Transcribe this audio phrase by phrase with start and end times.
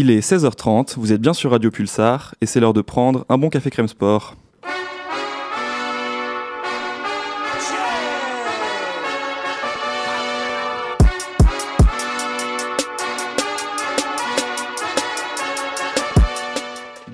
[0.00, 3.36] Il est 16h30, vous êtes bien sur Radio Pulsar et c'est l'heure de prendre un
[3.36, 4.36] bon café crème sport.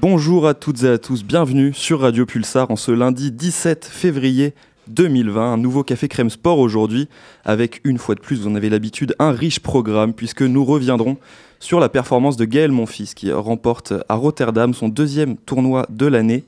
[0.03, 4.53] Bonjour à toutes et à tous, bienvenue sur Radio Pulsar en ce lundi 17 février
[4.89, 7.09] 2020, un nouveau café crème sport aujourd'hui
[7.45, 11.17] avec une fois de plus, vous en avez l'habitude, un riche programme puisque nous reviendrons
[11.61, 16.45] sur la performance de Gaël Monfils qui remporte à Rotterdam son deuxième tournoi de l'année.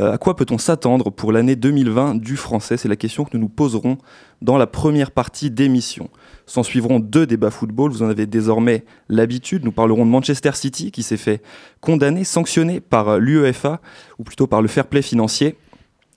[0.00, 2.76] Euh, à quoi peut-on s'attendre pour l'année 2020 du français?
[2.76, 3.98] C'est la question que nous nous poserons
[4.42, 6.10] dans la première partie d'émission.
[6.46, 9.64] S'en suivront deux débats football, vous en avez désormais l'habitude.
[9.64, 11.42] Nous parlerons de Manchester City qui s'est fait
[11.80, 13.80] condamner, sanctionné par l'UEFA,
[14.18, 15.56] ou plutôt par le fair play financier.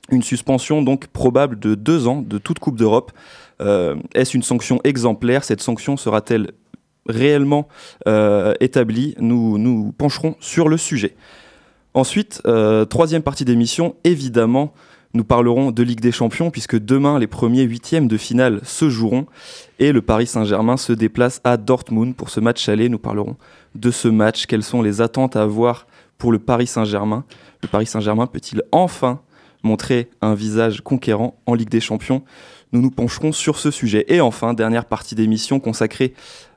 [0.09, 3.11] Une suspension donc probable de deux ans de toute Coupe d'Europe.
[3.61, 5.43] Euh, est-ce une sanction exemplaire?
[5.43, 6.51] Cette sanction sera-t-elle
[7.07, 7.67] réellement
[8.07, 9.15] euh, établie?
[9.19, 11.15] Nous, nous pencherons sur le sujet.
[11.93, 14.73] Ensuite, euh, troisième partie d'émission, évidemment,
[15.13, 19.25] nous parlerons de Ligue des Champions puisque demain les premiers huitièmes de finale se joueront
[19.79, 22.87] et le Paris Saint-Germain se déplace à Dortmund pour ce match aller.
[22.87, 23.35] Nous parlerons
[23.73, 25.87] de ce match, quelles sont les attentes à avoir
[26.17, 27.23] pour le Paris Saint-Germain?
[27.63, 29.21] Le Paris Saint-Germain peut-il enfin
[29.67, 32.23] montrer un visage conquérant en Ligue des Champions
[32.71, 34.05] Nous nous pencherons sur ce sujet.
[34.07, 36.13] Et enfin, dernière partie d'émission consacrée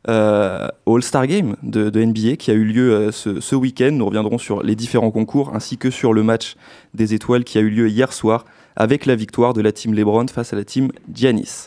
[0.09, 3.91] euh, au All-Star Game de, NBA qui a eu lieu euh, ce, week-end.
[3.93, 6.55] Nous reviendrons sur les différents concours ainsi que sur le match
[6.95, 10.27] des étoiles qui a eu lieu hier soir avec la victoire de la team LeBron
[10.29, 11.67] face à la team Giannis.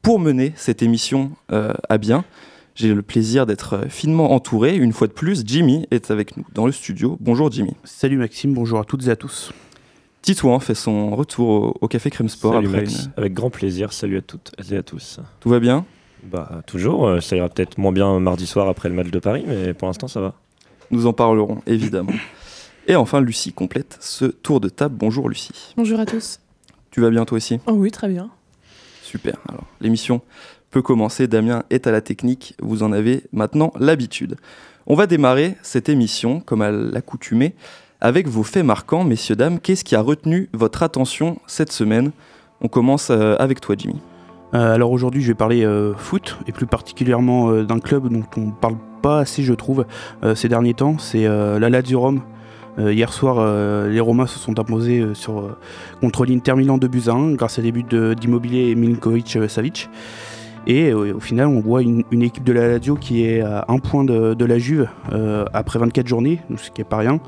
[0.00, 2.24] Pour mener cette émission euh, à bien,
[2.76, 4.76] j'ai le plaisir d'être finement entouré.
[4.76, 7.18] Une fois de plus, Jimmy est avec nous dans le studio.
[7.20, 7.74] Bonjour Jimmy.
[7.84, 9.52] Salut Maxime, bonjour à toutes et à tous.
[10.26, 12.54] Titouan fait son retour au, Café Crème Sport.
[12.54, 13.92] Salut Max, avec grand plaisir.
[13.92, 15.20] Salut à toutes et à tous.
[15.38, 15.86] Tout va bien?
[16.24, 17.06] Bah, toujours.
[17.06, 19.86] Euh, ça ira peut-être moins bien mardi soir après le match de Paris, mais pour
[19.86, 20.34] l'instant, ça va.
[20.90, 22.10] Nous en parlerons, évidemment.
[22.88, 24.96] Et enfin, Lucie complète ce tour de table.
[24.98, 25.72] Bonjour, Lucie.
[25.76, 26.40] Bonjour à tous.
[26.90, 27.60] Tu vas bien, toi aussi?
[27.68, 28.28] Oh Oui, très bien.
[29.04, 29.36] Super.
[29.48, 30.22] Alors, l'émission
[30.72, 31.28] peut commencer.
[31.28, 32.56] Damien est à la technique.
[32.60, 34.34] Vous en avez maintenant l'habitude.
[34.88, 37.54] On va démarrer cette émission, comme à l'accoutumée,
[38.00, 39.58] avec vos faits marquants, messieurs, dames.
[39.58, 42.12] Qu'est-ce qui a retenu votre attention cette semaine?
[42.60, 43.96] On commence euh, avec toi, Jimmy.
[44.54, 48.50] Euh, alors aujourd'hui, je vais parler euh, foot et plus particulièrement d'un club dont on
[48.50, 49.86] parle pas assez, je trouve,
[50.34, 50.98] ces derniers temps.
[50.98, 52.22] C'est la Lazio Rome.
[52.78, 53.36] hier soir,
[53.86, 55.56] les Romains se sont imposés sur,
[56.00, 57.84] contre l'Inter Milan de Buzyn grâce à des buts
[58.18, 59.88] d'Immobilier et Milinkovic-Savic.
[60.66, 64.02] Et au final, on voit une, équipe de la Lazio qui est à un point
[64.02, 64.88] de, la Juve
[65.52, 67.20] après 24 journées, ce qui n'est pas rien.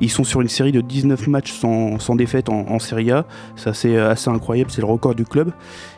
[0.00, 3.24] Ils sont sur une série de 19 matchs sans, défaite en, Serie A.
[3.56, 5.52] C'est assez, incroyable, c'est le record du club.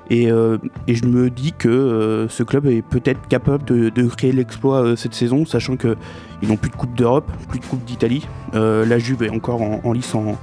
[0.08, 4.82] Et, euh, je me dis que euh, ce club est peut-être capable de, créer l'exploit
[4.82, 5.96] euh, cette saison, sachant qu'ils
[6.42, 8.26] n'ont plus de Coupe d'Europe, plus de Coupe d'Italie.
[8.54, 10.36] la Juve est encore en, lice en,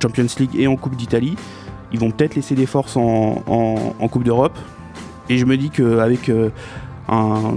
[0.00, 1.36] Champions League et en Coupe d'Italie.
[1.92, 4.58] Ils vont peut-être laisser des forces en, Coupe d'Europe.
[5.28, 6.30] Et je me dis qu'avec
[7.08, 7.54] un,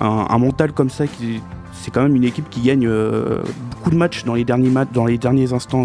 [0.00, 1.40] un, mental comme ça qui
[1.88, 3.40] c'est quand même une équipe qui gagne euh,
[3.70, 5.84] beaucoup de matchs dans les derniers dans les derniers instants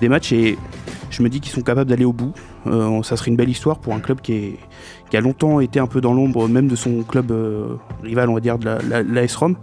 [0.00, 0.56] des matchs et
[1.10, 2.32] je me dis qu'ils sont capables d'aller au bout.
[2.68, 4.54] Euh, ça serait une belle histoire pour un club qui,
[5.12, 8.40] a longtemps été un peu dans l'ombre, même de son club euh, rival, on va
[8.40, 9.56] dire, de la, Rome.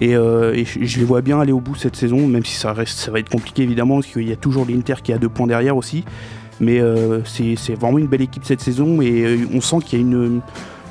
[0.00, 2.82] Et, je, les vois bien aller au bout cette saison, même si ça va
[3.20, 6.04] être compliqué évidemment, parce qu'il y a toujours l'Inter qui a deux points derrière aussi.
[6.58, 6.80] Mais
[7.26, 10.40] c'est vraiment une belle équipe cette saison et on sent qu'il y a une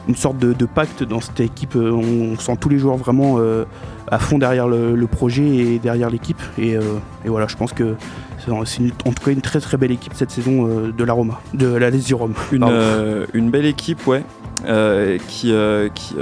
[0.08, 1.76] une sorte de, pacte dans cette équipe.
[1.76, 3.66] Euh, on, sent tous les joueurs vraiment euh,
[4.10, 6.42] à fond derrière le, projet et derrière l'équipe.
[6.58, 6.82] Et, euh,
[7.26, 7.96] voilà, je pense que
[8.40, 8.64] c'est en
[9.12, 12.18] tout cas une très très belle équipe cette saison de la Roma, de la Lazio
[12.18, 12.34] Rome.
[12.52, 12.66] Une,
[13.34, 14.24] une, belle équipe, ouais,
[15.28, 15.54] qui,
[15.96, 16.16] qui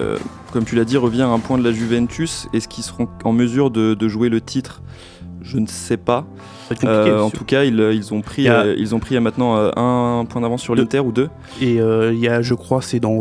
[0.51, 2.47] comme tu l'as dit, revient à un point de la Juventus.
[2.53, 4.81] Est-ce qu'ils seront en mesure de, jouer le titre?
[5.41, 6.25] Je ne sais pas.
[6.71, 10.75] en tout cas, ils, ils ont pris, ils ont pris maintenant un point d'avance sur
[10.75, 11.29] l'Inter ou deux.
[11.61, 13.19] Et il y a, je crois, c'est dans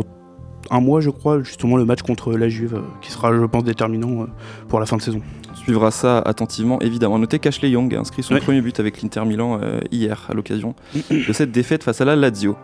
[0.73, 3.63] un mois, je crois, justement le match contre la Juve, euh, qui sera, je pense,
[3.63, 4.25] déterminant euh,
[4.67, 5.21] pour la fin de saison.
[5.51, 7.19] On suivra ça attentivement, évidemment.
[7.19, 10.73] Notez qu'Ashley Young a inscrit son premier but avec l'Inter Milan euh, hier, à l'occasion
[11.11, 12.57] de cette défaite face à la Lazio.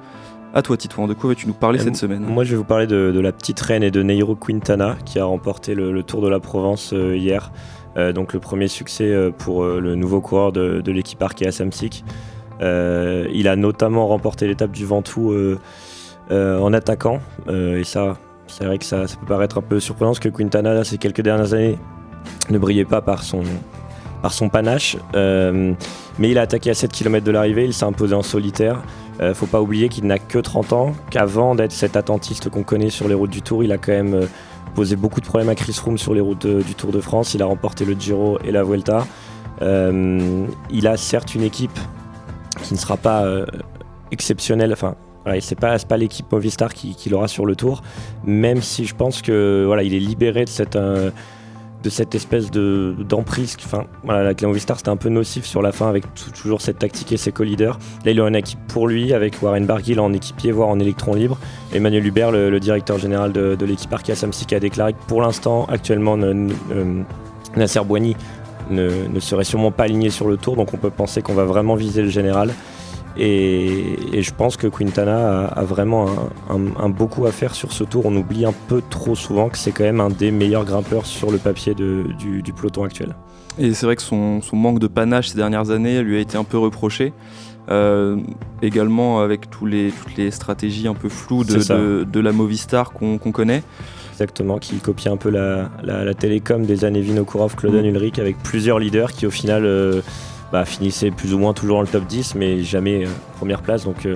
[0.55, 2.21] À toi, Titouan, de quoi vas-tu nous parler cette semaine?
[2.21, 5.25] Moi, je vais vous parler de, la petite reine et de Neiro Quintana, qui a
[5.25, 7.51] remporté le, Tour de la Provence hier.
[8.15, 12.03] donc, le premier succès pour le nouveau coureur de, l'équipe Arkea Samsic.
[12.59, 15.59] il a notamment remporté l'étape du Ventoux euh,
[16.31, 17.19] en attaquant.
[17.47, 18.17] Euh, et ça,
[18.47, 21.53] c'est vrai que ça, peut paraître un peu surprenant parce que Quintana, ces quelques dernières
[21.53, 21.77] années,
[22.49, 23.43] ne brillait pas par son,
[24.21, 24.97] par son panache.
[25.15, 25.73] Euh,
[26.17, 28.81] mais il a attaqué à 7 km de l'arrivée, il s'est imposé en solitaire.
[29.21, 32.89] Euh, faut pas oublier qu'il n'a que 30 ans, qu'avant d'être cet attentiste qu'on connaît
[32.89, 34.27] sur les routes du Tour, il a quand même
[34.75, 37.33] posé beaucoup de problèmes à Chris Froome sur les routes du Tour de France.
[37.33, 39.05] Il a remporté le Giro et la Vuelta.
[39.61, 41.77] il a certes une équipe
[42.63, 43.25] qui ne sera pas
[44.11, 44.71] exceptionnelle.
[44.71, 47.81] Enfin, voilà, c'est pas, l'équipe Movistar qui, qui l'aura sur le tour,
[48.25, 51.11] même si je pense que voilà, il est libéré de cette, euh,
[51.83, 53.57] de cette espèce de, d'emprise.
[53.63, 57.11] Enfin, voilà, la Movistar c'était un peu nocif sur la fin avec toujours cette tactique
[57.11, 57.77] et ses co-leaders.
[58.05, 61.13] Là, il a une équipe pour lui avec Warren Barguil en équipier, voire en électron
[61.13, 61.37] libre.
[61.73, 66.17] Emmanuel Hubert, le, directeur général de, l'équipe Arkea Samsic, a déclaré que pour l'instant, actuellement,
[67.55, 68.15] Nasser Boigny
[68.69, 71.75] ne serait sûrement pas aligné sur le tour, donc on peut penser qu'on va vraiment
[71.75, 72.53] viser le général.
[73.17, 76.07] Et, je pense que Quintana a, vraiment
[76.49, 78.05] un, beaucoup à faire sur ce tour.
[78.05, 81.31] On oublie un peu trop souvent que c'est quand même un des meilleurs grimpeurs sur
[81.31, 83.15] le papier du, peloton actuel.
[83.57, 86.43] Et c'est vrai que son, manque de panache ces dernières années lui a été un
[86.43, 87.13] peu reproché.
[87.69, 88.17] Euh,
[88.63, 93.63] également avec tous les, toutes les stratégies un peu floues de, la Movistar qu'on connaît.
[94.13, 97.85] Exactement, qui copie un peu la, télécom des années Vinokourov, Claude mm.
[97.85, 100.01] Ulrich avec plusieurs leaders qui au final euh,
[100.51, 103.85] bah, finissait plus ou moins toujours dans le top 10, mais jamais euh, première place.
[103.85, 104.15] Donc, euh,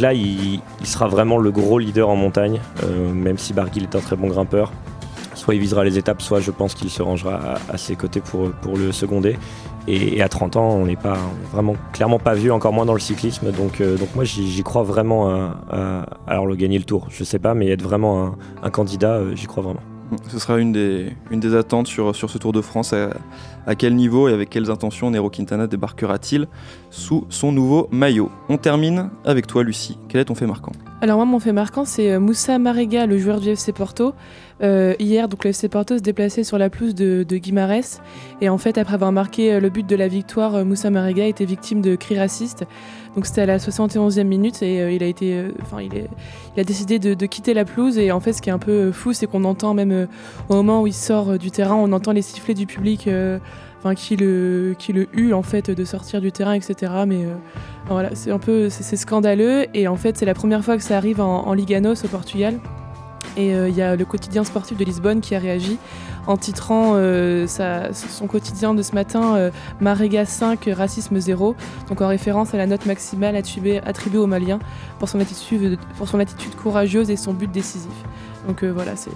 [0.00, 4.00] là, il, sera vraiment le gros leader en montagne, euh, même si Barguil est un
[4.00, 4.72] très bon grimpeur.
[5.34, 8.76] Soit il visera les étapes, soit je pense qu'il se rangera à, ses côtés pour,
[8.76, 9.36] le seconder.
[9.88, 11.16] Et, à 30 ans, on n'est pas
[11.52, 13.50] vraiment clairement pas vieux, encore moins dans le cyclisme.
[13.50, 13.82] Donc,
[14.14, 17.08] moi, j'y crois vraiment à, le gagner le tour.
[17.10, 19.80] Je sais pas, mais être vraiment un, candidat, j'y crois vraiment.
[20.28, 22.94] Ce sera une des, une des attentes sur, sur ce Tour de France.
[23.66, 26.46] À, quel niveau et avec quelles intentions Nero Quintana débarquera-t-il
[26.90, 29.98] sous son nouveau maillot On termine avec toi, Lucie.
[30.08, 30.72] Quel est ton fait marquant?
[31.00, 34.14] Alors, moi, mon fait marquant, c'est euh, Moussa Marega, le joueur du FC Porto.
[34.62, 38.00] Euh, hier, donc, le FC Porto se déplaçait sur la pelouse de, de Guimarès.
[38.40, 41.44] Et en fait, après avoir marqué euh, le but de la victoire, Moussa Marega était
[41.44, 42.64] victime de cris racistes.
[43.14, 47.64] Donc c'était à la 71e minute et euh, il a euh, décidé de, quitter la
[47.64, 50.06] pelouse et en fait ce qui est un peu fou c'est qu'on entend même euh,
[50.48, 53.08] au moment où il sort du terrain, on entend les sifflets du public,
[53.96, 56.92] qui le qui en fait de sortir du terrain etc.
[57.06, 57.26] Mais
[57.88, 60.96] voilà c'est un peu c'est scandaleux et en fait c'est la première fois que ça
[60.96, 62.60] arrive en, en Liganos au Portugal.
[63.36, 65.78] Et il y a le quotidien sportif de Lisbonne qui a réagi
[66.26, 69.50] en titrant euh, son quotidien de ce matin euh,
[69.80, 71.56] Marega 5, racisme 0,
[71.88, 74.60] donc en référence à la note maximale attribuée, attribuée aux Maliens
[74.98, 77.92] pour son, attitude, pour son attitude courageuse et son but décisif.
[78.46, 79.10] Donc euh, voilà, c'est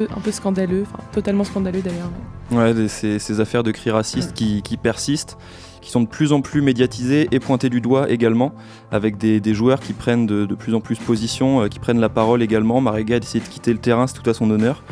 [0.00, 2.10] un peu, scandaleux, enfin totalement scandaleux d'ailleurs.
[2.50, 5.36] Ouais, ces, affaires de cris racistes qui, persistent
[5.80, 8.52] qui sont de plus en plus médiatisées et pointées du doigt également,
[8.90, 12.80] avec des, joueurs qui prennent de, plus en plus position, qui prennent la parole également.
[12.80, 14.82] Marega a décidé de quitter le terrain, c'est tout à son honneur.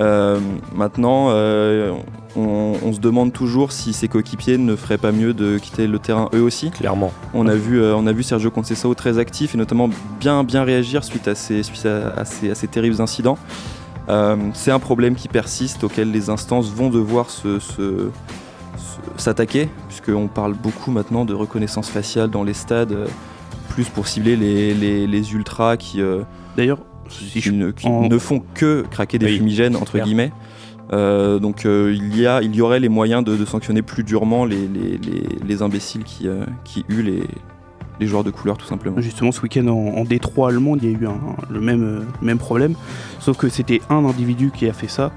[0.00, 0.40] Euh,
[0.74, 1.92] maintenant, euh,
[2.34, 6.28] on, se demande toujours si ses coéquipiers ne feraient pas mieux de quitter le terrain
[6.34, 6.70] eux aussi.
[6.70, 7.12] Clairement.
[7.32, 9.88] On a vu, euh, on a vu Sergio Conceição très actif et notamment
[10.18, 13.38] bien, bien réagir suite à ces, à, ces, terribles incidents.
[14.52, 17.58] c'est un problème qui persiste auquel les instances vont devoir se,
[19.20, 22.96] s'attaquer, puisqu'on parle beaucoup maintenant de reconnaissance faciale dans les stades,
[23.68, 26.00] plus pour cibler les, les ultras qui.
[26.56, 26.78] D'ailleurs,
[27.08, 30.32] qui, ne, font que craquer des fumigènes entre guillemets.
[30.92, 34.44] Euh, donc euh, il, y a, il y aurait les moyens de, sanctionner plus durement
[34.44, 34.68] les,
[35.46, 37.22] les, imbéciles qui, euh, qui huent les,
[38.00, 39.00] les joueurs de couleur tout simplement.
[39.00, 41.08] Justement ce week-end en, Détroit allemand il y a eu
[41.50, 42.74] le même, même problème,
[43.20, 45.12] sauf que c'était un individu qui a fait ça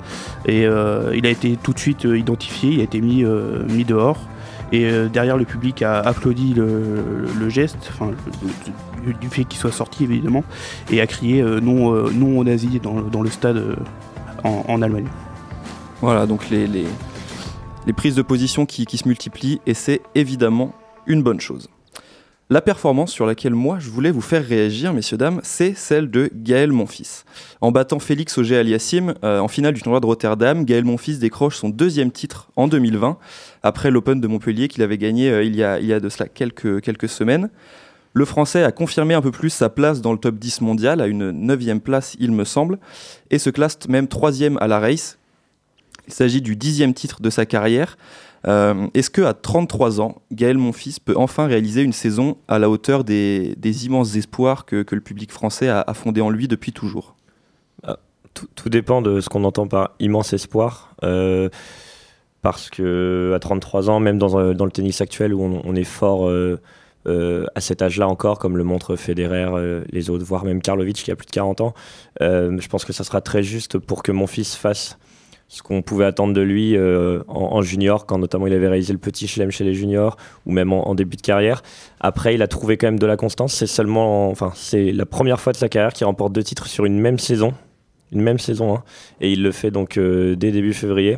[0.46, 3.24] et il a été tout de suite identifié, il a été mis,
[3.70, 4.20] mis dehors.
[4.74, 8.12] Et derrière, le public a applaudi le, geste, enfin,
[9.14, 10.44] du fait qu'il soit sorti évidemment,
[10.92, 13.76] et a crié euh, non, euh, non aux nazis dans, le stade euh,
[14.44, 15.08] en, Allemagne.
[16.02, 16.86] Voilà, donc les, les,
[17.94, 20.74] prises de position qui, se multiplient, et c'est évidemment
[21.06, 21.70] une bonne chose.
[22.50, 26.30] La performance sur laquelle moi je voulais vous faire réagir, messieurs, dames, c'est celle de
[26.34, 27.26] Gaël Monfils.
[27.60, 31.68] En battant Félix Auger Aliassim en finale du tournoi de Rotterdam, Gaël Monfils décroche son
[31.68, 33.18] deuxième titre en 2020,
[33.64, 36.30] après l'Open de Montpellier qu'il avait gagné il, y a, il y a de cela
[36.30, 37.50] quelques, semaines.
[38.14, 41.08] Le Français a confirmé un peu plus sa place dans le top 10 mondial, à
[41.08, 42.80] une 9 place il me semble,
[43.30, 45.18] et se classe même troisième à la race.
[46.08, 47.98] Il s'agit du dixième titre de sa carrière.
[48.46, 52.70] Euh, est-ce que à 33 ans, Gaël Monfils peut enfin réaliser une saison à la
[52.70, 57.16] hauteur des, immenses espoirs que, le public français a, fondé en lui depuis toujours?
[57.84, 58.00] Bah,
[58.34, 60.96] tout, dépend de ce qu'on entend par immense espoir.
[61.04, 61.50] Euh,
[62.42, 66.62] parce que à 33 ans, même dans, le tennis actuel où on, est fort euh,
[67.08, 70.98] euh, à cet âge-là encore, comme le montre Federer, euh, les autres, voire même Karlovic
[70.98, 71.74] qui a plus de 40 ans.
[72.22, 74.98] Euh, je pense que ça sera très juste pour que mon fils fasse
[75.48, 76.78] ce qu'on pouvait attendre de lui
[77.28, 80.74] en, junior, quand notamment il avait réalisé le petit chelem chez les juniors, ou même
[80.74, 81.64] en, début de carrière.
[82.02, 83.54] Après, il a trouvé quand même de la constance.
[83.54, 86.86] C'est seulement, enfin, c'est la première fois de sa carrière qu'il remporte deux titres sur
[86.86, 87.54] une même saison.
[88.12, 88.76] une même saison.
[88.76, 88.84] hein.
[89.22, 91.18] Et il le fait donc euh, dès début février.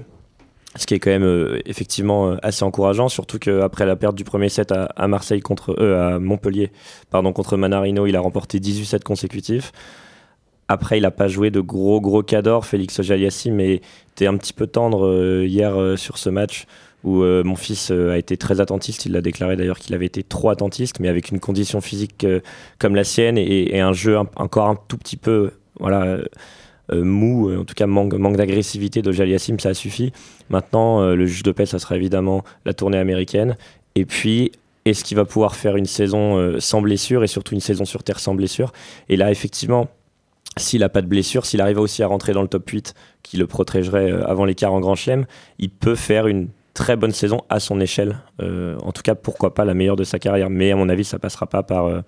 [0.76, 4.24] Ce qui est quand même euh, effectivement euh, assez encourageant, surtout qu'après la perte du
[4.24, 6.72] premier set à, Marseille contre euh, à Montpellier,
[7.10, 9.72] pardon contre Manarino, il a remporté 18 sets consécutifs.
[10.68, 13.82] Après, il n'a pas joué de gros gros cadors, Félix Ojaliassi, mais
[14.28, 16.66] un petit peu tendre euh, hier euh, sur ce match
[17.04, 19.06] où euh, mon fils a été très attentiste.
[19.06, 22.28] Il l'a déclaré d'ailleurs qu'il avait été trop attentiste, mais avec une condition physique
[22.78, 26.18] comme la sienne et, un jeu encore un tout petit peu voilà,
[26.92, 30.12] mou, en tout cas manque, d'agressivité de Jaliassim, ça a suffi.
[30.50, 33.56] Maintenant, le juge de paix, ça sera évidemment la tournée américaine.
[33.96, 34.52] Et puis,
[34.84, 38.20] est-ce qu'il va pouvoir faire une saison sans blessure et surtout une saison sur terre
[38.20, 38.74] sans blessure?
[39.08, 39.88] Et là, effectivement,
[40.58, 43.38] s'il n'a pas de blessure, s'il arrive aussi à rentrer dans le top 8 qui
[43.38, 45.26] le protégerait euh, avant l'écart en Grand Chelem,
[45.58, 48.20] il peut faire une très bonne saison à son échelle.
[48.42, 50.50] Euh, en tout cas, pourquoi pas la meilleure de sa carrière.
[50.50, 52.02] Mais à mon avis, ça passera pas par, euh,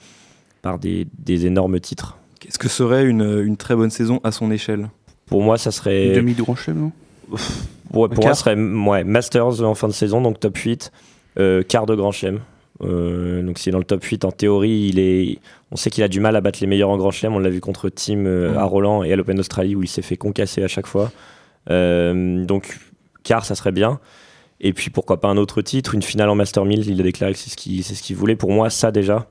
[0.61, 2.17] par des, des énormes titres.
[2.39, 4.89] Qu'est-ce que serait une, une très bonne saison à son échelle?
[5.25, 6.07] Pour moi, ça serait.
[6.07, 6.91] Une demi de grand chelem, non?
[7.93, 10.91] Ouais, pour moi, serait ouais, Masters en fin de saison, donc top 8,
[11.39, 12.39] euh, quart de Grand Chelem.
[12.83, 15.39] Euh, donc s'il est dans le top 8, en théorie, il est,
[15.71, 17.33] on sait qu'il a du mal à battre les meilleurs en Grand Chelem.
[17.35, 20.01] On l'a vu contre Team euh, à Roland et à l'Open d'Australie où il s'est
[20.01, 21.11] fait concasser à chaque fois.
[21.69, 22.79] Euh, donc
[23.23, 23.99] quart, ça serait bien.
[24.59, 26.87] Et puis pourquoi pas un autre titre, une finale en Master 1000.
[26.87, 28.35] Il a déclaré que c'est ce qu'il ce voulait.
[28.35, 29.27] Pour moi, ça déjà,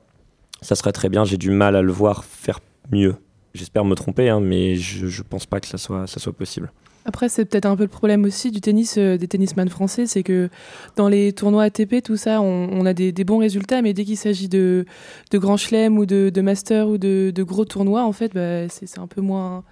[0.61, 1.25] ça serait très bien.
[1.25, 3.15] J'ai du mal à le voir faire mieux.
[3.55, 6.73] J'espère me tromper, hein, mais je, je pense pas que ça soit, ça soit possible.
[7.05, 10.23] Après, c'est peut-être un peu le problème aussi du tennis, euh, des tennisman français, c'est
[10.23, 10.51] que
[10.97, 14.49] dans les tournois ATP, tout ça, on, a des, bons résultats, mais dès qu'il s'agit
[14.49, 14.85] de,
[15.31, 18.99] de Grand Chelem ou de, de Master ou de, gros tournois, en fait, bah, c'est
[18.99, 19.65] un peu moins.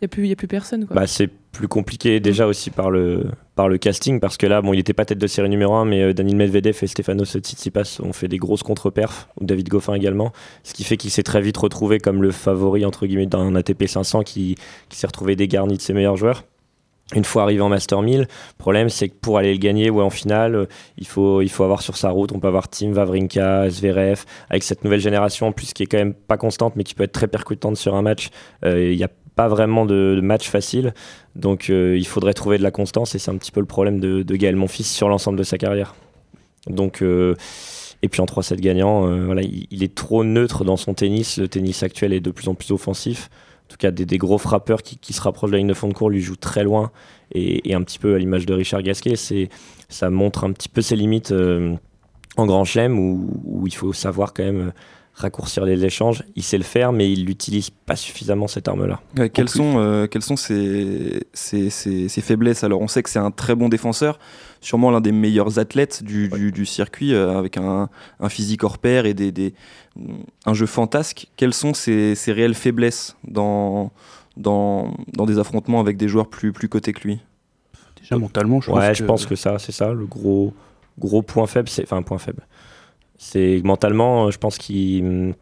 [0.00, 0.86] Il n'y a, plus- a plus personne.
[0.90, 3.24] Bah, c'est plus compliqué déjà aussi par le,
[3.56, 5.86] par le casting parce que là, bon, il n'était pas tête de série numéro 1,
[5.86, 10.32] mais euh, Daniel Medvedev et Stefanos Tsitsipas ont fait des grosses contre-perfs, David Goffin également,
[10.62, 13.86] ce qui fait qu'il s'est très vite retrouvé comme le favori entre guillemets d'un ATP
[13.88, 14.56] 500 qui,
[14.88, 16.44] qui s'est retrouvé dégarni de ses meilleurs joueurs.
[17.14, 18.26] Une fois arrivé en Master 1000, le
[18.58, 20.66] problème c'est que pour aller le gagner ou en finale, euh,
[20.98, 24.64] il faut, il faut avoir sur sa route, on peut avoir Tim Wawrinka, Zverev, avec
[24.64, 27.12] cette nouvelle génération en plus qui est quand même pas constante mais qui peut être
[27.12, 28.28] très percutante sur un match.
[28.64, 30.94] Euh, Il n'y a pas vraiment de, match facile,
[31.36, 34.00] donc euh, il faudrait trouver de la constance et c'est un petit peu le problème
[34.00, 35.94] de, Gaël Monfils sur l'ensemble de sa carrière.
[36.66, 37.36] Donc, euh,
[38.02, 41.36] et puis en 3-7 gagnant, euh, voilà, il, est trop neutre dans son tennis.
[41.38, 43.28] Le tennis actuel est de plus en plus offensif.
[43.66, 45.94] En tout cas, des, gros frappeurs qui, se rapprochent de la ligne de fond de
[45.94, 46.90] cours lui jouent très loin.
[47.32, 49.14] Et, un petit peu à l'image de Richard Gasquet,
[49.88, 51.32] ça montre un petit peu ses limites
[52.36, 54.72] en grand chelem où, il faut savoir quand même
[55.18, 56.22] raccourcir les échanges.
[56.34, 59.00] Il sait le faire, mais il n'utilise pas suffisamment cette arme-là.
[59.16, 62.62] Ouais, quelles, sont, euh, quelles sont ses, ses- ses- ses faiblesses?
[62.64, 64.18] Alors, on sait que c'est un très bon défenseur,
[64.60, 67.88] sûrement l'un des meilleurs athlètes du, du- du circuit, euh, avec un,
[68.20, 69.54] un physique hors pair et des, des-
[70.44, 71.28] un jeu fantasque.
[71.36, 73.92] Quelles sont ses, ses réelles faiblesses dans,
[74.36, 77.20] dans, dans des affrontements avec des joueurs plus, plus cotés que lui?
[77.98, 80.52] Déjà mentalement, je ouais, pense je que- pense que ça, c'est ça, le gros,
[80.98, 82.46] gros point faible, c'est enfin un point faible.
[83.18, 85.34] C'est mentalement, euh, je pense qu'il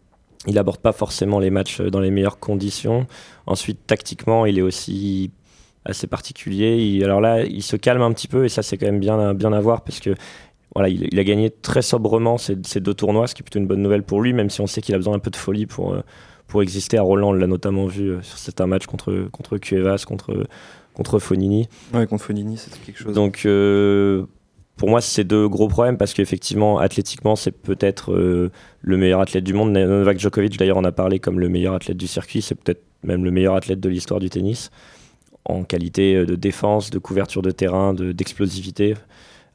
[0.46, 3.06] il aborde pas forcément les matchs euh, dans les meilleures conditions.
[3.46, 5.30] Ensuite, tactiquement, il est aussi
[5.86, 6.76] assez particulier.
[6.76, 9.18] Il- alors là, il se calme un petit peu et ça, c'est quand même bien,
[9.18, 10.10] à- bien à voir parce que
[10.74, 13.58] voilà, il, il a gagné très sobrement ces, ces deux tournois, ce qui est plutôt
[13.58, 15.36] une bonne nouvelle pour lui, même si on sait qu'il a besoin un peu de
[15.36, 16.00] folie pour, euh,
[16.46, 16.98] pour exister.
[16.98, 20.46] À Roland, on l'a notamment vu sur certains matchs contre, contre Cuevas, contre,
[20.94, 21.68] contre Fonini.
[21.94, 23.14] Ouais, contre Fonini, c'est quelque chose.
[23.14, 24.24] Donc, euh,
[24.76, 28.50] pour moi, c'est deux gros problèmes parce qu'effectivement, athlétiquement, c'est peut-être euh,
[28.82, 29.70] le meilleur athlète du monde.
[29.72, 32.42] Novak Djokovic, d'ailleurs, en a parlé comme le meilleur athlète du circuit.
[32.42, 34.70] C'est peut-être même le meilleur athlète de l'histoire du tennis
[35.46, 38.94] en qualité euh, de défense, de couverture de terrain, de- d'explosivité.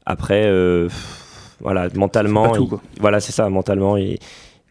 [0.06, 0.88] Après, euh,
[1.60, 4.18] voilà, mentalement, tout, il- voilà, c'est ça, mentalement, il,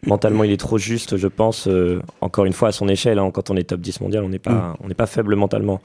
[0.06, 1.68] mentalement, il est trop juste, je pense.
[1.68, 4.28] euh, encore une fois, à son échelle, hein, quand on est top 10 mondial, on
[4.30, 5.80] n'est pas, on n'est pas faible mentalement.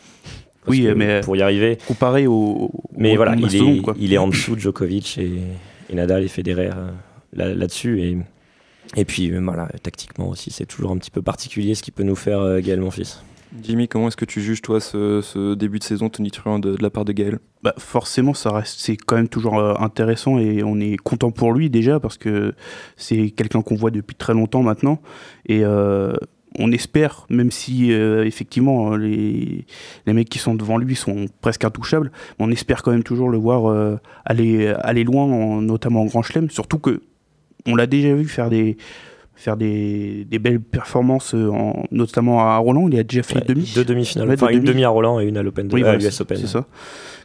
[0.65, 2.71] Parce Oui, que mais- pour y arriver, Comparé au.
[2.97, 3.93] mais au- voilà, il est, quoi.
[3.99, 5.31] il est en dessous de Djokovic et,
[5.89, 6.89] et Nadal et Federer euh,
[7.33, 8.01] là- là-dessus.
[8.01, 8.17] et,
[8.97, 12.03] et puis euh, voilà, tactiquement aussi, c'est toujours un petit peu particulier ce qui peut
[12.03, 13.17] nous faire euh, Gaël Monfils.
[13.63, 16.83] Jimmy, comment est-ce que tu juges, toi, ce, ce début de saison tonitruant de, de
[16.83, 17.39] la part de Gaël?
[17.63, 21.53] Bah, forcément, ça reste, c'est quand même toujours euh, intéressant et on est content pour
[21.53, 22.53] lui déjà parce que
[22.97, 24.99] c'est quelqu'un qu'on voit depuis très longtemps maintenant
[25.47, 26.11] et euh,
[26.59, 29.65] on espère, même si euh, effectivement les,
[30.05, 33.37] les mecs qui sont devant lui sont presque intouchables, on espère quand même toujours le
[33.37, 37.01] voir euh, aller, aller loin, en- notamment en Grand Chelem, surtout que
[37.67, 38.77] on l'a déjà vu faire des
[39.37, 43.43] faire des, des belles performances, euh, en, notamment à Roland, il a déjà fait Ouais,
[43.45, 43.69] demi.
[43.75, 44.69] Deux demi-finales, Ouais, enfin deux une demi.
[44.69, 46.37] demi à Roland et une à l'Open de Oui, à voilà, l'US Open.
[46.37, 46.65] C'est ça.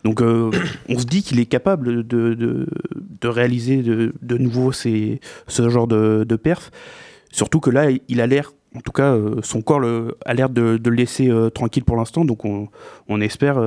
[0.02, 0.50] Donc, euh,
[0.88, 2.66] on se dit qu'il est capable de, de,
[3.20, 6.72] de réaliser de, de nouveau ces, ce genre de, de perf.
[7.30, 9.82] Surtout que là, il a l'air en tout cas, son corps
[10.24, 13.58] a l'air de, le laisser tranquille pour l'instant, donc on, espère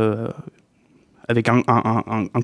[1.28, 1.62] avec un,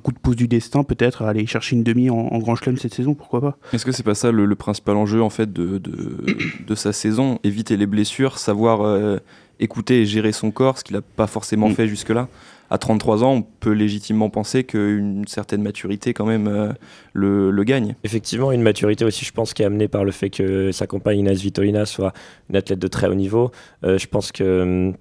[0.04, 3.14] coup de pouce du destin, peut-être aller chercher une demi en, Grand Chelem cette saison,
[3.14, 3.58] pourquoi pas.
[3.72, 7.40] Est-ce que c'est pas ça le, principal enjeu en fait de, de, sa saison?
[7.44, 9.20] Éviter les blessures, savoir
[9.60, 11.74] écouter et gérer son corps, ce qu'il n'a pas forcément mm.
[11.74, 12.28] fait jusque-là?
[12.70, 16.72] À 33 ans, on peut légitimement penser qu'une certaine maturité quand même euh,
[17.14, 17.96] le, gagne.
[18.04, 21.20] Effectivement, une maturité aussi, je pense, qui est amenée par le fait que sa compagne
[21.20, 22.14] Inès Vitolina soit
[22.50, 23.52] une athlète de très haut niveau.
[23.84, 24.92] Euh, je pense que euh,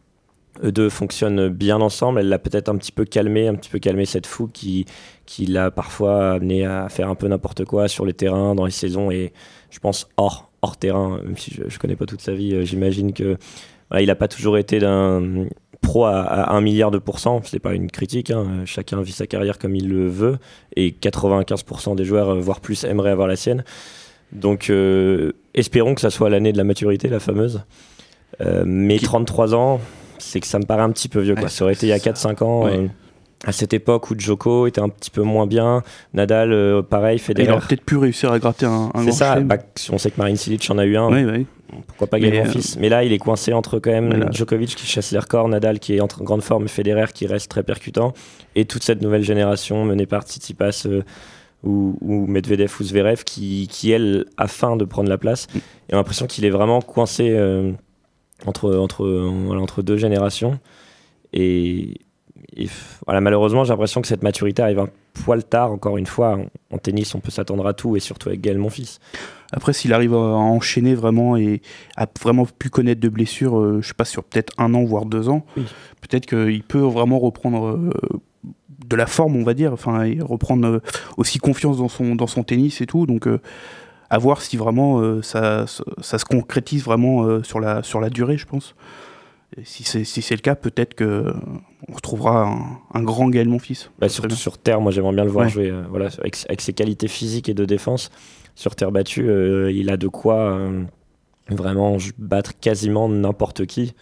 [0.65, 2.21] eux deux fonctionnent bien ensemble.
[2.21, 4.87] Elle l'a peut-être un petit peu calmé, un petit peu calmé cette fou qui,
[5.27, 8.73] qui l'a parfois amené à faire un peu n'importe quoi sur les terrains, dans les
[8.73, 9.33] saisons et
[9.71, 13.13] je pense hors, hors terrain, même si je ne connais pas toute sa vie, j'imagine
[13.13, 13.37] que
[13.97, 15.47] il n'a pas toujours été d'un
[15.81, 18.63] pro à, 1 milliard de pourcents, c'est pas une critique, hein.
[18.65, 20.39] chacun vit sa carrière comme il le veut,
[20.77, 23.65] et 95% des joueurs, euh, voire plus, aimeraient avoir la sienne.
[24.33, 27.63] Donc euh, espérons que ça soit l'année de la maturité, la fameuse.
[28.43, 29.81] Euh, mais 33 ans,
[30.19, 31.35] c'est que ça me paraît un petit peu vieux.
[31.35, 31.49] Quoi.
[31.49, 32.69] ça aurait été il y a 4-5 ans.
[33.45, 37.49] À cette époque où Djoko était un petit peu moins bien, Nadal, pareil, Federer.
[37.49, 39.59] Il aurait peut-être pu réussir à gratter un, un C'est ça, bah,
[39.91, 41.09] on sait que Marine Silic en a eu un.
[41.09, 41.47] Oui, oui
[41.87, 44.87] pourquoi pas gagner mon fils Mais là, il est coincé entre quand même Djokovic qui
[44.87, 48.15] chasse les records, Nadal qui est en grande forme, Federer qui reste très percutant,
[48.55, 51.03] et toute cette nouvelle génération menée par Tsitsipas euh,
[51.63, 55.47] ou, ou, Medvedev ou Zverev qui, qui, elle, a faim de prendre la place.
[55.53, 55.59] Mm.
[55.59, 57.73] Et on a l'impression qu'il est vraiment coincé euh,
[58.47, 59.07] entre, entre,
[59.57, 60.59] entre deux générations.
[61.33, 62.01] Et,
[63.07, 64.89] voilà, malheureusement, j'ai l'impression que cette maturité arrive un
[65.25, 66.39] poil tard, encore une fois.
[66.73, 69.01] En, tennis, on peut s'attendre à tout, et surtout avec Gaël, mon fils.
[69.53, 71.63] Après, s'il arrive à enchaîner vraiment et
[71.97, 75.07] à vraiment plus connaître de blessures, euh, je sais pas, sur peut-être un an, voire
[75.07, 75.45] deux ans,
[76.01, 77.91] peut-être qu'il peut vraiment reprendre euh,
[78.87, 80.81] de la forme, on va dire, enfin, et reprendre euh,
[81.17, 83.07] aussi confiance dans son, dans son tennis et tout.
[83.07, 83.29] Donc,
[84.11, 88.47] à voir si vraiment ça, ça, se concrétise vraiment sur, la, sur la durée, je
[88.47, 88.75] pense.
[89.57, 91.33] Et si c'est si le cas, peut-être que
[91.89, 92.55] on retrouvera
[92.93, 93.91] un, grand Gaël Monfils.
[93.99, 97.09] Bah, surtout sur terre, moi j'aimerais bien le voir jouer voilà, avec, avec, ses qualités
[97.09, 98.11] physiques et de défense
[98.59, 100.83] sur terre battue, euh, il a de quoi euh,
[101.49, 103.95] vraiment battre quasiment n'importe qui.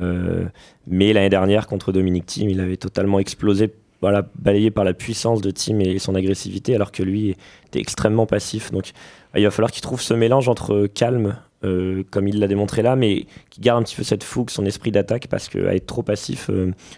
[0.00, 0.46] Euh,
[0.86, 5.40] mais l'année dernière, contre Dominique Thiem, il avait totalement explosé, voilà, balayé par la puissance
[5.40, 7.36] de Thiem et son agressivité, alors que lui
[7.66, 8.70] était extrêmement passif.
[8.70, 8.92] Donc
[9.34, 13.26] il va falloir qu'il trouve ce mélange entre calme, comme il l'a démontré là, mais
[13.50, 16.50] qui garde un petit peu cette fougue, son esprit d'attaque, parce qu'à être trop passif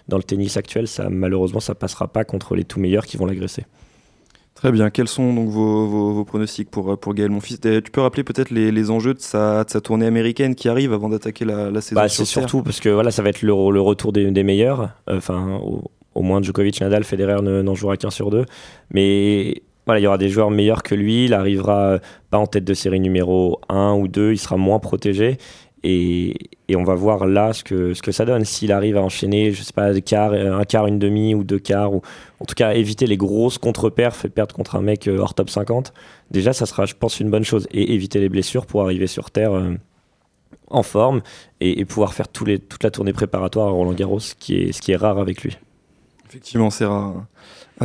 [0.08, 3.26] dans le tennis actuel, ça, malheureusement, ça passera pas contre les tout meilleurs qui vont
[3.26, 3.64] l'agresser.
[4.62, 4.90] Très bien.
[4.90, 9.12] Quels sont donc vos, pronostics pour, pour Gaël Monfils Tu peux rappeler peut-être les, enjeux
[9.12, 12.62] de sa, de sa, tournée américaine qui arrive avant d'attaquer la, saison bah, C'est surtout
[12.62, 14.90] parce que voilà, ça va être le, retour des, meilleurs.
[15.08, 15.60] Euh, enfin,
[16.14, 18.44] au, moins Djokovic, Nadal, Federer n'en jouera qu'un sur deux.
[18.90, 21.26] Mais voilà, il y aura des joueurs meilleurs que lui.
[21.26, 21.98] Il arrivera
[22.30, 24.32] pas en tête de série numéro 1 ou 2.
[24.32, 25.38] Il sera moins protégé.
[25.84, 26.34] Et,
[26.74, 28.44] on va voir là ce que, ce que ça donne.
[28.44, 31.92] S'il arrive à enchaîner, je sais pas, quart, un quart, une demi ou deux quarts,
[31.92, 32.00] ou
[32.40, 35.50] en tout cas éviter les grosses contre-perfs et perdre contre un mec euh, hors top
[35.50, 35.92] 50,
[36.30, 37.66] déjà ça sera, je pense, une bonne chose.
[37.72, 39.74] Et éviter les blessures pour arriver sur Terre euh,
[40.68, 41.20] en forme
[41.60, 45.42] et, pouvoir faire toute la tournée préparatoire à Roland Garros, ce qui est rare avec
[45.42, 45.58] lui.
[46.32, 47.26] Effectivement, c'est un,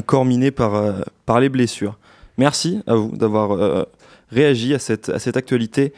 [0.05, 1.97] corps miné par, euh, par les blessures.
[2.37, 3.85] Merci à vous d'avoir
[4.31, 5.93] réagi à cette, à cette actualité.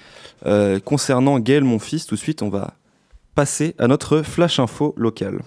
[0.46, 2.74] Euh, concernant Gaël, mon fils, tout de suite, on va
[3.36, 5.40] passer à notre flash info local.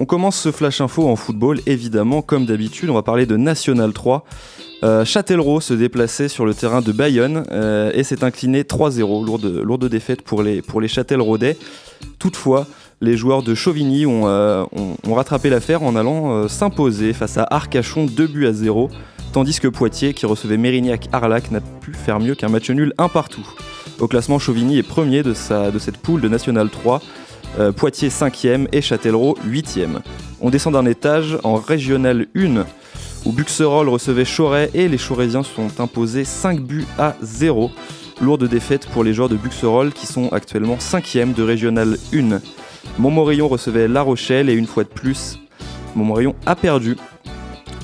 [0.00, 2.88] On commence ce flash info en football, évidemment, comme d'habitude.
[2.88, 4.24] On va parler de National 3.
[4.84, 9.46] Euh, Châtellerault se déplaçait sur le terrain de Bayonne euh, et s'est incliné 3-0, lourde,
[9.46, 11.56] lourde défaite pour les, pour les Châtelleraudais.
[12.20, 12.68] Toutefois,
[13.00, 18.26] les joueurs de Chauvigny ont, ont rattrapé l'affaire en allant s'imposer face à Arcachon 2
[18.26, 18.90] buts à 0
[19.32, 23.46] tandis que Poitiers, qui recevait Mérignac-Arlac, n'a pu faire mieux qu'un match nul un partout.
[24.00, 27.00] Au classement, Chauvigny est premier de cette poule de National 3,
[27.58, 30.00] euh, Poitiers 5e et Châtellerault 8e.
[30.40, 32.64] On descend d'un étage en Régional 1,
[33.24, 37.70] où Buxerolles recevait Choret et les Chorésiens sont imposés 5 buts à 0.
[38.20, 42.40] Lourde défaite pour les joueurs de Buxerolles qui sont actuellement 5e de Régional 1.
[42.98, 45.38] Montmorillon recevait La Rochelle et une fois de plus,
[45.94, 46.96] Montmorillon a perdu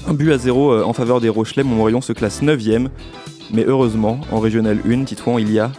[0.06, 2.88] un but à zéro euh, en faveur des Rochelais, Montmorillon se classe 9ème.
[3.52, 5.70] Mais heureusement, en Régional 1, Titouan, il y a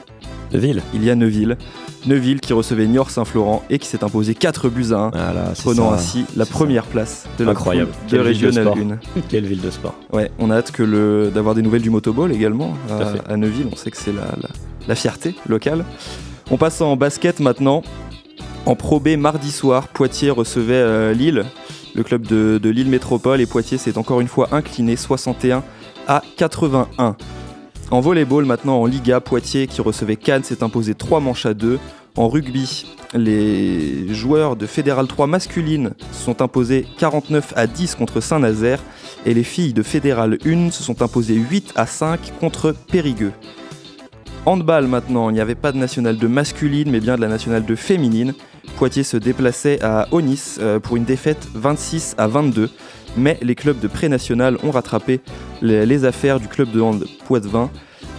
[0.54, 0.82] Neuville.
[0.94, 1.58] Il y a Neuville.
[2.06, 6.26] Neuville qui recevait Niort Saint-Florent et qui s'est imposé 4 buts à 1, prenant ainsi
[6.36, 7.92] la première place de la Incroyable.
[8.10, 9.22] de Régional 1.
[9.30, 9.96] Quelle ville de sport.
[10.14, 12.74] Ouais, on a hâte que le, d'avoir des nouvelles du motoball également
[13.28, 13.68] à, Neuville.
[13.72, 14.28] On sait que c'est la,
[14.88, 15.84] la, fierté locale.
[16.52, 17.82] On passe en basket maintenant.
[18.66, 21.46] En Pro B mardi soir, Poitiers recevait euh, Lille
[21.96, 25.64] le club de, Lille Métropole et Poitiers s'est encore une fois incliné 61
[26.08, 27.16] à 81.
[27.92, 31.80] En volleyball, maintenant en Liga, Poitiers qui recevait Cannes s'est imposé 3 manches à 2.
[32.18, 38.20] En rugby, les joueurs de Fédéral 3 masculine se sont imposés 49 à 10 contre
[38.20, 38.82] Saint-Nazaire
[39.26, 43.32] et les filles de Fédéral 1 se sont imposées 8 à 5 contre Périgueux.
[44.46, 47.66] Handball maintenant, il n'y avait pas de nationale de masculine mais bien de la nationale
[47.66, 48.34] de féminine.
[48.78, 52.70] Poitiers se déplaçait à Onis euh, pour une défaite 26 à 22
[53.18, 55.22] mais les clubs de pré-national ont rattrapé
[55.62, 57.70] les, affaires du club de hand Poitevin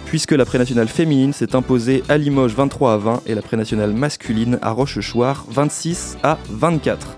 [0.05, 4.57] puisque la pré-nationale féminine s'est imposée à Limoges 23 à 20 et la pré-nationale masculine
[4.61, 7.17] à Rochechouart 26 à 24.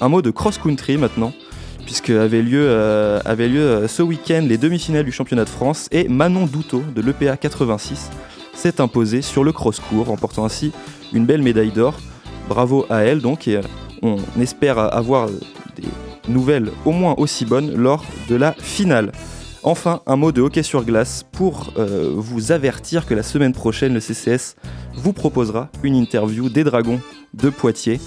[0.00, 1.32] Un mot de cross-country maintenant,
[1.84, 6.46] puisque avait lieu, euh, euh, ce week-end les demi-finales du championnat de France et Manon
[6.46, 8.10] Douteau de l'EPA 86
[8.54, 10.72] s'est imposée sur le cross-court, remportant ainsi
[11.12, 11.94] une belle médaille d'or.
[12.48, 13.62] Bravo à elle donc, et euh,
[14.02, 15.88] on espère avoir des
[16.28, 19.12] nouvelles au moins aussi bonnes lors de la finale.
[19.62, 23.92] Enfin, un mot de hockey sur glace pour euh, vous avertir que la semaine prochaine,
[23.92, 24.56] le CCS
[24.94, 27.00] vous proposera une interview des Dragons
[27.34, 28.00] de Poitiers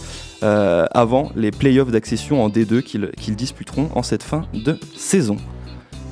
[0.43, 5.37] euh, avant les playoffs d'accession en D2 qu'ils qu'ils disputeront en cette fin de saison.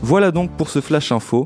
[0.01, 1.45] Voilà donc pour ce flash info.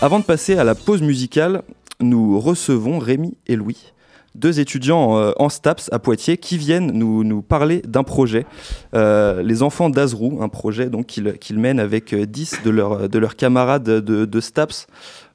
[0.00, 1.62] Avant de passer à la pause musicale,
[2.00, 3.92] nous recevons Rémi et Louis,
[4.34, 8.46] deux étudiants euh, en STAPS à Poitiers qui viennent nous, nous parler d'un projet,
[8.94, 13.08] euh, les enfants d'Azrou, un projet donc qu'ils qu'ils mènent avec euh, 10 de, leurs
[13.08, 14.86] de leurs camarades de, de STAPS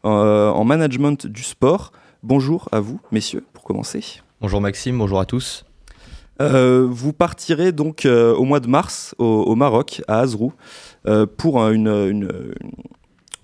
[0.05, 1.91] euh, en management du sport.
[2.23, 4.03] Bonjour à vous, messieurs, pour commencer.
[4.41, 5.63] Bonjour Maxime, bonjour à tous.
[6.39, 10.53] Euh, vous partirez donc euh, au mois de mars au, au Maroc, à Azrou,
[11.07, 12.53] euh, pour un, une, une-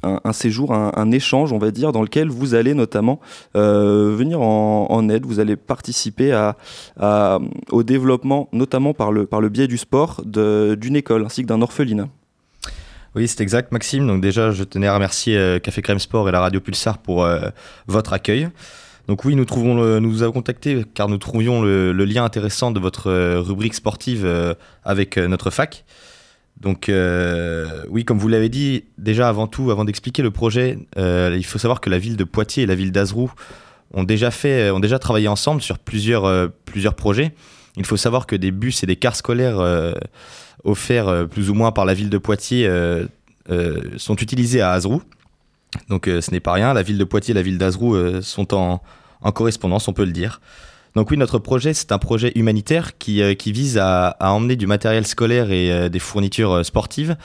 [0.03, 3.19] un, séjour, un, échange, on va dire, dans lequel vous allez notamment
[3.55, 6.51] euh, venir en, aide, vous allez participer
[7.71, 12.07] au développement, notamment par le, biais du sport, d'une école ainsi que d'un orphelinat.
[13.15, 14.07] Oui, c'est exact Maxime.
[14.07, 17.23] Donc déjà, je tenais à remercier euh, Café Crème Sport et la Radio Pulsar pour
[17.23, 17.49] euh,
[17.85, 18.49] votre accueil.
[19.07, 22.79] Donc oui, nous, trouvons nous vous avons contacté car nous trouvions le, lien intéressant de
[22.79, 24.25] votre rubrique sportive
[24.85, 25.83] avec notre fac.
[26.63, 31.35] Donc euh, oui, comme vous l'avez dit, déjà avant tout, avant d'expliquer le projet, euh,
[31.35, 33.31] il faut savoir que la ville de Poitiers et la ville d'Azrou
[33.93, 36.47] ont déjà fait, ont déjà travaillé ensemble sur plusieurs, euh,
[36.95, 37.33] projets.
[37.75, 39.93] Il faut savoir que des bus et des cars scolaires euh,
[40.63, 43.05] offerts euh, plus ou moins par la ville de Poitiers euh,
[43.49, 45.01] euh, sont utilisés à Azrou.
[45.89, 46.73] Donc euh, ce n'est pas rien.
[46.73, 48.79] La ville de Poitiers et la ville d'Azrou euh, sont en
[49.33, 50.39] correspondance, on peut le dire.
[50.95, 54.55] Donc oui, notre projet, c'est un projet humanitaire qui, euh, qui vise à, à emmener
[54.55, 57.15] du matériel scolaire et euh, des fournitures euh, sportives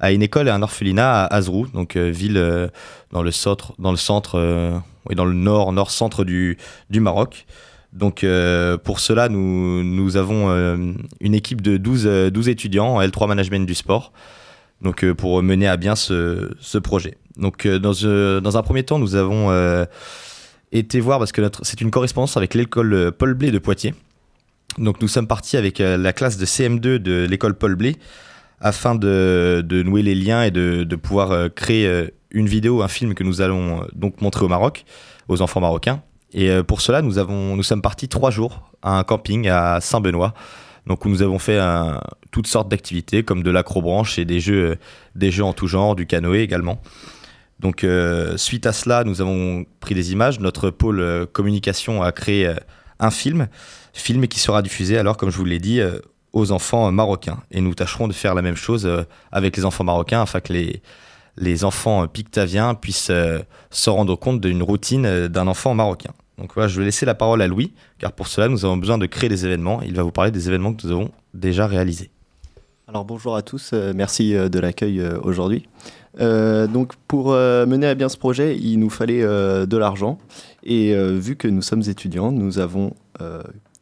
[0.00, 2.70] à une école et un orphelinat à Azrou, donc ville
[3.10, 6.56] dans le centre, dans le centre, oui, dans le nord, nord-centre du,
[6.88, 7.46] du Maroc.
[7.92, 10.76] Donc euh, pour cela, nous, nous avons euh,
[11.20, 14.12] une équipe de 12, euh, 12 étudiants en L3 Management du sport,
[14.82, 17.16] donc pour mener à bien ce, ce projet.
[17.36, 17.92] Donc dans,
[18.40, 19.50] dans un premier temps, nous avons
[20.72, 23.94] été voir, parce que c'est une correspondance avec l'école euh, Paul Blé de Poitiers.
[24.78, 27.96] Donc nous sommes partis avec euh, la classe de CM2 de l'école Paul Blé
[28.60, 33.22] afin de, nouer les liens et de, pouvoir euh, créer une vidéo, un film que
[33.22, 34.84] nous allons donc montrer au Maroc,
[35.28, 36.02] aux enfants marocains.
[36.34, 40.34] Et pour cela, nous, avons, nous sommes partis trois jours à un camping à Saint-Benoît,
[40.86, 41.58] donc où nous avons fait
[42.32, 44.76] toutes sortes d'activités comme de l'acrobranche et des jeux,
[45.14, 46.82] des jeux en tout genre, du canoë également.
[47.60, 50.40] Donc euh, suite à cela, nous avons pris des images.
[50.40, 52.54] Notre pôle euh, communication a créé euh,
[53.00, 53.48] un film,
[53.92, 55.80] film qui sera diffusé alors, comme je vous l'ai dit,
[56.32, 57.38] aux enfants marocains.
[57.50, 58.90] Et nous tâcherons de faire la même chose
[59.30, 60.82] avec les enfants marocains afin que les,
[61.36, 63.12] les enfants pictaviens puissent
[63.70, 66.10] se rendre compte d'une routine d'un enfant marocain.
[66.38, 68.98] Donc voilà, je vais laisser la parole à Louis, car pour cela, nous avons besoin
[68.98, 69.80] de créer des événements.
[69.82, 72.10] Il va vous parler des événements que nous avons déjà réalisés.
[72.88, 75.68] Alors bonjour à tous, merci de l'accueil aujourd'hui.
[76.20, 80.18] Euh, donc pour euh, mener à bien ce projet, il nous fallait euh, de l'argent
[80.64, 82.92] et vu que nous sommes étudiants, nous avons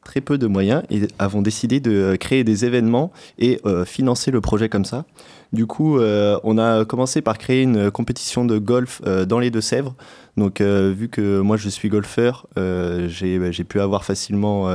[0.04, 4.68] très peu de moyens et avons décidé de créer des événements et financer le projet
[4.68, 5.04] comme ça.
[5.52, 9.96] Du coup, on a commencé par créer une compétition de golf dans les Deux-Sèvres.
[10.36, 14.68] Donc, vu que moi je suis golfeur, euh, j'ai pu avoir facilement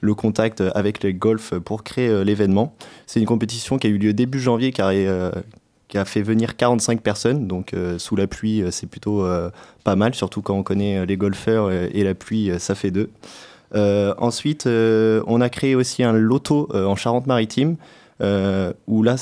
[0.00, 2.74] le contact avec les golfs pour créer l'événement.
[3.06, 5.30] C'est une compétition qui a eu lieu début janvier, euh,
[5.92, 7.46] qui a fait venir 45 personnes.
[7.46, 9.50] Donc, euh, sous la pluie, euh, c'est plutôt euh,
[9.84, 13.10] pas mal, surtout quand on connaît les golfeurs et la pluie, ça fait deux.
[13.74, 17.76] Ensuite, on a créé aussi un loto en Charente-Maritime.
[18.22, 19.16] Euh, où là,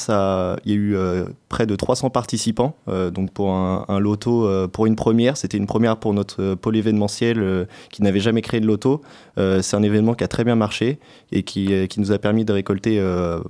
[0.65, 2.77] il y a eu euh, près de 300 participants.
[2.89, 7.67] euh, donc pour un, loto, pour une première, c'était une première pour notre pôle événementiel
[7.91, 9.01] qui n'avait jamais créé de loto.
[9.37, 10.99] C'est un événement qui a très bien marché
[11.33, 13.03] et qui, nous a permis de récolter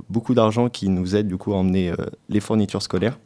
[0.09, 1.93] beaucoup d'argent qui nous aide du coup à emmener
[2.29, 3.19] les fournitures scolaires.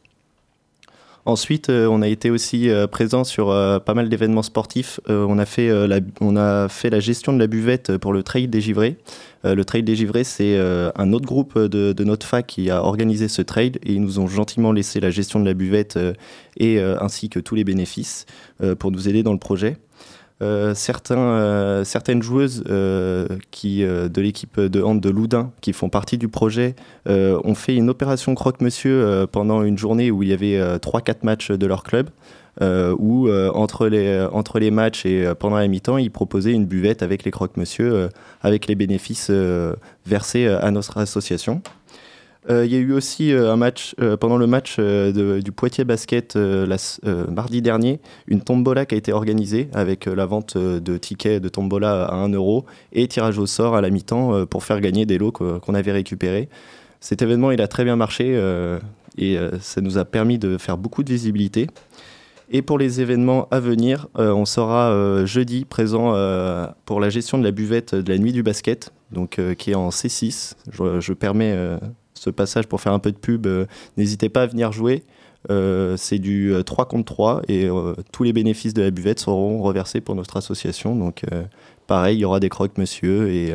[1.27, 5.01] Ensuite, on a été aussi présent sur pas mal d'événements sportifs.
[5.09, 8.47] on, a fait, la, on a fait la gestion de la buvette pour le Trail
[8.47, 8.99] des Givrés.
[9.43, 13.29] le Trail des Givrés, c'est un autre groupe de, de, notre fac qui a organisé
[13.29, 15.99] ce trail et ils nous ont gentiment laissé la gestion de la buvette
[16.59, 18.27] et ainsi que tous les bénéfices
[18.79, 19.79] pour nous aider dans le projet.
[20.45, 20.75] Euh,
[21.11, 26.77] euh, certaines joueuses euh, de l'équipe de hand de Loudun qui font partie du projet
[27.07, 31.67] ont fait une opération croque-monsieur pendant une journée où il y avait 3-4 matchs de
[31.67, 32.11] leur club.
[32.61, 37.25] où entre, les, entre les matchs et pendant la mi-temps, ils proposaient une buvette avec
[37.25, 38.09] les croque-monsieur,
[38.43, 39.31] avec les bénéfices
[40.07, 41.63] versés à notre association.
[42.51, 45.85] Euh, il y a eu aussi euh, un match, euh, pendant le match du Poitiers
[45.85, 51.49] Basket mardi dernier, une tombola qui a été organisée avec la vente de tickets de
[51.49, 55.19] tombola à 1 euro et tirage au sort à la mi-temps pour faire gagner des
[55.19, 56.49] lots qu'on avait récupérés.
[57.01, 58.39] Cet événement, il a très bien marché
[59.19, 61.69] et ça nous a permis de faire beaucoup de visibilité.
[62.51, 66.15] Et pour les événements à venir, on sera jeudi présent
[66.85, 69.91] pour la gestion de la buvette de la nuit du basket, donc qui est en
[69.91, 70.55] C6.
[70.73, 71.79] Je, je permets
[72.25, 75.05] ce passage pour faire un peu de pub, euh, n'hésitez pas à venir jouer.
[75.51, 77.69] Euh, c'est du 3 euh, contre 3 et
[78.13, 80.97] tous les bénéfices de la buvette seront reversés pour notre association.
[80.97, 81.23] Donc
[81.87, 83.53] pareil, il y aura des croques monsieur et,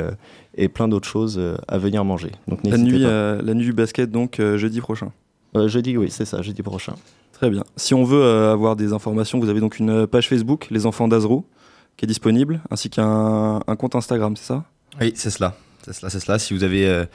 [0.56, 2.32] et plein d'autres choses à venir manger.
[2.48, 5.12] Donc, la, nuit, la nuit du basket, donc jeudi prochain
[5.56, 6.94] Jeudi, oui, c'est ça, jeudi prochain.
[7.34, 7.64] Très bien.
[7.76, 11.44] Si on veut avoir des informations, vous avez donc une page Facebook, Les Enfants d'Azrou,
[11.98, 14.64] qui est disponible, ainsi qu'un compte Instagram, c'est ça?
[15.02, 15.56] Oui, c'est cela.
[15.84, 16.38] C'est cela, c'est cela.
[16.38, 17.08] Si vous avez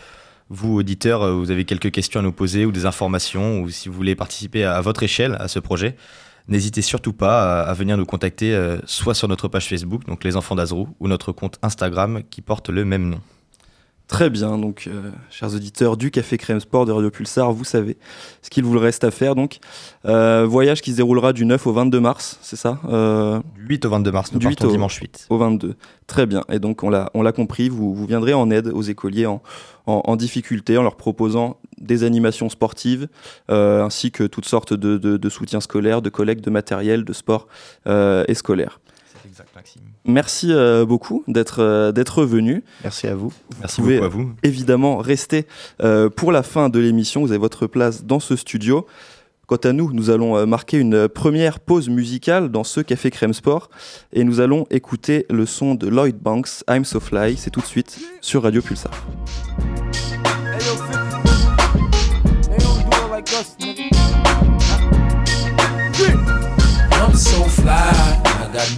[0.50, 3.88] vous, auditeurs, euh, vous avez quelques questions à nous poser ou des informations, ou si
[3.88, 5.96] vous voulez participer à, votre échelle à ce projet,
[6.48, 10.36] n'hésitez surtout pas à, venir nous contacter euh, soit sur notre page Facebook, donc Les
[10.36, 13.20] Enfants d'Azrou, ou notre compte Instagram qui porte le même nom.
[14.06, 17.96] Très bien, donc euh, chers auditeurs du Café Crème Sport de Radio Pulsar, vous savez
[18.42, 19.34] ce qu'il vous reste à faire.
[19.34, 19.60] Donc,
[20.04, 23.86] euh, voyage qui se déroulera du 9 au 22 mars, c'est ça euh, Du 8
[23.86, 25.26] au 22 mars, nous partons au, dimanche 8.
[25.30, 25.74] Au 22,
[26.06, 26.44] très bien.
[26.50, 29.40] Et donc on l'a, on l'a compris, vous, vous viendrez en aide aux écoliers en,
[29.86, 33.08] en, difficulté en leur proposant des animations sportives
[33.48, 37.48] ainsi que toutes sortes de, de, de soutiens scolaires, de collectes de matériel, de sport
[37.86, 38.80] et scolaire.
[40.04, 42.62] Merci euh, beaucoup d'être euh, d'être venu.
[42.82, 43.32] Merci à vous.
[43.60, 44.32] Merci beaucoup à vous.
[44.42, 45.46] Évidemment, rester
[45.82, 47.22] euh, pour la fin de l'émission.
[47.22, 48.86] Vous avez votre place dans ce studio.
[49.46, 53.68] Quant à nous, nous allons marquer une première pause musicale dans ce Café Crème Sport
[54.14, 57.36] et nous allons écouter le son de Lloyd Banks, I'm So Fly.
[57.36, 58.90] C'est tout de suite sur Radio Pulsar.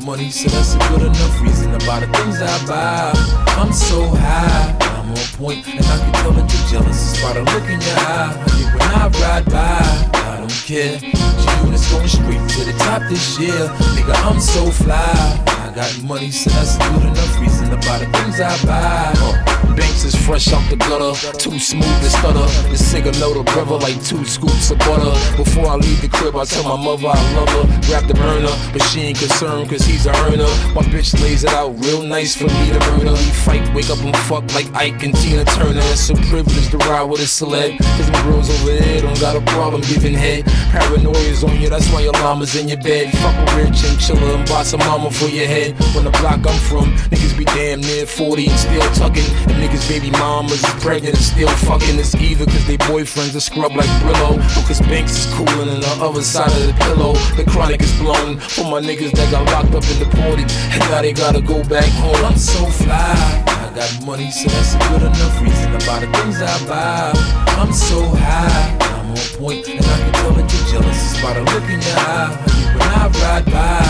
[0.04, 3.12] Money, so that's a good enough reason buy the things I buy.
[3.56, 7.32] I'm so high, I'm on point, and I can tell that you're jealous just by
[7.32, 8.34] the look in your eye.
[8.74, 10.98] When I ride by, I don't care.
[10.98, 13.68] G-Unit's going straight to the top this year.
[13.94, 18.40] Nigga, I'm so fly got money, so that's good enough reason to buy the things
[18.40, 19.12] I buy.
[19.14, 22.48] Uh, Banks is fresh off the gutter, too smooth to stutter.
[22.70, 25.12] The cigar know the brother like two scoops of butter.
[25.36, 27.64] Before I leave the crib, I tell my mother I love her.
[27.86, 30.48] Grab the burner, but she ain't concerned cause he's a earner.
[30.72, 33.12] My bitch lays it out real nice for me to burn murder.
[33.12, 35.84] We fight, wake up and fuck like Ike and Tina Turner.
[35.92, 37.78] It's a privilege to ride with a celeb.
[37.78, 40.44] Cause my girls over there don't got a problem giving head.
[40.72, 43.12] Paranoia is on you, that's why your llama's in your bed.
[43.18, 45.65] Fuck a rich and chiller and buy some mama for your head.
[45.94, 49.26] When the block I'm from, niggas be damn near 40 and still tucking.
[49.50, 51.98] And niggas' baby mamas is pregnant and still fucking.
[51.98, 55.80] It's either cause they boyfriends are scrub like Brillo, or cause Banks is coolin' on
[55.80, 57.14] the other side of the pillow.
[57.36, 60.50] The chronic is blown for my niggas that got locked up and deported.
[60.72, 62.24] And now they gotta go back home.
[62.24, 63.44] I'm so fly.
[63.46, 67.12] I got money, so that's a good enough reason to buy the things I buy.
[67.58, 71.22] I'm so high, I'm on point, and I can tell that you're jealous.
[71.22, 72.65] By the look in your eye.
[72.96, 73.82] I ride by,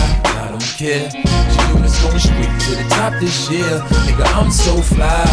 [0.43, 1.09] I don't care.
[1.09, 3.79] G-Unit's going straight to the top this year.
[4.05, 5.25] Nigga, I'm so fly.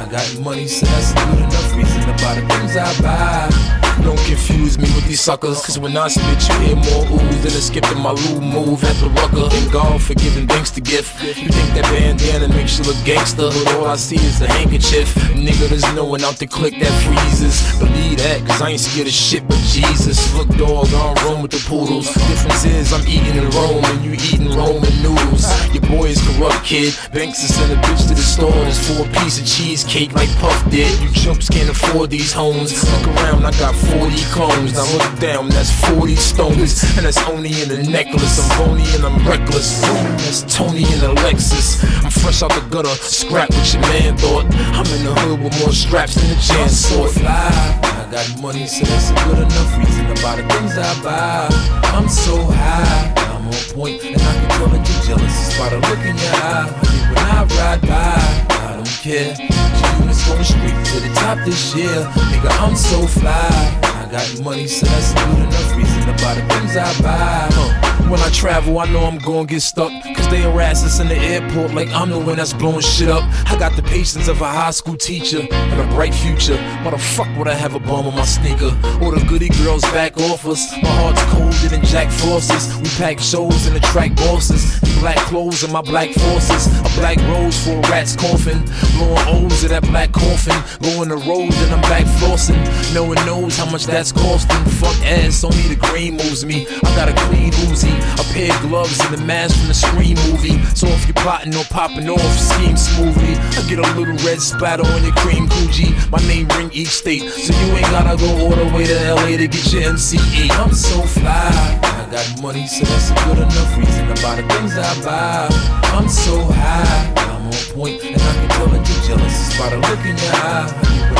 [0.00, 3.72] I got money, so that's good enough reason to buy the things I buy.
[4.02, 7.52] Don't confuse me with these suckers, cause when I spit, you hear more oohs than
[7.52, 9.48] a skip in my loo move at the rucker.
[9.48, 11.22] Thank God for giving thanks to gift.
[11.22, 15.14] You think that bandana makes you look gangster, but all I see is a handkerchief.
[15.38, 17.62] Nigga, there's no one out to click that freezes.
[17.78, 20.18] Believe that, cause I ain't scared of shit but Jesus.
[20.34, 22.12] Look, dog, I'm roam with the poodles.
[22.12, 25.44] Difference is I'm eating in Rome and you eating Roman noodles.
[25.72, 26.94] Your boy is corrupt, kid.
[27.12, 30.30] Banks to send a bitch to the store just for a piece of cheesecake like
[30.38, 30.90] Puff did.
[31.00, 32.72] You chumps can't afford these homes.
[32.72, 34.72] Look around, I got 40 clones.
[34.74, 36.82] Now look down, that's 40 stones.
[36.96, 38.38] And that's only in the necklace.
[38.38, 39.80] I'm bony and I'm reckless.
[39.82, 41.82] That's Tony in the Lexus.
[42.04, 44.46] I'm fresh out the gutter, scrap what your man thought.
[44.72, 47.80] I'm in the hood with more straps than a chance fly.
[47.82, 51.48] I got money, so that's a good enough reason about the things I buy.
[51.96, 53.11] I'm so high,
[53.52, 55.34] on point, and I can tell that you're jealous.
[55.48, 56.68] It's by the look in your eye.
[56.72, 58.16] Honey, when I ride by,
[58.56, 59.34] I don't care.
[59.36, 62.08] G-Unit's going straight to the top this year.
[62.32, 63.80] Nigga, I'm so fly.
[63.82, 67.48] I got money, so that's good enough reason buy the things I buy.
[67.52, 67.92] Huh.
[68.08, 69.90] When I travel, I know I'm gonna get stuck.
[70.14, 73.22] Cause they harass us in the airport like I'm the one that's blowing shit up.
[73.50, 76.56] I got the patience of a high school teacher and a bright future.
[76.82, 78.76] Why the fuck would I have a bomb on my sneaker?
[79.00, 80.72] Or the goody girls back off us.
[80.82, 82.76] My heart's colder than Jack Frost's.
[82.76, 84.78] We pack shows and attract bosses.
[85.00, 86.66] Black clothes and my black forces.
[86.80, 88.62] A black rose for a rat's coffin.
[88.98, 90.58] Blowing O's of that black coffin.
[90.82, 92.60] Going the road and I'm back flossing.
[92.92, 94.64] No one knows how much that's costing.
[94.82, 96.66] Fuck ass, only the green moves me.
[96.66, 97.92] I got a clean Uzi.
[98.18, 100.58] A pair of gloves and the mask from the Scream movie.
[100.74, 103.34] So if you're plotting or popping off, scheme smoothly.
[103.36, 105.94] I get a little red splatter on your cream Gucci.
[106.10, 109.36] My name ring each state, so you ain't gotta go all the way to LA
[109.36, 110.50] to get your MCE.
[110.52, 111.80] I'm so fly.
[111.82, 115.48] I got money, so that's a good enough reason to buy the things I buy.
[115.96, 117.12] I'm so high.
[117.16, 119.58] I'm on point, and I can tell that you're jealous.
[119.58, 121.11] By the look in your eye.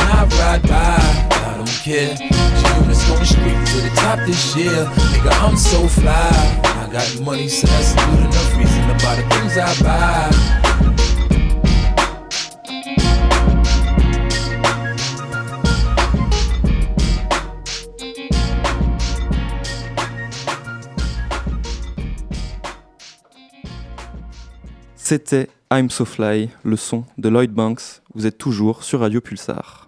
[24.95, 28.01] C'était I'm So Fly, le son de Lloyd Banks.
[28.15, 29.82] Vous êtes toujours sur Radio Pulsar.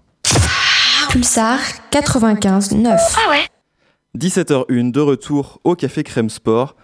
[1.15, 1.59] Pulsar
[1.91, 2.99] 95 9.
[4.17, 6.75] 17h01, de retour au Café Crème Sport.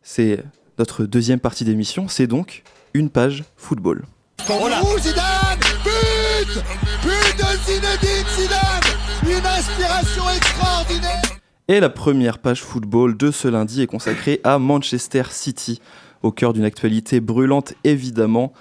[0.00, 0.44] C'est
[0.78, 2.62] notre deuxième partie d'émission, c'est donc
[2.94, 4.04] une page football.
[4.48, 4.68] Oh
[5.00, 6.62] Zidane But
[7.02, 11.22] But de Zinedine Zidane Une inspiration extraordinaire
[11.66, 15.80] Et la première page football de ce lundi est consacrée à Manchester City,
[16.22, 18.52] au cœur d'une actualité brûlante évidemment,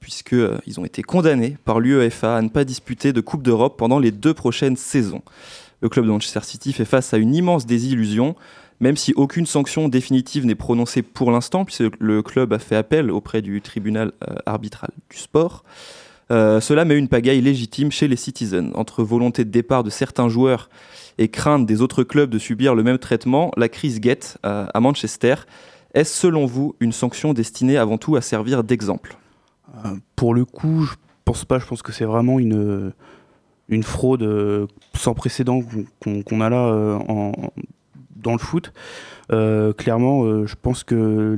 [0.00, 4.10] puisqu'ils ont été condamnés par l'UEFA à ne pas disputer de Coupe d'Europe pendant les
[4.10, 5.22] deux prochaines saisons.
[5.82, 8.34] Le club de Manchester City fait face à une immense désillusion,
[8.80, 13.10] même si aucune sanction définitive n'est prononcée pour l'instant, puisque le club a fait appel
[13.10, 15.64] auprès du tribunal euh, arbitral du sport.
[16.30, 18.70] Euh, cela met une pagaille légitime chez les Citizens.
[18.74, 20.70] Entre volonté de départ de certains joueurs
[21.18, 24.80] et crainte des autres clubs de subir le même traitement, la crise guette euh, à
[24.80, 25.34] Manchester.
[25.92, 29.16] Est-ce selon vous une sanction destinée avant tout à servir d'exemple?
[29.16, 29.19] Euh,
[30.16, 31.58] pour le coup, je pense pas.
[31.58, 32.92] Je pense que c'est vraiment une,
[33.68, 35.60] une fraude euh, sans précédent
[36.02, 36.98] qu'on a là euh,
[38.16, 38.72] dans le foot.
[39.32, 41.36] Euh, clairement, euh, je pense que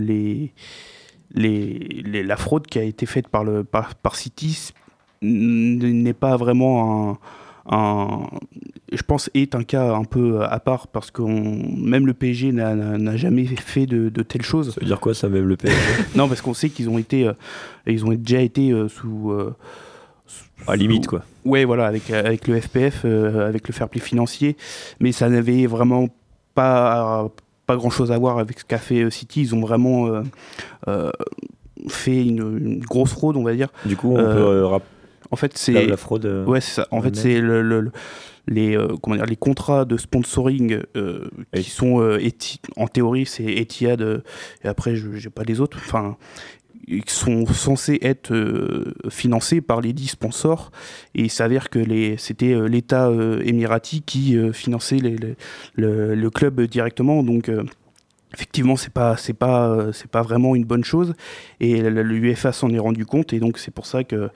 [1.35, 4.71] la fraude qui a été faite par, le, par, City
[5.21, 7.19] n'est pas vraiment
[7.67, 8.27] un-
[8.93, 13.17] je pense est un cas un peu à part parce que même le PSG n'a-
[13.17, 14.75] jamais fait de, de telles choses.
[14.75, 15.77] Ça veut dire quoi ça même le PSG
[16.17, 17.33] Non, parce qu'on sait qu'ils ont été, euh,
[17.87, 19.31] ils ont déjà été euh, sous.
[19.33, 19.55] euh,
[20.27, 21.23] sous- À limite quoi.
[21.45, 24.57] Ouais, voilà, avec, avec le FPF, euh, avec le fair play financier,
[25.01, 26.09] mais ça n'avait vraiment
[26.55, 27.29] pas,
[27.67, 29.41] pas grand chose à voir avec ce qu'a fait euh, City.
[29.43, 30.23] Ils ont vraiment euh,
[30.89, 31.11] euh,
[31.89, 33.69] fait une, une grosse fraude, on va dire.
[33.87, 34.79] Du coup on Euh, peut euh,
[35.31, 35.87] En fait, c'est.
[35.87, 36.27] la fraude.
[36.27, 36.87] euh, Ouais, c'est ça.
[36.91, 37.93] En fait, c'est le, le- le-
[38.47, 42.19] les, euh, comment dire, les contrats de sponsoring euh, qui sont, euh,
[42.77, 44.23] en théorie, c'est Etihad,
[44.65, 46.17] et après, je n'ai pas les autres, enfin,
[46.89, 48.35] ils sont censés être
[49.09, 50.73] financés par les dix sponsors,
[51.15, 53.11] et il s'avère que les- c'était l'État
[53.45, 55.37] émirati qui finançait les- les-
[55.75, 57.51] le, le club directement, donc...
[58.35, 61.13] Effectivement, c'est pas c'est pas c'est pas vraiment une bonne chose.
[61.61, 63.35] Et l'UEFA s'en est rendu compte.
[63.35, 64.31] Et donc c'est pour ça que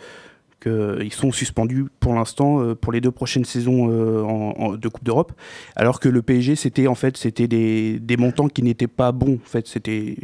[0.61, 4.89] qu'ils sont suspendus pour l'instant euh, pour les deux prochaines saisons euh, en- en- de
[4.89, 5.33] Coupe d'Europe,
[5.77, 9.35] alors que le PSG c'était en fait c'était des, des montants qui n'étaient pas bons.
[9.35, 10.17] En fait, c'était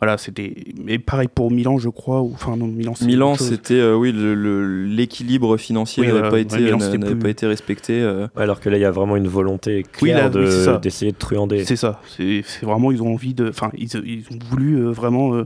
[0.00, 2.22] voilà, c'était mais pareil pour Milan, je crois.
[2.22, 2.94] Ou, enfin non, Milan.
[3.02, 6.32] Milan, c'était euh, oui le- le- l'équilibre financier Oui, n'avait voilà.
[6.32, 8.00] pas été Milan, n'a- c'était n'avait plus- pas été respecté.
[8.00, 8.26] euh.
[8.36, 10.78] Ouais, alors que là il y a vraiment une volonté claire oui, c'est de- ça.
[10.78, 11.64] d'essayer de truander.
[11.64, 12.00] C'est ça.
[12.16, 15.44] C'est c'est vraiment ils ont envie de, enfin ils, ils ont voulu euh, vraiment euh,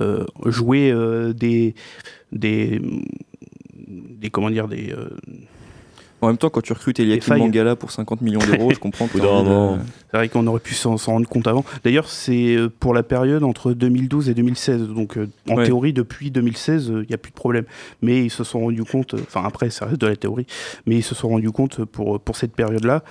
[0.00, 1.74] euh, jouer euh, des
[2.32, 2.80] des
[3.88, 5.08] des comment dire des euh,
[6.20, 7.36] En même temps, quand tu recrutes Eliakim.
[7.36, 9.18] Mangala pour 50 millions d'euros, je comprends que.
[9.18, 11.64] C'est vrai qu'on aurait pu s'en rendre compte avant.
[11.84, 14.88] D'ailleurs, c'est euh, pour la période entre 2012 et 2016.
[14.88, 15.66] Donc, euh, en Ouais.
[15.66, 17.64] théorie, depuis 2016, il n'y a plus de problème.
[18.00, 20.46] Mais ils se sont rendus compte, euh, enfin après, ça reste de la théorie,
[20.86, 23.02] mais ils se sont rendus compte pour, pour cette période-là.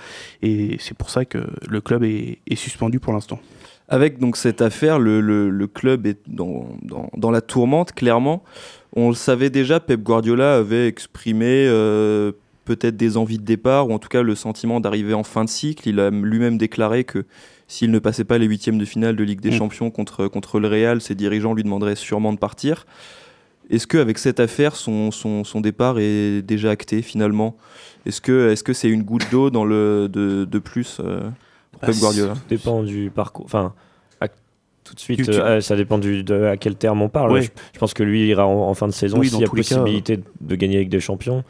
[0.42, 3.38] Et c'est pour ça que le club est, est suspendu pour l'instant.
[3.86, 8.42] Avec donc cette affaire, le, le- le club est dans, dans- dans la tourmente, clairement.
[8.94, 12.32] On le savait déjà, Pep Guardiola avait exprimé euh,
[12.64, 15.48] peut-être des envies de départ, ou en tout cas le sentiment d'arriver en fin de
[15.50, 15.88] cycle.
[15.88, 17.24] Il a lui-même déclaré que
[17.66, 19.54] s'il ne passait pas les huitièmes de finale de Ligue des Mm.
[19.54, 22.86] Champions contre, contre le Real, ses dirigeants lui demanderaient sûrement de partir.
[23.70, 27.56] Est-ce qu'avec cette affaire, son, son, son départ est déjà acté finalement?
[28.06, 31.20] Est-ce que c'est une goutte d'eau dans le, de, de plus euh,
[31.72, 32.34] pour Bah, Pep Guardiola?
[32.50, 33.46] dépend du parcours.
[33.46, 33.72] Enfin,
[34.84, 37.32] tout de suite, euh, ça dépend du, de à quel terme on parle.
[37.32, 37.42] Ouais.
[37.42, 39.44] Je, je pense que lui il ira en, en fin de saison Oui, s'il y
[39.44, 41.42] a cas, possibilité de gagner avec des champions.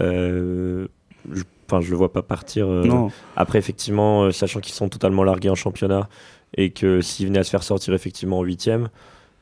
[0.00, 0.86] Euh,
[1.32, 1.42] je,
[1.80, 2.66] je le vois pas partir.
[2.68, 6.08] euh, Après, effectivement, sachant qu'ils sont totalement largués en championnat
[6.56, 8.88] et que s'ils venaient à se faire sortir effectivement en huitième,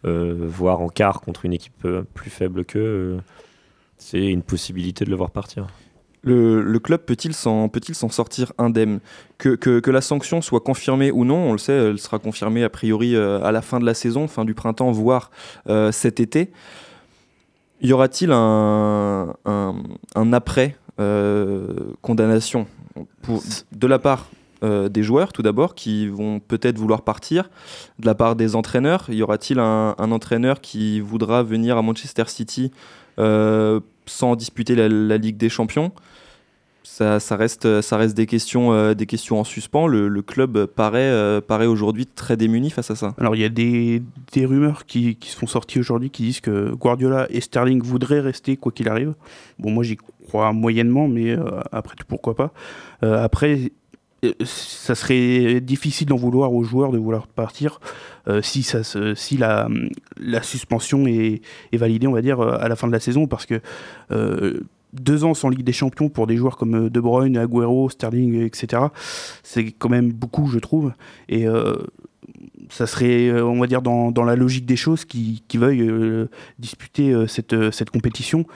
[0.04, 3.18] voire en quart contre une équipe plus faible qu'eux,
[3.98, 5.66] c'est une possibilité de le voir partir.
[6.24, 7.68] Le, club peut-il s'en
[8.10, 9.00] sortir indemne?
[9.38, 13.16] Que, la sanction soit confirmée ou non, on le sait, elle sera confirmée a priori
[13.16, 15.30] euh, à la fin de la saison, fin du printemps, voire
[15.68, 16.52] euh, cet été.
[17.80, 19.34] Y aura-t-il un,
[20.32, 21.66] après euh,
[22.02, 22.66] condamnation?
[23.72, 24.28] De la part
[24.62, 27.50] des joueurs tout d'abord qui vont peut-être vouloir partir,
[27.98, 32.70] de la part des entraîneurs, y aura-t-il un, entraîneur qui voudra venir à Manchester City
[33.18, 35.90] sans disputer la Ligue des Champions?
[36.84, 39.86] Ça, reste, ça reste des, questions, euh, des questions en suspens.
[39.86, 43.14] Le, club paraît, euh, paraît aujourd'hui très démuni face à ça.
[43.18, 44.02] Alors il y a des,
[44.32, 48.56] des rumeurs qui, qui sont sorties aujourd'hui qui disent que Guardiola et Sterling voudraient rester
[48.56, 49.14] quoi qu'il arrive.
[49.58, 52.52] Bon moi j'y crois moyennement mais euh, après tout pourquoi pas.
[53.02, 53.72] Après
[54.44, 57.80] ça serait difficile d'en vouloir aux joueurs de vouloir partir
[58.40, 58.82] si, ça
[59.16, 59.66] si la,
[60.42, 63.60] suspension est, validée on va dire à la fin de la saison parce que
[64.92, 68.42] deux ans sans Ligue des Champions pour des joueurs comme euh, De Bruyne, Agüero, Sterling,
[68.42, 68.84] etc.
[69.42, 70.92] C'est quand même beaucoup, je trouve.
[71.28, 71.76] Et euh,
[72.70, 76.28] ça serait, euh, on va dire, dans, la logique des choses qui, veuillent
[76.58, 78.46] disputer cette, compétition.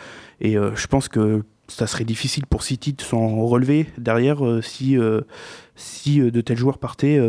[0.40, 6.40] Et je pense que ça serait difficile pour City de s'en relever derrière si, de
[6.40, 7.20] tels joueurs partaient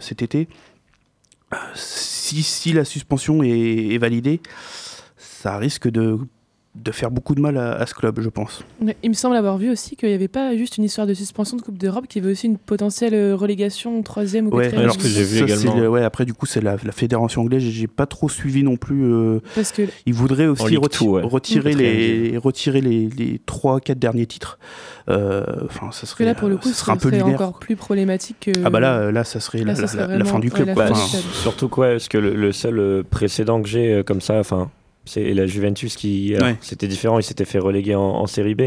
[0.00, 0.48] cet été.
[1.74, 4.40] Si, la suspension est validée,
[5.16, 6.18] ça risque de,
[6.82, 8.62] de faire beaucoup de mal à, à ce club, je pense.
[8.80, 11.14] Ouais, Il me semble avoir vu aussi qu'il n'y avait pas juste une histoire de
[11.14, 14.64] suspension de Coupe d'Europe, qu'il y avait aussi une potentielle euh, relégation troisième ou Ouais,
[14.64, 14.84] quatrième.
[14.84, 15.76] alors que j'ai vu ça, également.
[15.80, 17.62] le- ouais, après, du coup, c'est la, la fédération anglaise.
[17.62, 19.04] J'ai pas trop suivi non plus.
[19.04, 21.22] euh, Parce que ils voudraient aussi Ligue reti- 2, ouais.
[21.22, 21.78] retirer, Mmh.
[21.78, 24.58] les, retirer les, les 3-4 derniers titres.
[25.08, 26.96] Euh, Enfin, ça parce que serait, là, pour le euh, coup, ça ce serait un
[26.96, 28.50] peu serait encore plus problématique que.
[28.64, 30.38] Ah bah là, euh, là, ça serait Là, la, ça la- serait la- la fin
[30.38, 30.74] du ouais, club.
[30.76, 30.90] Bah.
[31.32, 34.70] Surtout quoi, parce que le, le seul euh, précédent que j'ai euh, comme ça, enfin,
[35.08, 36.56] c'est la Juventus qui, Ouais.
[36.60, 38.62] c'était différent, ils s'étaient fait reléguer en, en série B,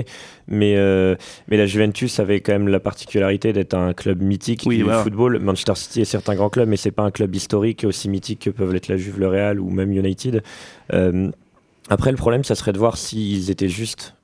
[0.48, 1.16] mais euh,
[1.48, 5.04] mais la Juventus avait quand même la particularité d'être un club mythique Oui, du voilà.
[5.04, 5.40] football.
[5.40, 8.40] Manchester City est certes un grand club, mais c'est pas un club historique aussi mythique
[8.40, 10.44] que peuvent l'être la Juve, le Real ou même United.
[10.94, 11.30] Euh,
[11.90, 14.16] après, le problème, ça serait de voir s'ils étaient juste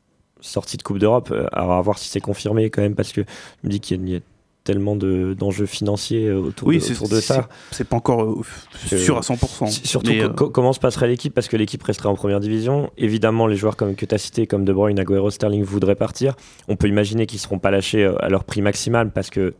[0.41, 1.29] sortis de Coupe d'Europe.
[1.31, 3.21] Euh, Alors, à voir si c'est confirmé quand même, parce que
[3.63, 4.19] je me dis qu'il y a-
[4.67, 7.47] tellement de- d'enjeux financiers euh, autour, oui, de, autour de ça.
[7.71, 8.41] c'est- pas encore euh,
[8.85, 9.65] sûr à 100%.
[9.67, 11.33] S- Surtout mais, co- euh, co- comment se passerait l'équipe?
[11.33, 12.91] Parce que l'équipe resterait en première division.
[12.97, 16.35] Évidemment, les joueurs comme que tu as cités, comme De Bruyne, Agüero, Sterling voudraient partir.
[16.67, 19.53] On peut imaginer qu'ils ne seront pas lâchés à leur prix maximal parce que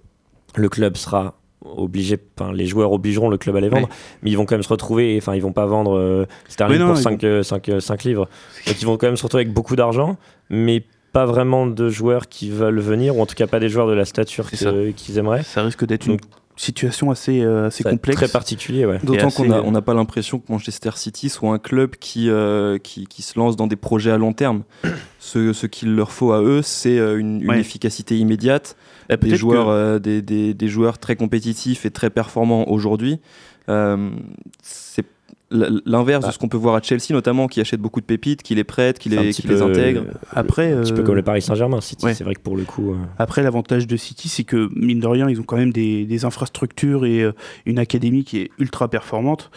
[0.56, 1.36] le club sera
[1.66, 3.90] obligé, enfin les joueurs obligeront le club à les vendre,
[4.22, 6.88] mais ils vont quand même se retrouver, enfin ils vont pas vendre euh, Sterling non,
[6.90, 8.30] pour ils 5, euh, cinq, euh, cinq livres.
[8.68, 10.18] Donc ils vont quand même se retrouver avec beaucoup d'argent,
[10.50, 10.84] mais
[11.18, 13.94] pas vraiment de joueurs qui veulent venir, ou en tout cas pas des joueurs de
[13.94, 15.44] la stature qu'ils aimeraient.
[15.44, 16.18] ça risque d'être une
[16.56, 18.18] situation assez, euh, assez complexe.
[18.18, 19.00] Très particulier, ouais.
[19.04, 22.30] D'autant qu'on n'a euh, on n'a pas l'impression que Manchester City soit un club qui,
[22.30, 24.64] euh, qui, qui se lance dans des projets à long terme.
[25.20, 27.60] Ce, ce qu'il leur faut à eux, c'est euh, une, une Ouais.
[27.60, 28.76] efficacité immédiate,
[29.10, 33.20] Eh, des joueurs, que- euh, des, des- des joueurs très compétitifs et très performants aujourd'hui.
[33.70, 34.10] Euh,
[34.62, 35.06] c'est
[35.50, 36.28] l'inverse Bah.
[36.30, 38.64] de ce qu'on peut voir à Chelsea, notamment, qui achète beaucoup de pépites, qui les
[38.64, 40.02] prête, qui les, qui peu, les intègre.
[40.02, 42.06] euh, après, un petit peu euh, comme le Paris Saint-Germain, City.
[42.06, 42.14] ouais.
[42.14, 42.92] C'est vrai que pour le coup.
[42.92, 46.06] euh, Après, l'avantage de City, c'est que, mine de rien, ils ont quand même des,
[46.06, 47.32] des infrastructures et euh,
[47.66, 49.50] une académie qui est ultra performante.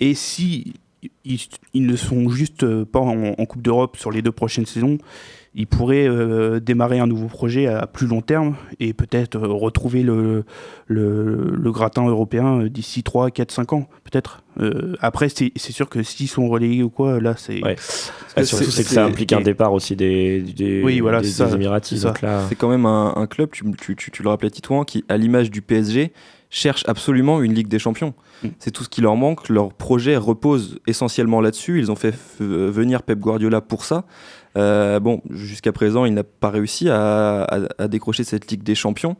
[0.00, 0.72] Et si
[1.24, 1.40] ils,
[1.74, 4.98] ils ne sont juste euh, pas en, en Coupe d'Europe sur les deux prochaines saisons,
[5.58, 10.02] il pourrait euh, démarrer un nouveau projet à plus long terme et peut-être euh, retrouver
[10.02, 10.44] le,
[10.86, 14.42] le, le gratin européen euh, d'ici 3, 4, 5 ans, peut-être.
[14.60, 17.62] Euh, après, c'est c'est sûr que s'ils sont relégués ou quoi, là, c'est.
[17.62, 17.76] Ouais.
[18.36, 21.26] Ah, surtout, c'est- c'est que ça implique un départ aussi des, des, Oui, voilà, des,
[21.28, 22.06] c'est ça, des Émiratis.
[22.48, 25.16] c'est quand même un, un club, tu, tu- tu- tu le rappelais Titouan, qui, à
[25.16, 26.12] l'image du PSG,
[26.50, 28.14] cherche absolument une Ligue des Champions.
[28.42, 28.48] Mm.
[28.58, 29.48] C'est tout ce qui leur manque.
[29.50, 31.78] Leur projet repose essentiellement là-dessus.
[31.78, 34.04] Ils ont fait f- venir Pep Guardiola pour ça.
[34.58, 38.74] Euh, bon, jusqu'à présent, il n'a pas réussi à, à- à décrocher cette Ligue des
[38.74, 39.16] Champions.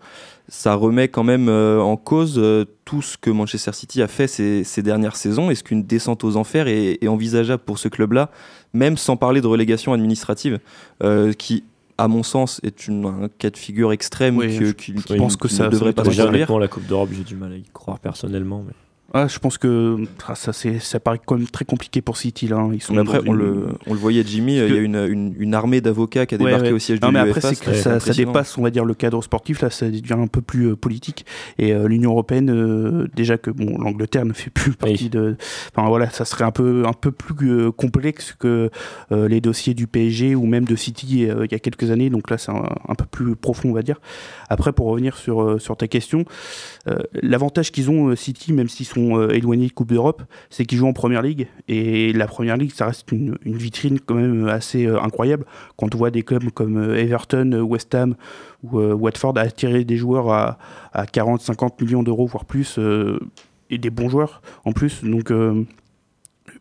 [0.49, 4.27] Ça remet quand même euh, en cause euh, tout ce que Manchester City a fait
[4.27, 5.51] ces, ces dernières saisons.
[5.51, 8.31] Est-ce qu'une descente aux enfers est, est envisageable pour ce club-là,
[8.73, 10.59] même sans parler de relégation administrative,
[11.03, 11.65] euh, qui,
[11.99, 15.03] à mon sens, est une, un cas de figure extrême Oui, que- je qui, je
[15.03, 16.59] qui pense que ne ça- ça devrait pas se produire.
[16.59, 18.65] la Coupe d'Europe, j'ai du mal à y croire personnellement.
[18.67, 18.73] Mais...
[19.15, 19.97] Ah, je pense que
[20.27, 22.47] ah, ça, c'est- ça paraît quand même très compliqué pour City.
[22.47, 22.59] Là.
[22.59, 22.71] hein.
[22.75, 24.97] Ils sont Mais après, on une- le, on le voyait, Jimmy, il y a une,
[24.97, 26.73] une, une armée d'avocats qui a Ouais, débarqué ouais.
[26.75, 29.23] au siège Non, de mais après, c'est que ça, dépasse, on va dire, le cadre
[29.23, 29.63] sportif.
[29.63, 31.25] Là, ça devient un peu plus euh, politique.
[31.59, 35.37] Et euh, l'Union européenne, euh, déjà que bon, l'Angleterre ne fait plus partie de.
[35.75, 38.69] Enfin voilà, ça serait un peu, un peu plus euh, complexe que
[39.11, 42.11] euh, les dossiers du PSG ou même de City euh, il y a quelques années.
[42.11, 44.01] Donc là, c'est un, un peu plus profond, on va dire.
[44.51, 46.27] Après, pour revenir sur, euh, sur ta question,
[46.89, 50.65] euh, l'avantage qu'ils ont, euh, City, même s'ils sont euh, éloignés de Coupe d'Europe, c'est
[50.65, 51.49] qu'ils jouent en Première Ligue.
[51.69, 55.45] Et la Première Ligue, ça reste une, vitrine quand même assez euh, incroyable.
[55.77, 58.15] Quand on voit des clubs comme euh, Everton, euh, West Ham
[58.63, 60.59] ou euh, Watford attirer des joueurs à,
[60.93, 63.19] à 40, 50 millions d'euros, voire plus, euh,
[63.71, 65.05] et des bons joueurs en plus.
[65.05, 65.33] Donc.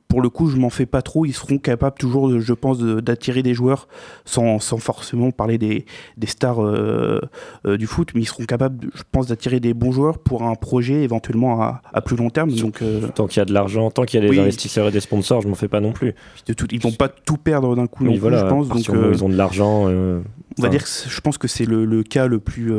[0.07, 1.25] Pour le coup, je m'en fais pas trop.
[1.25, 3.87] Ils seront capables toujours, je pense, d'attirer des joueurs
[4.23, 5.85] sans, sans forcément parler des,
[6.15, 7.19] des stars euh,
[7.65, 10.55] euh, du foot, mais ils seront capables, je pense, d'attirer des bons joueurs pour un
[10.55, 12.51] projet éventuellement à, à plus long terme.
[12.51, 14.39] Donc, euh, Tant qu'il y a de l'argent, tant qu'il y a des Oui.
[14.39, 16.15] investisseurs et des sponsors, je m'en fais pas non plus.
[16.47, 18.69] de tout, ils vont pas tout perdre d'un coup, non plus, je pense.
[18.69, 19.87] Donc, ils ont de l'argent.
[19.89, 20.23] on
[20.61, 22.71] va dire que je pense que c'est le, le cas le plus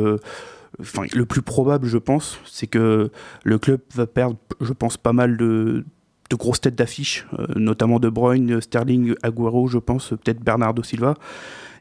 [0.81, 3.09] enfin le plus probable je pense c'est que
[3.43, 5.83] le club va perdre je pense pas mal de
[6.29, 11.15] de grosses têtes d'affiche, euh, notamment De Bruyne, Sterling, Aguero, je pense, peut-être Bernardo Silva,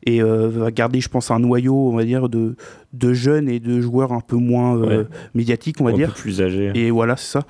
[0.06, 2.54] et euh, va garder, je pense, un noyau, on va dire, de,
[2.94, 5.06] de jeunes et de joueurs un peu moins euh, Ouais.
[5.34, 6.14] médiatiques, on va un dire.
[6.14, 6.70] peu plus âgé.
[6.74, 7.42] Et voilà, c'est ça.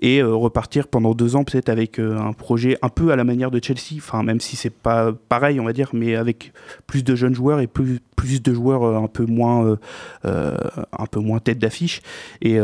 [0.00, 3.62] Et repartir pendant deux ans, peut-être avec un projet un peu à la manière de
[3.62, 6.52] Chelsea, enfin, même si c'est pas pareil, on va dire, mais avec
[6.86, 9.76] plus de jeunes joueurs et plus, plus de joueurs un peu moins,
[10.24, 12.00] un peu moins tête d'affiche.
[12.40, 12.56] Et,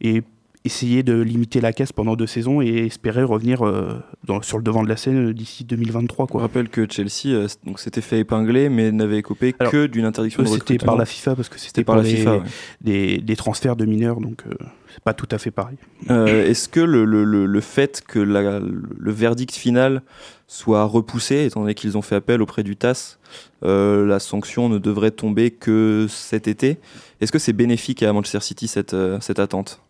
[0.00, 0.22] et
[0.68, 4.62] essayer de limiter la casse pendant deux saisons et espérer revenir euh, dans- sur le
[4.62, 6.24] devant de la scène euh, d'ici 2023.
[6.24, 6.40] On Quoi.
[6.42, 10.42] rappelle que Chelsea euh, donc, s'était fait épingler, mais n'avait écopé Alors, que d'une interdiction
[10.42, 10.86] de C'était recrutement.
[10.92, 12.36] par la FIFA parce que c'était C'était par la les- FIFA.
[12.36, 12.42] ouais.
[12.80, 14.54] des, des transferts de mineurs, donc euh,
[14.92, 15.76] c'est pas tout à fait pareil.
[16.08, 20.02] Est-ce que le, le- le- le fait que la- le verdict final
[20.46, 23.18] soit repoussé, étant donné qu'ils ont fait appel auprès du TAS,
[23.62, 26.78] la sanction ne devrait tomber que cet été
[27.20, 29.80] Est-ce que c'est bénéfique à Manchester City cette, cette attente?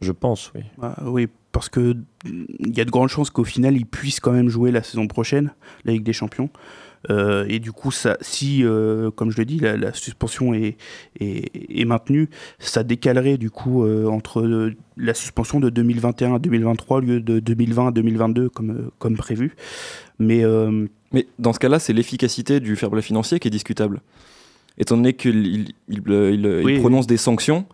[0.00, 0.62] Je pense, oui.
[0.80, 4.32] Ah, oui, parce que il y a de grandes chances qu'au final, ils puissent quand
[4.32, 5.52] même jouer la saison prochaine,
[5.84, 6.50] la Ligue des Champions.
[7.08, 10.76] Euh, et du coup, ça, si, euh, comme je le dis, la, la suspension est,
[11.18, 12.28] est, est maintenue,
[12.58, 17.40] ça décalerait du coup euh, entre la suspension de 2021 à 2023 au lieu de
[17.40, 19.56] 2020 à 2022 comme, comme prévu.
[20.18, 20.44] Mais
[21.12, 24.00] Mais dans ce cas-là, c'est l'efficacité du fair play financier qui est discutable.
[24.80, 27.66] Étant donné qu'il il, il- il- il Oui, prononce des sanctions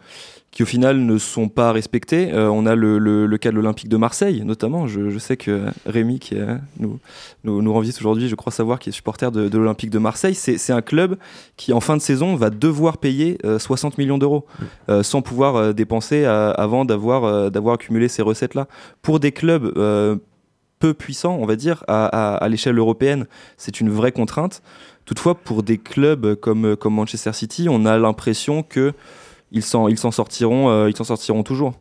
[0.53, 2.33] qui au final ne sont pas respectées.
[2.33, 4.87] Euh, on a le, le- le cas de l'Olympique de Marseille, notamment.
[4.87, 6.99] Je, je sais que Rémi, qui euh, nous,
[7.45, 9.99] nous, nous rend visite aujourd'hui, je crois savoir qu'il est supporter de, de l'Olympique de
[9.99, 11.17] Marseille, c'est un club
[11.59, 14.47] qui, en fin de saison, va devoir payer euh, 60 millions d'euros
[14.89, 18.67] euh, sans pouvoir euh, dépenser euh, avant d'avoir euh, accumulé ces recettes-là.
[19.03, 20.17] Pour des clubs euh,
[20.79, 23.27] peu puissants, on va dire, à, à- à l'échelle européenne,
[23.59, 24.63] c'est une vraie contrainte.
[25.07, 28.93] Toutefois, pour des clubs comme, Manchester City, on a l'impression que
[29.53, 31.75] ils euh, ils s'en sortiront toujours.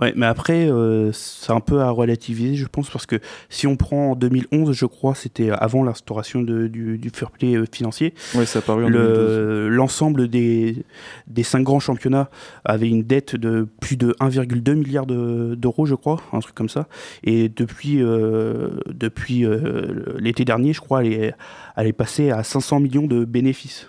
[0.00, 3.16] Ouais, mais après, euh, c'est un peu à relativiser, je pense, parce que
[3.50, 7.66] si on prend en 2011, je crois, c'était avant l'instauration du, du fair play euh,
[7.70, 9.16] financier, Oui, ça a paru en 2012.
[9.18, 10.84] le- l'ensemble des,
[11.26, 12.30] des cinq grands championnats
[12.64, 16.70] avait une dette de plus de 1,2 milliard de- d'euros, je crois, un truc comme
[16.70, 16.86] ça.
[17.22, 21.34] Et depuis, euh, depuis euh, l'été dernier, je crois, elle est,
[21.76, 23.86] elle est passée à 500 millions de bénéfices.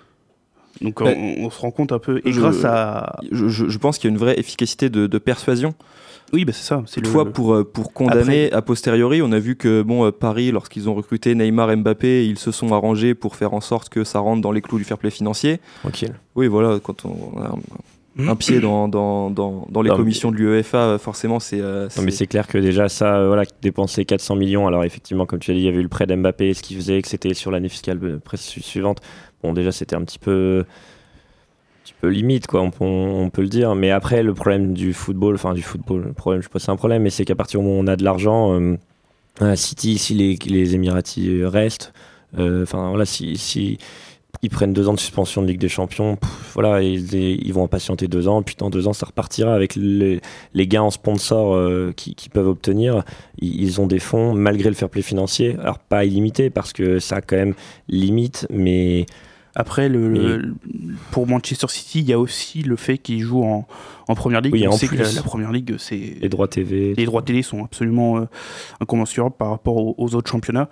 [0.82, 1.36] Donc on, Ouais.
[1.40, 3.18] on se rend compte un peu, et Je- grâce à...
[3.32, 5.76] Je, je- je pense qu'il y a une vraie efficacité de, de persuasion.
[6.34, 6.82] Oui, bah c'est ça.
[6.88, 10.12] c'est le- Toutefois, pour, euh, pour condamner a posteriori, on a vu que bon, euh,
[10.12, 14.04] Paris, lorsqu'ils ont recruté Neymar Mbappé, ils se sont arrangés pour faire en sorte que
[14.04, 15.60] ça rentre dans les clous du fair play financier.
[15.82, 16.14] Tranquille.
[16.36, 17.56] Oui, voilà, quand on, on a-
[18.20, 21.62] un pied dans, dans, dans, dans les Non, mais- commissions de l'UEFA, forcément, c'est.
[21.62, 24.68] euh, Non, mais c'est- clair que déjà ça, euh, voilà, dépenser 400 millions.
[24.68, 26.76] Alors effectivement, comme tu as dit, il y avait eu le prêt d'Mbappé, ce qui
[26.76, 29.00] faisait que c'était sur l'année fiscale euh, suivante.
[29.44, 30.66] Bon, déjà c'était un petit peu,
[31.84, 32.62] petit peu limite, quoi.
[32.62, 33.76] On, peut- on peut le dire.
[33.76, 36.76] Mais après, le problème du football, enfin du football, le problème, je si c'est un
[36.76, 38.60] problème, mais c'est qu'à partir du moment où on a de l'argent,
[39.42, 41.94] euh, City, si les, les Émiratis euh, restent,
[42.38, 43.78] euh, enfin voilà, si, si
[44.44, 46.18] ils prennent deux ans de suspension de Ligue des Champions,
[46.54, 49.76] voilà, ils, ils vont en patienter deux ans, puis dans deux ans ça repartira avec
[49.76, 50.22] les,
[50.54, 53.04] les gains en sponsor euh, qui- qu'ils peuvent obtenir.
[53.40, 57.00] Ils, ils ont des fonds malgré le fair play financier, alors pas illimité parce que
[57.00, 57.56] ça a quand même
[57.88, 59.06] limite, mais
[59.56, 60.54] Après, le, le-
[61.12, 63.68] pour Manchester City, il y a aussi le fait qu'ils jouent en,
[64.08, 64.54] en première ligue.
[64.54, 65.16] Oui, On en sait que la, plus.
[65.16, 66.94] la première ligue, c'est les droits TV.
[66.96, 68.26] les droits télé sont absolument euh,
[68.80, 70.70] incommensurables par rapport aux, aux autres championnats.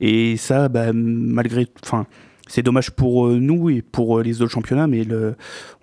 [0.00, 2.06] Et ça, bah, malgré, enfin,
[2.46, 5.34] c'est dommage pour euh, nous et pour euh, les autres championnats, mais le,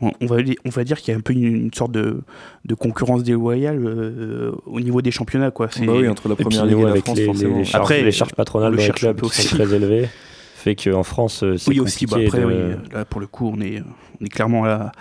[0.02, 2.22] on, on va, on va dire qu'il y a un peu une, une sorte de,
[2.66, 5.68] de concurrence déloyale euh, au niveau des championnats, quoi.
[5.68, 7.58] Bah oui, entre la première ligue et la France, les, forcément.
[7.60, 9.56] les charges, Après, les charges patronales on le dans les clubs qui sont aussi.
[9.56, 10.10] très élevées,
[10.62, 13.28] fait qu'en France, euh, c'est oui aussi bah, après de- oui, euh, là pour le
[13.28, 13.82] coup on est
[14.22, 14.92] on est clairement à la,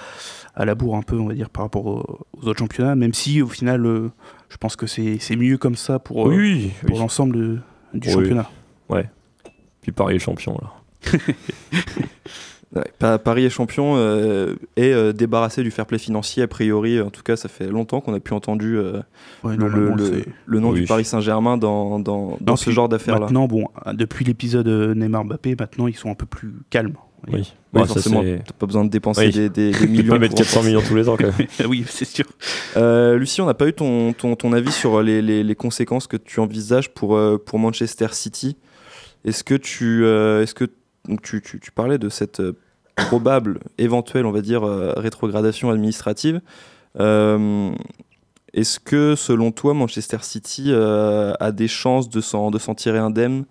[0.54, 3.12] à la bourre un peu on va dire par rapport aux, aux autres championnats même
[3.14, 4.10] si au final euh,
[4.48, 6.98] je pense que c'est c'est mieux comme ça pour Oui, pour oui.
[6.98, 7.62] l'ensemble
[7.94, 8.12] du Oui.
[8.12, 8.50] championnat
[9.82, 10.72] Puis Paris est champion là.
[12.76, 12.84] Ouais,
[13.18, 17.00] Paris est champion euh, et euh, débarrassé du fair play financier, a priori.
[17.00, 19.00] En tout cas, ça fait longtemps qu'on n'a plus entendu euh,
[19.42, 20.80] Ouais, le, le- normalement, le- c'est- le nom Oui.
[20.82, 23.22] du Paris Saint-Germain dans, dans, dans Non, ce genre d'affaires-là.
[23.22, 23.64] maintenant bon
[23.94, 26.94] depuis l'épisode euh, Neymar Mbappé maintenant ils sont un peu plus calmes.
[27.30, 29.32] Oui, Oui, forcément, t'as pas besoin de dépenser Oui.
[29.32, 30.12] des, des- des Tu peux millions.
[30.14, 31.48] pas mettre pour 400 millions tous les ans quand même.
[31.68, 32.24] oui c'est sûr
[32.76, 36.06] Euh, Lucie, on n'a pas eu ton, ton, ton avis sur les, les- les conséquences
[36.06, 38.56] que tu envisages pour, euh, pour Manchester City.
[39.24, 40.64] Est-ce que tu, euh, est-ce que
[41.10, 42.56] donc tu, tu, parlais de cette euh,
[42.96, 46.40] probable, éventuelle, on va dire, euh, rétrogradation administrative.
[46.98, 47.72] Euh,
[48.54, 53.44] est-ce que, selon toi, Manchester City a des chances de s'en, tirer indemne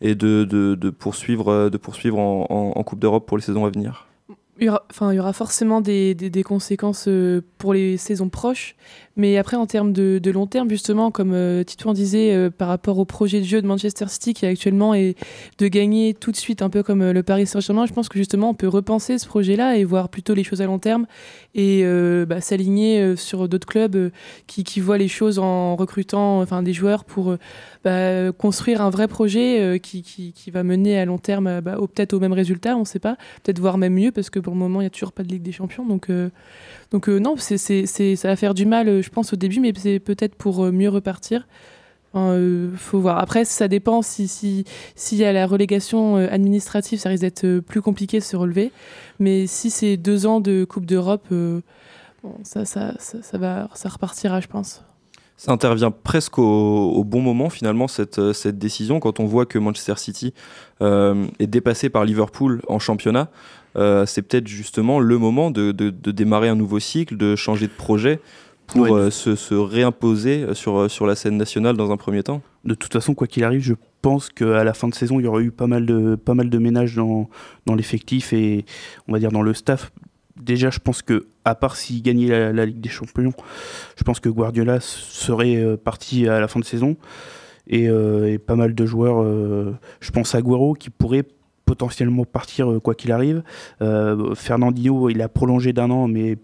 [0.00, 3.70] et de, de, de poursuivre, de poursuivre en- en Coupe d'Europe pour les saisons à
[3.70, 4.09] venir?
[4.60, 8.76] Il y aura, forcément des, conséquences euh, pour les saisons proches,
[9.20, 12.98] mais après en termes de, long terme, justement, comme euh, Titouan disait, euh, par rapport
[12.98, 15.14] au projet de jeu de Manchester City qui actuellement est
[15.58, 18.18] de gagner tout de suite, un peu comme euh, le Paris Saint-Germain, je pense que
[18.18, 21.06] justement on peut repenser ce projet-là et voir plutôt les choses à long terme
[21.54, 21.84] et
[22.28, 24.12] bah, s'aligner sur d'autres clubs
[24.46, 27.36] qui, voient les choses en recrutant des joueurs pour
[27.82, 32.32] bah, construire un vrai projet qui, va mener à long terme bah, peut-être au même
[32.32, 34.88] résultat, on ne sait pas, peut-être voir même mieux parce que pour moment il n'y
[34.88, 35.86] a toujours pas de Ligue des Champions.
[35.86, 36.30] Donc, euh,
[36.90, 37.56] donc euh, non, ça
[38.28, 41.46] va faire du mal, euh, je pense, au début, mais c'est peut-être pour mieux repartir.
[42.12, 42.36] Enfin,
[42.76, 43.18] faut voir.
[43.18, 44.64] Après, ça dépend si si
[44.96, 48.72] s'il y a la relégation administrative, ça risque d'être plus compliqué de se relever.
[49.20, 51.28] Mais si c'est deux ans de Coupe d'Europe,
[52.42, 52.64] ça,
[53.34, 54.82] va, ça repartira, je pense.
[55.36, 60.34] Ça intervient presque au, bon moment finalement cette, décision quand on voit que Manchester City
[60.80, 63.28] est dépassé par Liverpool en championnat.
[63.76, 67.66] Euh, c'est peut-être justement le moment de, de- de démarrer un nouveau cycle, de changer
[67.66, 68.20] de projet
[68.66, 68.92] pour Ouais.
[68.92, 72.42] euh, se, se réimposer sur, euh, sur la scène nationale dans un premier temps.
[72.64, 75.26] de toute façon, quoi qu'il arrive, je pense qu'à la fin de saison, il y
[75.26, 77.28] aura eu pas mal de, pas mal de ménages dans,
[77.66, 78.64] dans l'effectif et
[79.08, 79.90] on va dire dans le staff.
[80.40, 83.32] Déjà, je pense que, à part s'il gagnait la, la Ligue des Champions,
[83.96, 86.96] je pense que Guardiola serait parti à la fin de saison.
[87.66, 91.24] Et, euh, et pas mal de joueurs, euh, je pense à Agüero qui pourrait
[91.70, 93.44] potentiellement partir euh, quoi qu'il arrive.
[93.80, 96.36] Euh, Fernandinho, il a prolongé d'un an, mais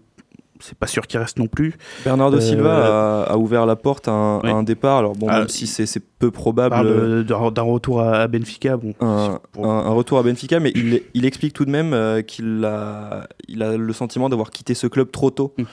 [0.61, 1.75] c'est pas sûr qu'il reste non plus.
[2.05, 4.49] Bernardo Euh, Silva a, a ouvert la porte à un, oui.
[4.49, 4.99] à un départ.
[4.99, 5.85] Alors bon, Ah, même si c'est
[6.17, 7.25] peu probable.
[7.25, 8.77] d'un retour à, Benfica.
[8.77, 11.93] Bon, un, pour- un- un retour à Benfica, mais il, il explique tout de même
[11.93, 15.53] euh, qu'il a, il a le sentiment d'avoir quitté ce club trop tôt.
[15.57, 15.63] Mm.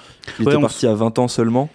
[0.41, 1.71] Il Ouais, était parti à 20 ans seulement.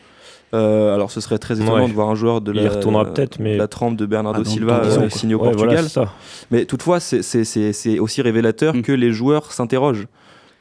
[0.53, 1.87] Euh, alors ce serait très étonnant Ouais.
[1.87, 4.81] de voir un joueur de la, peut-être, mais- de la trempe de Bernardo Ah, Silva
[4.83, 5.85] euh, signé au Ouais, Portugal.
[6.49, 8.81] mais toutefois, c'est- aussi révélateur Mm.
[8.81, 10.07] que les joueurs s'interrogent,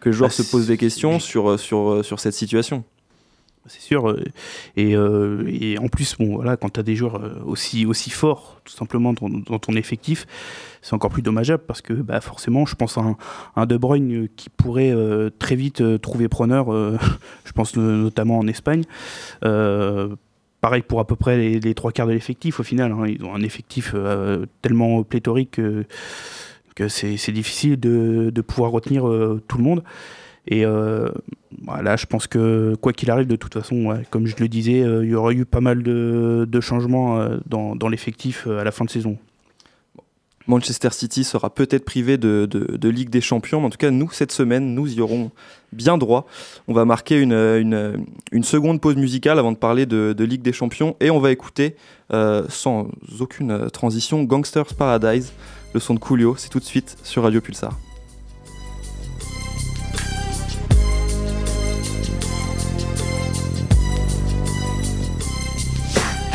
[0.01, 2.84] que les joueurs Bah, se posent des questions sur, sur, sur cette situation.
[3.69, 4.09] C'est sûr.
[4.11, 4.23] euh,
[4.77, 8.61] Et, euh, et en plus, bon, voilà, quand tu as des joueurs euh, aussi, forts,
[8.64, 10.27] tout simplement, dans, ton effectif,
[10.83, 13.05] c'est encore plus dommageable parce que bah, forcément, je pense à
[13.57, 14.95] un, De Bruyne qui pourrait
[15.39, 16.66] très vite trouver preneur,
[17.45, 18.85] je pense no- notamment en Espagne.
[20.61, 22.91] Pareil pour à peu près les, trois quarts de l'effectif au final.
[22.93, 23.07] hein.
[23.07, 23.95] Ils ont un effectif
[24.62, 25.61] tellement pléthorique
[26.75, 29.03] que, c'est difficile de, de pouvoir retenir
[29.49, 29.83] tout le monde.
[30.49, 31.09] Et euh,
[31.64, 35.05] voilà, je pense que quoi qu'il arrive, de toute façon, comme je le disais, euh,
[35.05, 38.84] il y aura eu pas mal de, changements euh, dans, l'effectif euh, à la fin
[38.84, 39.18] de saison.
[40.46, 44.32] Manchester City sera peut-être privé de, Ligue des Champions, mais en tout cas, nous, cette
[44.32, 45.30] semaine, nous y aurons
[45.72, 46.26] bien droit.
[46.68, 48.07] On va marquer une,
[48.42, 51.76] seconde pause musicale avant de parler de, Ligue des Champions, et on va écouter,
[52.49, 52.88] sans
[53.20, 55.34] aucune transition, Gangsters Paradise,
[55.74, 56.34] le son de Coolio.
[56.38, 57.78] C'est tout de suite sur Radio Pulsar.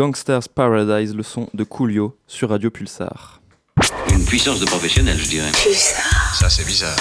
[0.00, 3.42] Gangsters Paradise, le son de Coolio sur Radio Pulsar.
[4.10, 5.52] Une puissance de professionnel, je dirais.
[5.52, 6.96] Ça, c'est bizarre.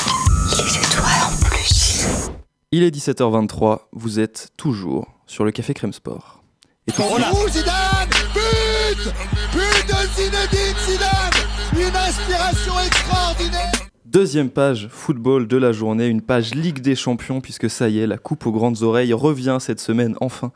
[2.74, 6.44] Il est 17h23, vous êtes toujours sur le Café Crème Sport.
[6.88, 9.14] Et tout de suite, Ouh, Zidane But
[9.54, 13.72] But de Zinedine Zidane Une inspiration extraordinaire
[14.04, 18.08] Deuxième page football de la journée, une page Ligue des Champions, puisque ça y est,
[18.08, 20.52] la coupe aux grandes oreilles revient cette semaine enfin.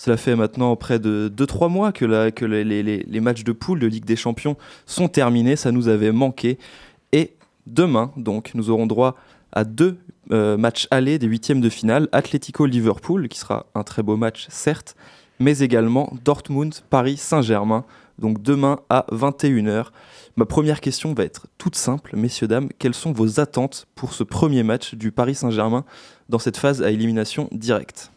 [0.00, 4.16] Cela fait maintenant près de 2-3 mois que, les, matchs de poule de Ligue des
[4.16, 6.56] Champions sont terminés, ça nous avait manqué.
[7.12, 7.34] Et
[7.66, 9.14] demain, donc, nous aurons droit
[9.52, 9.98] à deux
[10.30, 12.08] euh, matchs allés des huitièmes de finale.
[12.12, 14.96] Atlético-Liverpool, qui sera un très beau match, certes,
[15.38, 17.84] mais également Dortmund, Paris Saint-Germain,
[18.18, 19.88] donc demain à 21h.
[20.36, 22.70] Ma première question va être toute simple, messieurs, dames.
[22.78, 25.84] Quelles sont vos attentes pour ce premier match du Paris Saint-Germain
[26.30, 28.10] dans cette phase à élimination directe?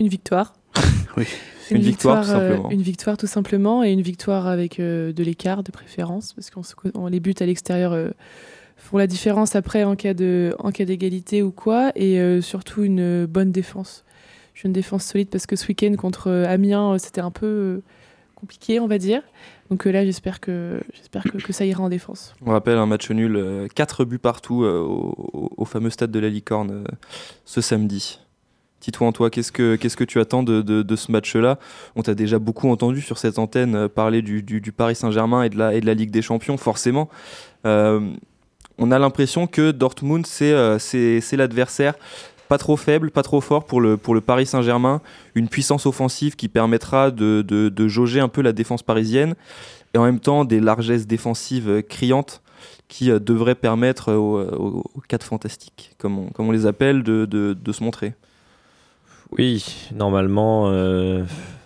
[0.00, 0.54] Une victoire.
[1.16, 1.26] oui.
[1.70, 2.70] Une, victoire, tout euh, simplement.
[2.70, 7.06] une victoire tout simplement et une victoire avec euh, de l'écart de préférence parce qu'on
[7.08, 8.10] les buts à l'extérieur euh,
[8.76, 12.84] font la différence après en cas de en cas d'égalité ou quoi et euh, surtout
[12.84, 14.04] une bonne défense.
[14.64, 17.80] Une défense solide parce que ce week-end contre Amiens c'était un peu
[18.34, 19.22] compliqué on va dire.
[19.70, 22.34] Donc là j'espère que j'espère que, que ça ira en défense.
[22.44, 26.84] On rappelle un match nul, 4 buts partout au, fameux stade de la Licorne
[27.44, 28.18] ce samedi.
[28.80, 31.58] Titouan, toi, qu'est-ce que, qu'est-ce que tu attends de, de- ce match-là?
[31.96, 35.48] On t'a déjà beaucoup entendu sur cette antenne euh, parler du, du- Paris Saint-Germain et
[35.48, 37.08] de, la, et de la Ligue des Champions, forcément.
[37.66, 38.00] Euh,
[38.78, 41.94] on a l'impression que Dortmund, c'est, euh, c'est, c'est l'adversaire
[42.48, 45.02] pas trop faible, pas trop fort pour le, pour le Paris Saint-Germain.
[45.34, 49.34] Une puissance offensive qui permettra de, de- jauger un peu la défense parisienne
[49.92, 52.40] et en même temps des largesses défensives criantes
[52.88, 57.72] qui devraient permettre aux, aux- quatre fantastiques, comme on, comme on les appelle, de- de
[57.72, 58.14] se montrer.
[59.32, 61.24] Oui, normalement, euh,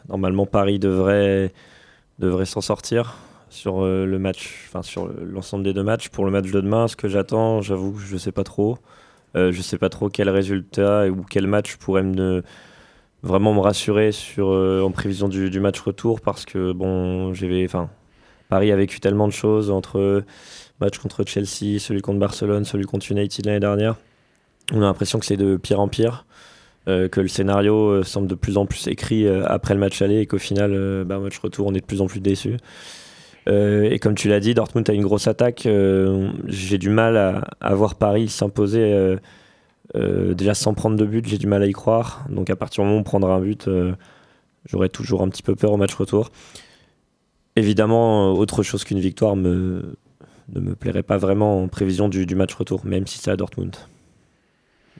[0.09, 1.53] normalement Paris devrait,
[2.19, 3.17] devrait s'en sortir
[3.51, 6.09] sur euh, le match, enfin sur le- l'ensemble des deux matchs.
[6.09, 8.79] Pour le match de demain, ce que j'attends, j'avoue je sais pas trop.
[9.37, 12.43] Euh, je sais pas trop quel résultat ou quel match pourrait me
[13.23, 17.89] vraiment me rassurer sur en prévision du, match retour parce que bon, j'ai, enfin,
[18.49, 20.25] Paris a vécu tellement de choses entre
[20.81, 23.97] match contre Chelsea, celui contre Barcelone, celui contre United l'année dernière.
[24.73, 26.27] On a l'impression que c'est de pire en pire
[26.89, 30.03] euh, que le scénario euh, semble de plus en plus écrit euh, après le match
[30.03, 32.57] aller et qu'au final, bah, match retour, on est de plus en plus déçu.
[33.47, 35.69] et comme tu l'as dit, Dortmund a une grosse attaque.
[36.47, 37.17] j'ai du mal
[37.61, 39.17] à, voir Paris s'imposer
[39.95, 41.27] déjà sans prendre de but.
[41.27, 42.25] J'ai du mal à y croire.
[42.31, 43.69] Donc à partir du moment où on prendra un but,
[44.67, 46.31] j'aurai toujours un petit peu peur au match retour.
[47.57, 49.83] Évidemment, autre chose qu'une victoire ne
[50.55, 53.77] me plairait pas vraiment en prévision du match retour, même si c'est à Dortmund.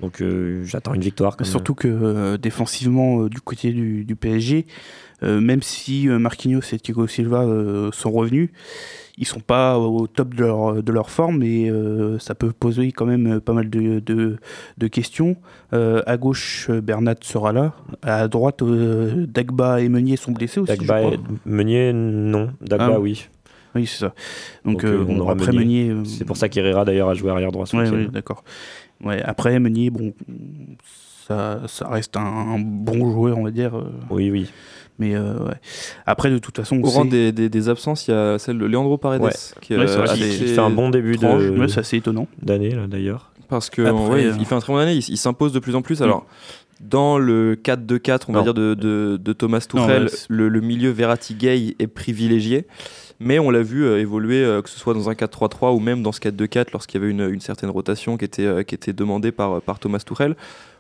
[0.01, 1.37] Donc euh, j'attends une victoire.
[1.37, 4.67] comme- Surtout que euh, défensivement, euh, du côté du, du PSG,
[5.23, 7.47] même si Marquinhos et Thiago Silva
[7.93, 8.51] sont revenus,
[9.19, 11.71] ils sont pas au top de leur, de leur forme et
[12.19, 14.39] ça peut poser quand même pas mal de, de,
[14.79, 15.37] de questions.
[15.71, 17.77] À gauche, Bernat sera là.
[18.03, 20.77] À droite, Dagba et Meunier sont blessés aussi.
[20.77, 21.21] Dagba et.
[21.47, 22.51] Meunier, non.
[22.61, 22.99] Dagba, Ah.
[23.01, 23.29] oui.
[23.75, 24.15] Oui, c'est ça.
[24.67, 25.89] Donc, Donc, on aura après Meunier.
[25.91, 26.05] Meunier.
[26.09, 28.45] C'est pour ça qu'Herrera d'ailleurs a joué arrière droit ouais, d'accord.
[29.03, 30.13] Ouais, après, Meunier, bon,
[31.27, 33.77] ça, ça reste un, un bon joueur, on va dire.
[33.77, 34.51] euh, Oui, oui.
[34.99, 35.55] Mais euh, ouais.
[36.07, 38.59] Après, de toute façon, on Au rang des, des- des absences, il y a celle
[38.59, 39.23] de Leandro Paredes.
[39.23, 39.31] Ouais.
[39.61, 39.87] Qui, Ouais,
[40.17, 42.29] Il fait un bon début de- ouais, c'est assez étonnant.
[42.41, 43.33] d'année là, d'ailleurs.
[43.49, 45.59] Parce que Après, ouais, euh, il fait un très bon année, il, il s'impose de
[45.59, 46.03] plus en plus.
[46.03, 46.27] Alors,
[46.81, 50.91] dans le 4-2-4, on va dire, de, de- de Thomas Non, Tuchel, le, le milieu
[50.91, 52.67] Verratti-Gay est privilégié.
[53.25, 56.03] Mais on l'a vu euh, évoluer, euh, que ce soit dans un 4-3-3 ou même
[56.03, 59.31] dans ce 4-2-4, lorsqu'il y avait une, certaine rotation qui était, euh, qui était demandée
[59.31, 60.35] par, par Thomas Tuchel.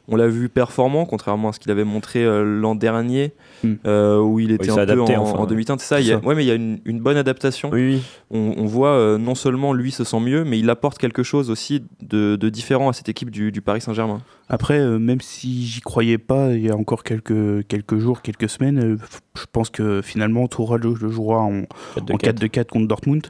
[0.08, 3.32] On l'a vu performant, contrairement à ce qu'il avait montré euh, l'an dernier,
[3.64, 3.74] Hmm.
[3.86, 5.38] euh, où il était un peu adapté, en, enfin.
[5.38, 5.78] en demi-teinte.
[5.78, 7.70] C'est ça, y a, ouais, mais il y a une, une bonne adaptation.
[7.72, 8.02] Oui, oui.
[8.32, 11.48] On, on voit euh, non seulement lui se sent mieux, mais il apporte quelque chose
[11.48, 14.20] aussi de, de différent à cette équipe du, du Paris Saint-Germain.
[14.48, 18.48] Après, euh, même si j'y croyais pas il y a encore quelques, quelques jours, quelques
[18.48, 18.96] semaines, euh,
[19.36, 21.62] je pense que finalement Tourelle le, le jouera en,
[21.94, 22.42] 4 de en 4.
[22.42, 23.26] 4-2-4 contre Dortmund.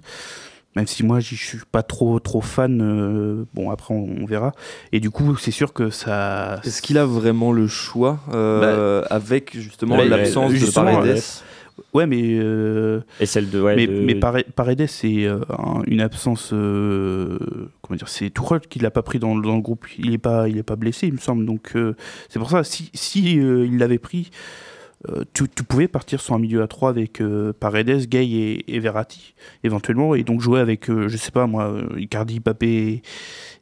[0.75, 2.81] Même si moi, j'y suis pas trop, trop fan.
[2.81, 4.53] euh, bon, après, on, on verra.
[4.93, 6.61] Et du coup, c'est sûr que ça.
[6.65, 11.21] Est-ce qu'il a vraiment le choix euh, avec justement Bah, l'absence de Paredes
[11.95, 12.23] Ouais, mais.
[12.39, 13.61] euh, Et celle de.
[13.61, 16.51] Ouais, mais, de- mais Pare- Paredes, c'est euh, un- une absence.
[16.53, 17.39] euh,
[17.81, 19.87] comment dire C'est Tourelle qui l'a pas pris dans, le- dans le groupe.
[19.99, 21.45] Il est pas, il est pas blessé, il me semble.
[21.47, 21.95] Donc euh,
[22.29, 22.63] c'est pour ça.
[22.65, 24.31] Si, si euh, il l'avait pris,
[25.09, 28.75] euh, tu, tu pouvais partir sur un milieu à 3 avec euh, Paredes, Gay et,
[28.77, 29.35] et Verratti
[29.65, 33.03] éventuellement, et donc jouer avec, euh, je sais pas moi, euh, Icardi, Mbappé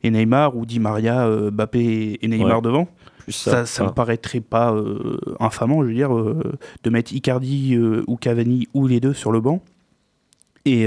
[0.03, 2.62] et, Neymar ou Di Maria, Mbappé et Neymar Ouais.
[2.62, 2.88] devant.
[3.18, 4.74] plus Ça, ça me paraîtrait pas
[5.38, 9.62] infamant, je veux dire, de mettre Icardi ou Cavani ou les deux sur le banc
[10.64, 10.86] et,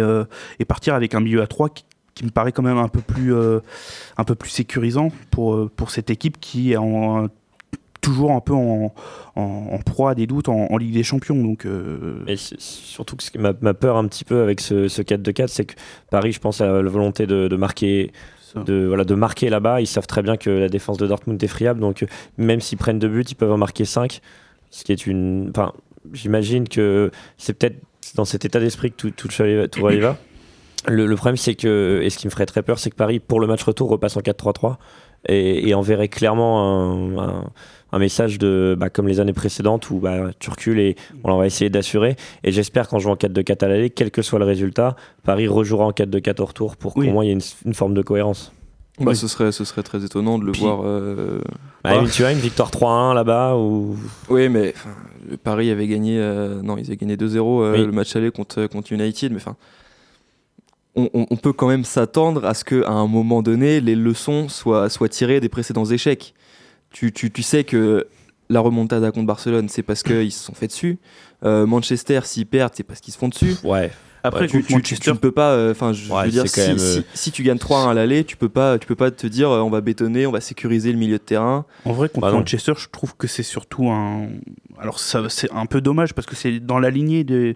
[0.59, 1.85] et partir avec un milieu à 3 qui,
[2.15, 6.09] qui me paraît quand même un peu plus, un peu plus sécurisant pour, pour cette
[6.09, 7.27] équipe qui est en,
[8.03, 8.93] toujours un peu en,
[9.35, 9.41] en,
[9.71, 11.35] en proie à des doutes en, en Ligue des Champions.
[11.41, 14.87] Donc, euh, c'est- surtout que ce qui m'a m'a peur un petit peu avec ce,
[14.87, 15.73] ce 4-2-4, c'est que
[16.11, 18.11] Paris, je pense, a la volonté de, de marquer.
[18.65, 21.47] De, voilà, de marquer là-bas, ils savent très bien que la défense de Dortmund est
[21.47, 22.05] friable, donc euh,
[22.37, 24.19] même s'ils prennent deux buts, ils peuvent en marquer 5.
[24.69, 25.47] Ce qui est une.
[25.49, 25.71] Enfin,
[26.13, 27.77] j'imagine que c'est peut-être
[28.13, 29.27] dans cet état d'esprit que tout, tout,
[29.67, 30.17] tout y va.
[30.87, 33.19] Le, le problème, c'est que, et ce qui me ferait très peur, c'est que Paris,
[33.19, 34.75] pour le match retour, repasse en 4-3-3
[35.29, 37.49] et, et enverrait clairement un, un-
[37.93, 41.45] un message de bah, comme les années précédentes où bah, tu recules et on va
[41.45, 42.15] essayer d'assurer.
[42.43, 45.91] Et j'espère qu'en jouant 4-2-4 à l'aller, quel que soit le résultat, Paris rejouera en
[45.91, 47.05] 4-2-4 au retour pour Oui.
[47.07, 48.51] qu'au moins il y ait une, une forme de cohérence.
[48.99, 49.15] Bah, Oui.
[49.15, 50.81] ce, serait, ce serait très étonnant de le Puis- voir.
[50.83, 51.39] euh,
[51.83, 52.03] Bah, Ah.
[52.11, 53.95] Tu as une victoire 3-1 là-bas ou
[54.29, 54.73] Oui, mais
[55.43, 56.17] Paris avait gagné.
[56.19, 57.85] euh, non, ils avaient gagné 2-0 euh, Oui.
[57.85, 59.31] le match aller contre, contre United.
[59.31, 59.55] Mais enfin,
[60.95, 64.47] on, on- on peut quand même s'attendre à ce qu'à un moment donné, les leçons
[64.49, 66.33] soient, soient tirées des précédents échecs.
[66.93, 68.07] Tu, tu, tu sais que
[68.49, 70.99] la remontada contre Barcelone, c'est parce qu'ils se sont fait dessus.
[71.43, 73.55] Euh, Manchester, s'ils perdent, c'est parce qu'ils se font dessus.
[73.65, 73.91] ouais.
[74.25, 75.51] Après, tu, contre tu- tu- Manchester, tu ne peux pas.
[75.51, 77.93] euh, Enfin, je Ouais, veux dire, si, même, euh, si- si tu gagnes 3-1 à
[77.93, 80.39] l'aller, tu peux pas, tu peux pas te dire, euh, on va bétonner, on va
[80.39, 81.65] sécuriser le milieu de terrain.
[81.83, 82.31] En vrai, contre Bah.
[82.31, 84.29] Manchester, je trouve que c'est surtout un.
[84.79, 87.53] Alors, ça, c'est un peu dommage parce que c'est dans la lignée de-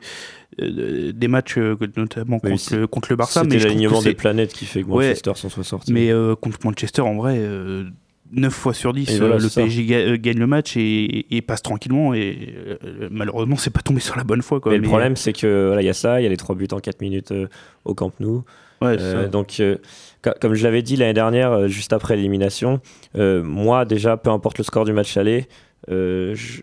[0.61, 1.57] euh, des matchs,
[1.95, 3.45] notamment contre, contre le Barça.
[3.45, 5.07] Mais C'était l'alignement des planètes qui fait que Ouais.
[5.07, 5.93] Manchester s'en soit sorti.
[5.93, 7.85] Mais euh, contre Manchester, en vrai, euh,
[8.31, 9.61] 9 fois sur 10, Et voilà, euh, le ça.
[9.61, 12.13] PSG euh, gagne le match et, et passe tranquillement.
[12.13, 12.53] Et
[12.83, 14.59] euh, malheureusement, c'est pas tombé sur la bonne fois.
[14.59, 14.71] Quoi.
[14.71, 16.37] Mais le Mais, problème, c'est que voilà, il y a ça, il y a les
[16.37, 17.47] trois buts en 4 minutes euh,
[17.85, 18.43] au Camp Nou.
[18.81, 19.77] ouais, Euh, donc, euh,
[20.21, 22.81] co- comme je l'avais dit l'année dernière, euh, juste après l'élimination,
[23.15, 25.47] euh, moi déjà, peu importe le score du match aller,
[25.89, 26.61] euh, je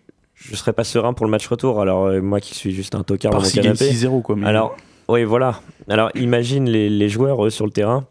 [0.51, 1.81] ne serais pas serein pour le match retour.
[1.81, 3.85] Alors, euh, moi qui suis juste un tocard dans mon canapé.
[3.91, 4.21] 6-0.
[4.21, 4.75] Quoi, mais- Alors,
[5.07, 5.61] oui, voilà.
[5.89, 8.05] Alors, imagine les, les joueurs eux, sur le terrain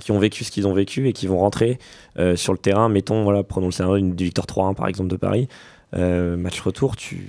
[0.00, 1.78] qui ont vécu ce qu'ils ont vécu et qui vont rentrer
[2.18, 2.88] euh, sur le terrain.
[2.88, 5.48] Mettons, voilà, prenons le scénario d'une victoire 3-1 par exemple de Paris.
[5.94, 7.28] Euh, match retour, tu,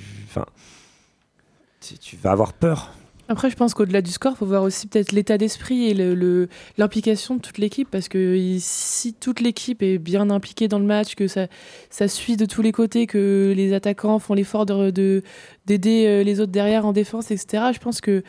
[1.82, 2.92] tu, tu vas avoir peur.
[3.30, 6.16] Après, je pense qu'au-delà du score, il faut voir aussi peut-être l'état d'esprit et le-
[6.16, 6.48] le-
[6.78, 7.90] l'implication de toute l'équipe.
[7.92, 11.48] Parce que si toute l'équipe est bien impliquée dans le match, que ça,
[11.90, 15.24] ça suit de tous les côtés, que les attaquants font l'effort d'aider de,
[15.66, 18.24] d'aider euh, les autres derrière en défense, etc., je pense que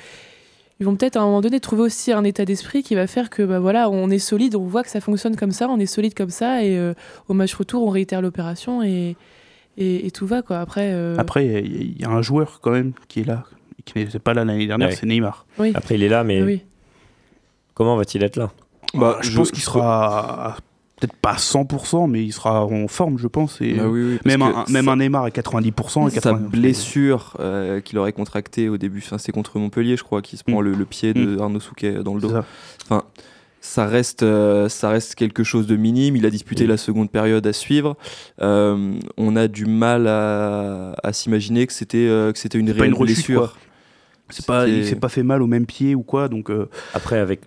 [0.81, 3.31] ils vont peut-être à un moment donné trouver aussi un état d'esprit qui va faire
[3.31, 5.87] que bah, voilà, on est solide, on voit que ça fonctionne comme ça, on est
[5.87, 6.63] solide comme ça.
[6.63, 6.95] Et euh,
[7.29, 9.17] au match retour, on réitère l'opération et,
[9.77, 10.43] et, et tout va.
[10.43, 10.59] Quoi.
[10.61, 13.25] Après, euh, Après, il y a- il y, a un joueur quand même qui est
[13.25, 13.45] là,
[13.85, 14.95] qui n'était pas là l'année dernière, Ouais.
[14.95, 15.47] c'est Neymar.
[15.59, 15.73] oui.
[15.75, 16.63] Après, il est là, mais oui.
[17.75, 18.51] comment va-t-il être là?
[18.95, 20.57] Bah, je, je- pense qu'il sera
[21.01, 23.61] peut-être pas à 100%, mais il sera en forme, je pense.
[23.61, 26.07] Et Bah oui, oui, parce même, un, même un Neymar à 90%.
[26.09, 30.03] et Sa 80, blessure euh, qu'il aurait contractée au début, enfin, c'est contre Montpellier, je
[30.05, 30.65] crois, qui se prend Mm.
[30.65, 32.31] le, le pied de Arnaud Souquet dans le dos.
[32.31, 32.45] ça.
[32.85, 33.03] Enfin,
[33.61, 36.15] ça reste, euh, ça reste quelque chose de minime.
[36.17, 36.69] Il a disputé Mm.
[36.69, 37.97] la seconde période à suivre.
[38.41, 42.73] Euh, on a du mal à, à s'imaginer que c'était euh, que c'était une pas
[42.81, 43.41] réelle une rechute, blessure.
[43.41, 43.53] quoi.
[44.31, 47.19] C'est pas, il s'est pas fait mal au même pied ou quoi, donc euh, Après,
[47.19, 47.41] avec,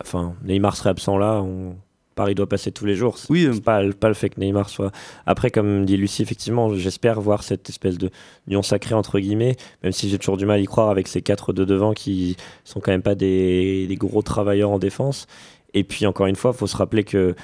[0.00, 1.74] enfin, Neymar serait absent là, on...
[2.14, 3.18] Paris doit passer tous les jours.
[3.18, 3.58] C'est Oui, euh.
[3.60, 4.92] pas, pas le fait que Neymar soit.
[5.26, 8.10] Après, comme dit Lucie, effectivement, j'espère voir cette espèce de
[8.46, 11.22] union sacrée entre guillemets, même si j'ai toujours du mal à y croire avec ces
[11.22, 15.26] quatre de devant qui sont quand même pas des, des gros travailleurs en défense.
[15.74, 17.34] Et puis encore une fois, il faut se rappeler que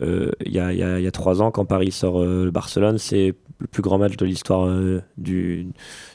[0.00, 3.34] euh, il y, a, y y trois ans, quand Paris sort euh, le Barcelone, c'est
[3.64, 5.66] le plus grand match de l'histoire euh, du,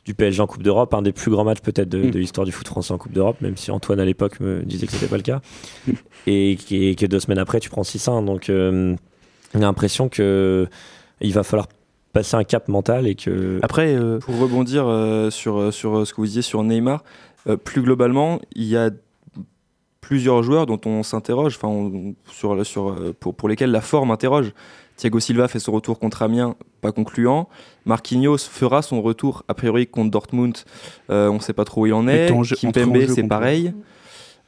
[0.05, 2.11] du PSG en Coupe d'Europe, un des plus grands matchs peut-être de, Mm.
[2.11, 4.85] de l'histoire du foot français en Coupe d'Europe, même si Antoine à l'époque me disait
[4.85, 5.41] que c'était pas le cas.
[6.27, 8.23] et, que deux semaines après, tu prends 6-1.
[8.23, 8.95] Donc, euh,
[9.55, 10.67] j'ai l'impression que
[11.21, 11.67] il va falloir
[12.13, 13.59] passer un cap mental et que.
[13.63, 17.03] après, euh, Pour rebondir euh, sur, sur ce que vous disiez sur Neymar,
[17.47, 18.91] euh, plus globalement, il y a
[20.01, 24.53] plusieurs joueurs dont on s'interroge, enfin, on- sur, sur, pour, pour lesquels la forme interroge.
[24.99, 27.47] Thiago Silva fait son retour contre Amiens, pas concluant.
[27.85, 30.57] Marquinhos fera son retour, a priori, contre Dortmund.
[31.09, 32.27] Euh, on ne sait pas trop où il en est.
[32.59, 33.73] Kimpembe, c'est pareil.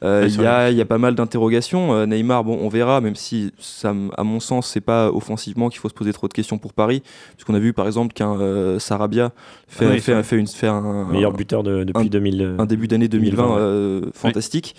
[0.04, 1.94] Euh, Il y, a, y pas mal d'interrogations.
[1.94, 5.78] Euh, Neymar, bon, on verra, même si, ça, à mon sens, c'est pas offensivement qu'il
[5.78, 7.02] faut se poser trop de questions pour Paris.
[7.36, 9.30] Puisqu'on a vu, par exemple, qu'un euh, Sarabia
[9.68, 12.56] fait, Ah oui, fait, une, fait un, Meilleur buteur de- depuis un- 2000.
[12.58, 13.60] un début d'année 2020, 2020, ouais.
[13.62, 14.74] euh, fantastique.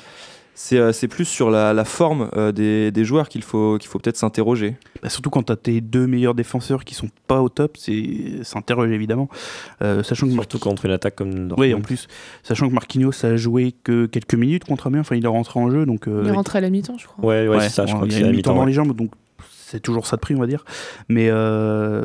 [0.55, 4.17] C'est plus sur la, la forme euh, des, des joueurs qu'il faut, qu'il faut peut-être
[4.17, 4.75] s'interroger.
[5.01, 8.59] bah, surtout quand t'as tes deux meilleurs défenseurs qui sont pas au top, c'est ça
[8.59, 9.29] interroge évidemment.
[9.81, 11.59] Euh, sachant que Surtout contre une attaque comme Dortmund.
[11.59, 12.07] Oui, en plus,
[12.43, 15.69] sachant que Marquinhos a joué que quelques minutes contre Amiens, enfin il est rentré en
[15.71, 17.25] jeu, donc euh, Il est rentré à la mi-temps, je crois.
[17.25, 18.55] Ouais, ouais, ouais, c'est ça, je crois il à une mi-temps.
[18.55, 19.11] dans les jambes, donc
[19.51, 20.65] c'est toujours ça de prix, on va dire.
[21.09, 22.03] Mais euh,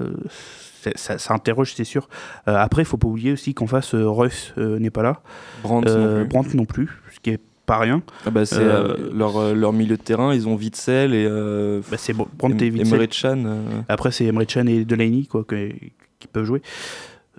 [0.94, 2.08] ça, ça interroge, c'est sûr.
[2.48, 5.20] Euh, après, il faut pas oublier aussi qu'en face, euh, Reus euh, n'est pas là,
[5.62, 6.28] Brandt Euh, non plus.
[6.28, 8.02] Brandt non plus, ce qui est pas rien.
[8.26, 11.24] Ah bah, c'est euh, euh, leur, euh, leur milieu de terrain, ils ont Witzel et
[11.28, 13.00] euh, Bah, c'est Witzel.
[13.00, 13.44] Emre Can.
[13.46, 15.70] euh, Après, c'est Emre Can et Delaney quoi, que-
[16.18, 16.62] qui peuvent jouer.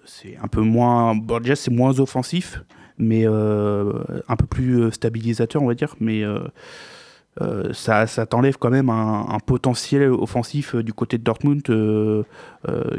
[0.05, 1.15] C'est un peu moins.
[1.15, 2.63] Bon, déjà, c'est moins offensif,
[2.97, 5.95] mais un peu plus stabilisateur, on va dire.
[5.99, 11.23] Mais euh, ça, ça t'enlève quand même un, un potentiel offensif euh, du côté de
[11.23, 12.23] Dortmund euh,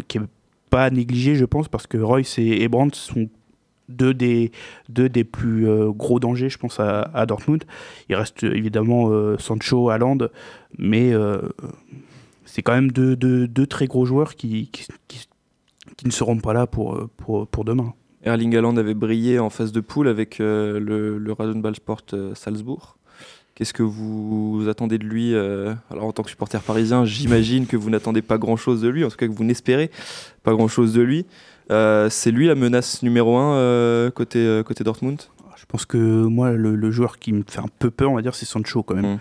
[0.09, 0.23] qui est
[0.71, 3.29] pas à négliger, je pense, parce que Royce et Brandt sont
[3.91, 4.53] deux des,
[4.89, 7.65] deux des plus euh, gros dangers, je pense, à, Dortmund.
[8.09, 10.19] Il reste évidemment euh, Sancho, Haaland,
[10.79, 11.41] mais euh,
[12.45, 14.87] c'est quand même deux, deux, très gros joueurs qui, qui,
[16.05, 17.93] ne seront pas là pour, pour, pour demain.
[18.23, 22.03] Erling Haaland avait brillé en phase de poule avec le, le Rasenballsport
[22.35, 22.97] Salzbourg.
[23.55, 27.91] Qu'est-ce que vous attendez de lui Alors en tant que supporter parisien, j'imagine que vous
[27.91, 29.91] n'attendez pas grand-chose de lui, en tout cas que vous n'espérez
[30.43, 31.27] pas grand-chose de lui.
[31.71, 35.21] Euh, c'est lui la menace numéro un euh, côté, euh, côté Dortmund?
[35.57, 38.23] Je pense que moi, le, le joueur qui me fait un peu peur, on va
[38.23, 39.15] dire, c'est Sancho quand même.
[39.15, 39.19] Mm.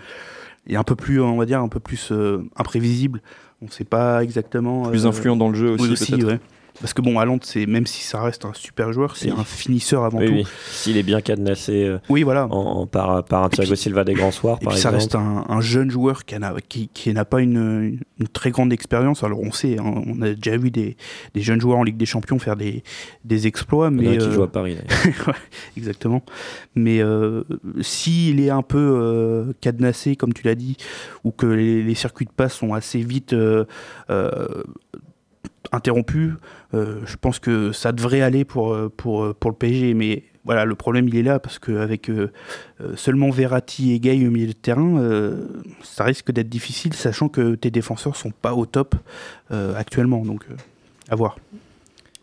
[0.66, 2.12] Et un peu plus, on va dire, un peu plus
[2.56, 3.22] imprévisible.
[3.62, 4.88] On ne sait pas exactement.
[4.88, 6.26] Plus influent dans le jeu aussi, aussi peut-être.
[6.26, 6.40] ouais.
[6.80, 9.36] Parce que bon, Haaland, c'est même si ça reste un super joueur, c'est Oui.
[9.38, 10.32] un finisseur avant Oui, tout.
[10.32, 10.46] oui.
[10.70, 12.46] S'il est bien cadenassé euh, Oui, voilà.
[12.46, 12.50] en,
[12.80, 14.94] en- par, par un Thiago Silva des grands soirs, Et par puis ça exemple.
[15.02, 18.72] reste un, un jeune joueur qui n'a qui, qui n'a pas une, une très grande
[18.72, 19.22] expérience.
[19.22, 20.96] Alors on sait, hein, on a déjà vu des,
[21.34, 22.82] des jeunes joueurs en Ligue des Champions faire des,
[23.24, 24.76] des exploits, Il y en a mais un qui euh, joue à Paris.
[24.76, 25.26] d'ailleurs.
[25.28, 25.34] Ouais,
[25.76, 26.22] exactement.
[26.74, 27.42] Mais euh,
[27.82, 30.76] s'il est un peu euh, cadenassé, comme tu l'as dit,
[31.24, 33.64] ou que les, les circuits de passe sont assez vite euh,
[34.08, 34.62] euh,
[35.72, 36.36] interrompus, euh,
[36.72, 39.94] je pense que ça devrait aller pour, euh, pour, euh, pour le PSG.
[39.94, 42.30] Mais voilà, le problème il est là parce qu'avec euh,
[42.80, 45.46] euh, seulement Verratti et Gay au milieu de terrain, euh,
[45.82, 48.94] ça risque d'être difficile, sachant que tes défenseurs sont pas au top
[49.52, 50.24] euh, actuellement.
[50.24, 50.54] Donc, euh,
[51.08, 51.36] à voir.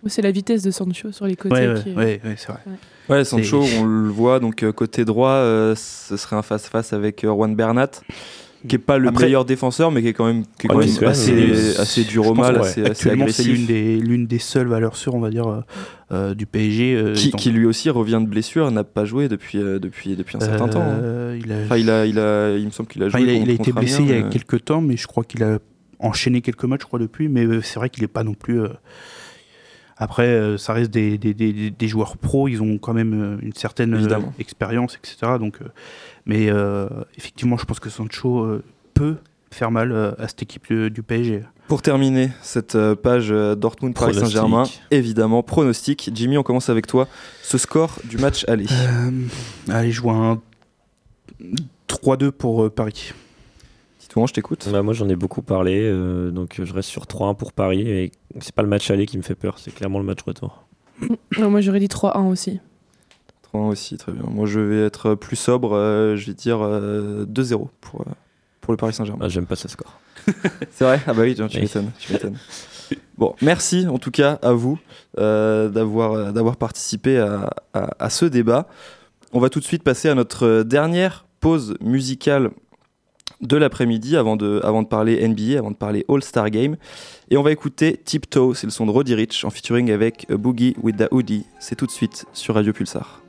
[0.05, 1.53] C'est la vitesse de Sancho sur les côtés.
[1.55, 2.61] Ouais, ouais, qui est- ouais, ouais, c'est vrai.
[3.09, 7.23] Ouais, Sancho, on le voit, donc euh, côté droit, euh, ce serait un face-face avec
[7.25, 7.91] euh, Juan Bernat,
[8.67, 10.79] qui est pas le Après- meilleur défenseur, mais qui est quand même, qui est quand
[10.79, 13.47] assez, dur au mal, assez, assez Actuellement, c'est agressif.
[13.57, 15.61] l'une des, l'une des seules valeurs sûres, on va dire, euh,
[16.11, 16.95] euh, du PSG.
[16.95, 20.15] euh, Qui, étant- qui lui aussi revient de blessure, n'a pas joué depuis, euh, depuis,
[20.15, 20.81] depuis un certain temps.
[20.81, 21.35] hein.
[21.43, 23.29] Il, a, Enfin, il, a, il, a, il me semble qu'il a enfin, joué il
[23.29, 25.23] a- il a été blessé Amiens, il y a mais- quelques temps, mais je crois
[25.23, 25.59] qu'il a
[25.99, 27.27] enchaîné quelques matchs, je crois, depuis.
[27.29, 28.59] Mais c'est vrai qu'il n'est pas non plus.
[29.99, 33.37] Après, euh, ça reste des, des, des, des joueurs pros, ils ont quand même euh,
[33.41, 34.33] une certaine euh, Évidemment.
[34.39, 35.33] expérience, etc.
[35.39, 35.65] Donc, euh,
[36.25, 36.87] mais euh,
[37.17, 39.15] effectivement, je pense que Sancho euh, peut
[39.49, 41.43] faire mal euh, à cette équipe du, du PSG.
[41.67, 44.13] Pour terminer cette page Dortmund Paris.
[44.13, 46.09] Saint-Germain, évidemment, pronostic.
[46.13, 47.09] Jimmy, on commence avec toi.
[47.43, 48.67] Ce score du match aller.
[48.71, 49.11] Euh,
[49.67, 50.41] allez, je vois un
[51.89, 53.11] 3-2 pour Paris.
[54.07, 54.67] Titouan, je t'écoute.
[54.71, 57.81] Bah, moi j'en ai beaucoup parlé, euh, donc je reste sur 3-1 pour Paris.
[57.89, 60.63] Et c'est pas le match aller qui me fait peur, c'est clairement le match retour.
[61.37, 62.59] Non, moi j'aurais dit 3-1 aussi.
[63.43, 64.23] 3 aussi, très bien.
[64.29, 65.73] Moi, je vais être plus sobre.
[65.73, 68.11] euh, je vais dire euh, 2-0 pour, euh,
[68.61, 69.23] pour le Paris Saint-Germain.
[69.25, 69.99] Ah, J'aime pas ce score.
[70.71, 70.99] C'est vrai?
[71.07, 71.49] Ah bah oui, tu Oui.
[71.61, 71.91] m'étonnes.
[71.99, 72.37] tu m'étonnes.
[73.17, 74.79] Bon, merci en tout cas à vous
[75.17, 78.67] euh, d'avoir d'avoir participé à, à- à ce débat.
[79.33, 82.51] On va tout de suite passer à notre dernière pause musicale
[83.41, 86.75] de l'après-midi avant de, parler NBA, avant de parler All-Star Game.
[87.29, 90.75] Et on va écouter Tiptoe, c'est le son de Roddy Rich en featuring avec Boogie
[90.81, 91.45] with the Hoodie.
[91.59, 93.21] C'est tout de suite sur Radio Pulsar.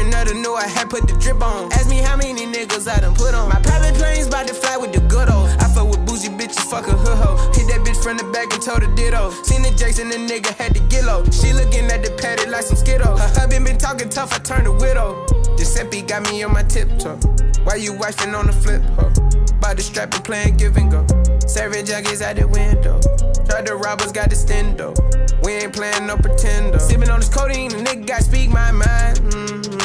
[0.00, 1.72] Another knew I had put the drip on.
[1.72, 3.48] Ask me how many niggas I done put on.
[3.48, 5.48] My private plane's about to fly with the good old.
[5.60, 7.36] I fuck with bougie bitches, fuck a hood hoe.
[7.52, 9.30] Hit that bitch from the back and told her ditto.
[9.44, 11.24] Seen the Jason, the nigga had get low.
[11.30, 13.20] She looking at the patty like some Skittles.
[13.20, 15.26] Her husband been talking tough, I turned a widow.
[15.56, 17.16] Giuseppe got me on my tiptoe.
[17.64, 19.10] Why you wifing on the flip, huh?
[19.60, 21.06] By the strap and playing give and go.
[21.46, 22.98] Serving junkies out the window.
[23.48, 24.96] Tried to rob us, got the stendo.
[25.44, 26.78] We ain't playing no pretender.
[26.78, 29.18] Sipping on this codeine, the nigga got speak my mind.
[29.18, 29.79] hmm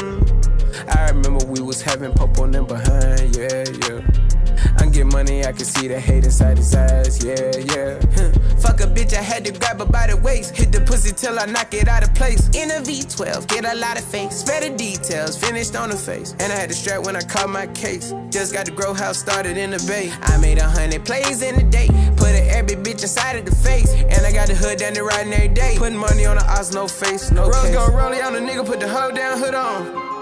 [0.90, 4.02] I remember we was having pop on them behind, yeah, yeah.
[4.78, 8.00] I get money, I can see the hate inside his eyes, yeah, yeah.
[8.60, 10.56] Fuck a bitch, I had to grab her by the waist.
[10.56, 12.50] Hit the pussy till I knock it out of place.
[12.50, 14.38] In a V12, get a lot of face.
[14.38, 16.34] Spare the details, finished on the face.
[16.40, 18.14] And I had to strap when I caught my case.
[18.30, 20.12] Just got the grow house started in the bay.
[20.24, 21.88] I made a hundred plays in a day.
[22.18, 23.94] Put a every bitch inside of the face.
[23.94, 25.76] And I got the hood down the riding every day.
[25.78, 28.66] Putting money on the odds, no face, no Rose gon' roll it on the nigga,
[28.66, 30.15] put the hoe down, hood on.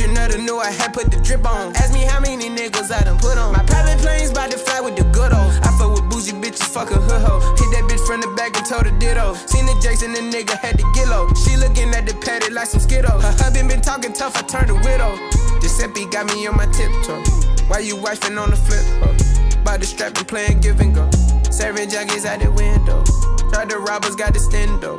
[0.00, 1.76] Picture another knew I had put the drip on.
[1.76, 3.52] Ask me how many niggas I done put on.
[3.52, 5.52] My private plane's about to fly with the good old.
[5.60, 7.40] I fuck with bougie bitches, fuck a hood hoe.
[7.60, 9.34] Hit that bitch from the back and told her ditto.
[9.44, 11.28] Seen the Jason, the nigga had get low.
[11.44, 13.22] She looking at the patty like some Skittles.
[13.22, 15.12] Her husband been talking tough, I turned a widow.
[15.60, 17.20] Giuseppe got me on my tiptoe.
[17.68, 19.62] Why you wifing on the flip, huh?
[19.64, 21.10] By the strap and playing give and go.
[21.50, 23.02] Serving junkies out the window.
[23.50, 24.96] Tried the robbers, us, got the stendo.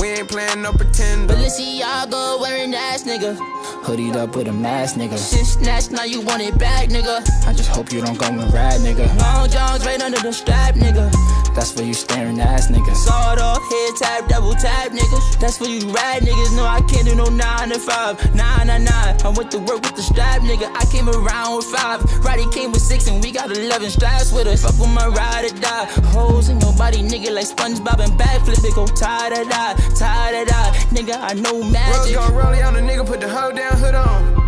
[0.00, 1.34] We ain't playing no pretender.
[1.34, 3.36] Balenciaga wearing ass nigga.
[3.84, 5.16] Hoodied up with a mask nigga.
[5.16, 7.22] Shit snatched, now you want it back nigga.
[7.46, 9.06] I just hope you don't go and ride nigga.
[9.20, 11.10] Long johns right under the strap nigga.
[11.54, 12.96] That's for you staring ass niggas.
[12.96, 15.38] Sawed off, head tap, double tap niggas.
[15.38, 16.56] That's for you rad niggas.
[16.56, 18.34] No, I can't do no 9 to 5.
[18.34, 18.88] 9 to 9.
[18.88, 20.70] I went to work with the strap nigga.
[20.74, 22.24] I came around with 5.
[22.24, 24.62] Roddy came with 6 and we got 11 straps with us.
[24.62, 25.84] Fuck with my ride or die.
[26.12, 28.64] Hoes in your body, nigga, like SpongeBob and backflip.
[28.64, 30.72] It go tie to die, tie to die.
[30.90, 32.16] Nigga, I know magic.
[32.16, 34.41] Rose gon' roll on the nigga, put the hoe down, hood on.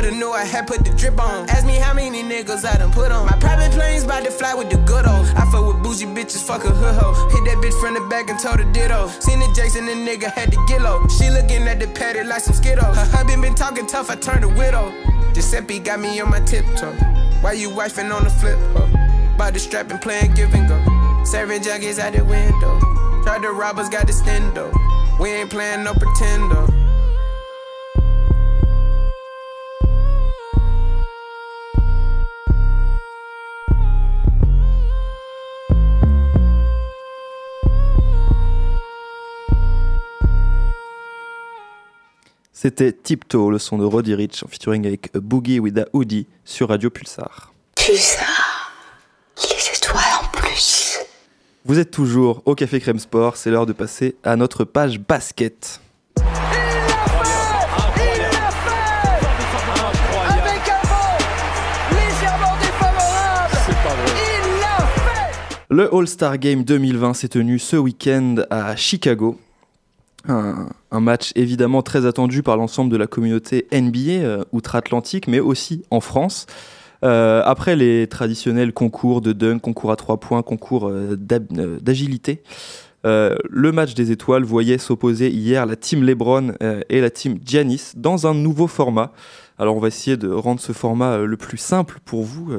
[0.00, 1.46] Another knew I had put the drip on.
[1.50, 3.26] Ask me how many niggas I done put on.
[3.26, 5.26] My private plane's about to fly with the good old.
[5.36, 7.28] I fuck with bougie bitches, fuck a hood hoe.
[7.28, 9.08] Hit that bitch from the back and told her ditto.
[9.20, 11.06] Seen the Jason, the nigga had get low.
[11.08, 12.96] She looking at the patty like some Skittles.
[12.96, 14.88] Her husband been talking tough, I turned a widow.
[15.34, 16.96] Giuseppe got me on my tiptoe.
[17.42, 18.56] Why you wifing on the flip?
[18.76, 18.88] Oh.
[19.36, 20.80] By the strap and playing give and go.
[21.24, 22.80] Serving junkies out the window.
[23.24, 24.72] Tried to rob us, got the stendo.
[25.20, 26.79] We ain't playing no pretendo.
[42.62, 46.68] C'était Tiptoe, le son de Roddy Rich en featuring avec Boogie with a Hoodie sur
[46.68, 47.54] Radio Pulsar.
[47.74, 48.70] Pulsar,
[49.38, 50.98] les étoiles en plus.
[51.64, 55.80] Vous êtes toujours au Café Crème Sport, c'est l'heure de passer à notre page basket.
[56.18, 56.28] Avec
[60.68, 61.16] un vent
[61.92, 63.56] légèrement défavorable,
[64.16, 65.32] il l'a fait
[65.70, 69.40] Le All-Star Game 2020 s'est tenu ce week-end à Chicago.
[70.28, 75.40] Un, un match évidemment très attendu par l'ensemble de la communauté NBA euh, outre-Atlantique, mais
[75.40, 76.46] aussi en France.
[77.02, 82.42] Euh, après les traditionnels concours de dunk, concours à trois points, concours euh, d'agilité,
[83.04, 86.52] le match des étoiles voyait s'opposer hier la team LeBron
[86.90, 89.12] et la team Giannis dans un nouveau format.
[89.58, 92.50] Alors on va essayer de rendre ce format le plus simple pour vous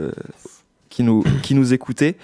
[0.89, 2.17] qui, nous, qui nous écoutez.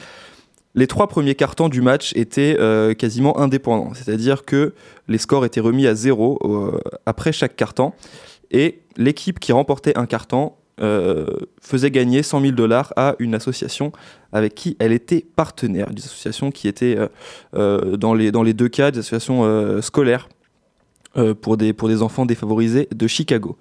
[0.77, 4.75] Les trois premiers cartons du match étaient euh, quasiment indépendants, c'est-à-dire que
[5.07, 7.93] les scores étaient remis à zéro euh, après chaque carton.
[8.51, 11.25] Et l'équipe qui remportait un carton euh,
[11.59, 13.91] faisait gagner 100 000 dollars à une association
[14.31, 16.95] avec qui elle était partenaire, des associations qui étaient
[17.53, 20.29] dans, les, deux cas des associations scolaires
[21.41, 23.57] pour des enfants défavorisés de Chicago.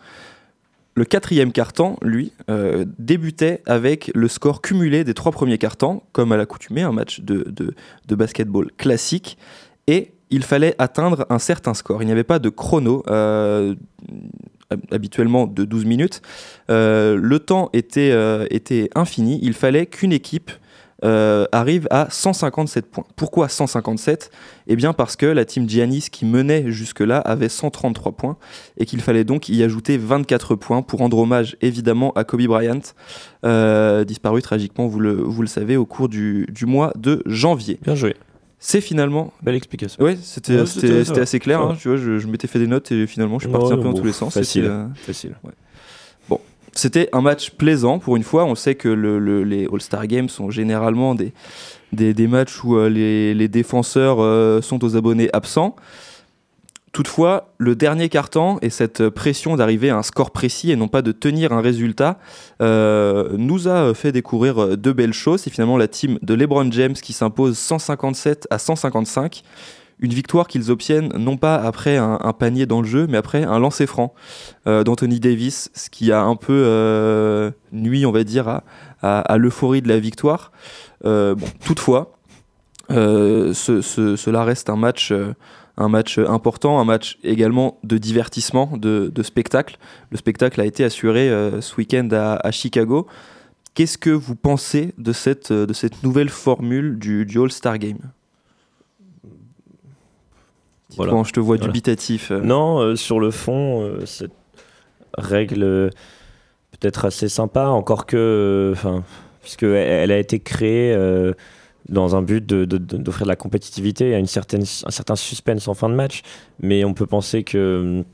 [0.97, 6.33] Le quatrième carton, lui, euh, débutait avec le score cumulé des trois premiers cartons, comme
[6.33, 9.37] à l'accoutumée, un match de, de, basketball classique,
[9.89, 12.03] et il fallait atteindre un certain score.
[12.03, 13.75] Il n'y avait pas de chrono, euh,
[14.71, 16.23] hab- habituellement de 12 minutes.
[16.71, 19.39] Euh, le temps était infini.
[19.43, 20.51] Il fallait qu'une équipe
[21.07, 23.05] euh, arrive à 157 points.
[23.17, 24.31] Pourquoi 157
[24.67, 28.37] Eh bien parce que la team Giannis qui menait jusque-là avait 133 points
[28.77, 32.81] et qu'il fallait donc y ajouter 24 points pour rendre hommage évidemment à Kobe Bryant,
[33.45, 37.79] euh, disparu tragiquement, vous le, vous le savez, au cours du, du mois de janvier.
[37.83, 38.17] Bien joué.
[38.59, 39.33] C'est finalement.
[39.43, 40.03] Belle explication.
[40.03, 41.61] Oui, c'était Ouais, c'était- assez clair.
[41.61, 43.75] hein, tu vois, je, je m'étais fait des notes et finalement je suis parti Ouais,
[43.75, 44.35] un peu dans tous les sens.
[44.35, 45.37] facile, euh, facile.
[45.45, 45.53] ouais.
[46.77, 48.45] C'était un match plaisant pour une fois.
[48.45, 51.33] On sait que le- le- les All-Star Games sont généralement des,
[51.93, 55.75] des, matchs où euh, les, défenseurs euh, sont aux abonnés absents.
[56.93, 61.01] Toutefois, le dernier carton et cette pression d'arriver à un score précis et non pas
[61.03, 62.19] de tenir un résultat
[62.63, 65.41] euh, nous a fait découvrir de belles choses.
[65.43, 69.43] C'est finalement la team de LeBron James qui s'impose 157 à 155.
[69.99, 73.59] Une victoire qu'ils obtiennent non pas après un, panier dans le jeu, mais après un
[73.59, 74.13] lancer franc
[74.67, 78.61] euh, d'Anthony Davis, ce qui a un peu euh, nuit, on va dire,
[79.03, 80.53] à, l'euphorie de la victoire.
[81.07, 82.13] Euh, toutefois,
[82.91, 85.13] ce- ce- cela reste un match,
[86.19, 89.79] important, un match également de divertissement, de, spectacle.
[90.11, 93.07] Le spectacle a été assuré ce week-end à, Chicago.
[93.73, 97.99] Qu'est-ce que vous pensez de cette, de cette nouvelle formule du, du All-Star Game?
[100.97, 101.13] Voilà.
[101.13, 101.71] Bon, je te vois Voilà.
[101.73, 102.31] dubitatif.
[102.31, 102.41] euh.
[102.41, 104.33] Non, euh, sur le fond, euh, cette
[105.17, 105.91] règle
[106.79, 109.03] peut-être assez sympa, encore que, euh, enfin,
[109.43, 111.33] puisque elle, a été créée euh,
[111.89, 115.17] dans un but de- de- de- d'offrir de, la compétitivité, à une certaine, un certain
[115.17, 116.23] suspense en fin de match,
[116.61, 118.05] mais on peut penser que, hum,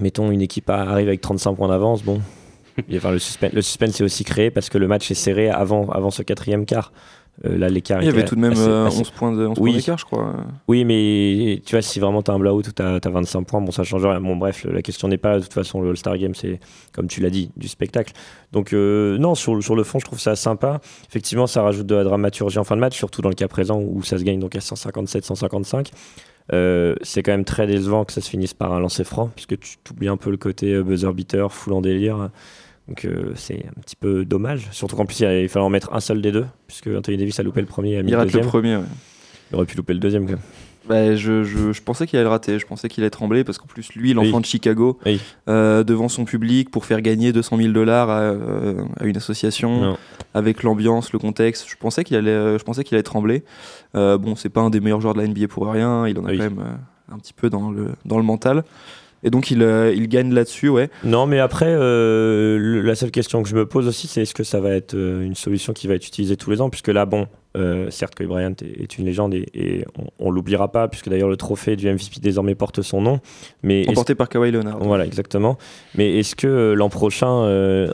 [0.00, 2.20] mettons, une équipe arrive avec 35 points d'avance, bon.
[2.94, 5.88] Enfin, le suspense, le suspense est aussi créé parce que le match est serré avant,
[5.90, 6.92] avant ce quatrième quart.
[7.44, 9.46] Euh, là, l'écart Il y avait tout de même assez- euh, assez- 11 points de-
[9.46, 9.74] 11 Oui.
[9.74, 10.34] d'écart, je crois.
[10.66, 13.60] oui, mais tu vois, si vraiment tu as un blowout ou tu as, 25 points,
[13.60, 14.20] bon, ça change rien.
[14.20, 16.58] Bon, bref, la question n'est pas, de toute façon, le All-Star Game, c'est,
[16.92, 18.12] comme tu l'as dit, du spectacle.
[18.50, 20.80] Donc, euh, non, sur, le- sur le fond, je trouve ça sympa.
[21.08, 23.80] Effectivement, ça rajoute de la dramaturgie en fin de match, surtout dans le cas présent
[23.80, 25.90] où ça se gagne donc à 157-155.
[26.52, 29.58] Euh, c'est quand même très décevant que ça se finisse par un lancer franc, puisque
[29.60, 32.30] tu t'oublies un peu le côté euh, buzzer beater, full en délire.
[32.88, 34.68] Donc euh, c'est un petit peu dommage.
[34.72, 37.42] Surtout qu'en plus, il, fallait en mettre un seul des deux, puisque Anthony Davis a
[37.42, 38.76] loupé le premier a mis Il rate le premier.
[38.76, 38.82] ouais.
[39.50, 40.40] Il aurait pu louper le deuxième quand même.
[40.88, 43.58] Bah, je, je- je pensais qu'il allait le rater, je pensais qu'il allait trembler parce
[43.58, 44.40] qu'en plus, lui, l'enfant Oui.
[44.40, 45.20] de Chicago, Oui.
[45.48, 49.80] euh, devant son public pour faire gagner 200 000 dollars à, euh, à une association,
[49.82, 49.98] Non.
[50.32, 53.44] avec l'ambiance, le contexte, je pensais qu'il allait, je pensais qu'il allait trembler.
[53.96, 56.24] Euh, bon, c'est pas un des meilleurs joueurs de la NBA pour rien, il en
[56.24, 56.38] a Oui.
[56.38, 56.64] quand même
[57.12, 58.64] un petit peu dans le, dans le mental.
[59.24, 60.90] Et donc, il, euh, il gagne là-dessus, ouais.
[61.02, 64.34] Non, mais après, euh, le- la seule question que je me pose aussi, c'est est-ce
[64.34, 66.70] que ça va être euh, une solution qui va être utilisée tous les ans?
[66.70, 67.26] Puisque là, bon,
[67.90, 71.28] certes, Kobe Bryant est, est une légende et, et on, on l'oubliera pas, puisque d'ailleurs
[71.28, 73.18] le trophée du MVP désormais porte son nom.
[73.64, 74.78] Mais Emporté par Kawhi Leonard.
[74.78, 75.58] Voilà, exactement.
[75.96, 77.26] Mais est-ce que l'an prochain,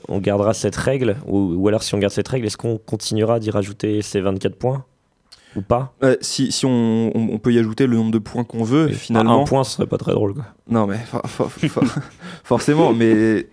[0.08, 1.16] on gardera cette règle?
[1.26, 4.56] Ou, ou alors, si on garde cette règle, est-ce qu'on continuera d'y rajouter ces 24
[4.56, 4.84] points?
[5.56, 8.44] Ou pas Euh, si si on, on- on peut y ajouter le nombre de points
[8.44, 9.42] qu'on veut, finalement.
[9.42, 10.34] Un point, ce serait pas très drôle.
[10.34, 10.44] Quoi.
[10.68, 11.84] Non, mais for- for- for-
[12.44, 13.46] forcément, mais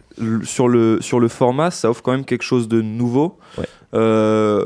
[0.44, 3.38] sur le, sur le format, ça offre quand même quelque chose de nouveau.
[3.58, 3.66] Ouais.
[3.94, 4.66] Euh,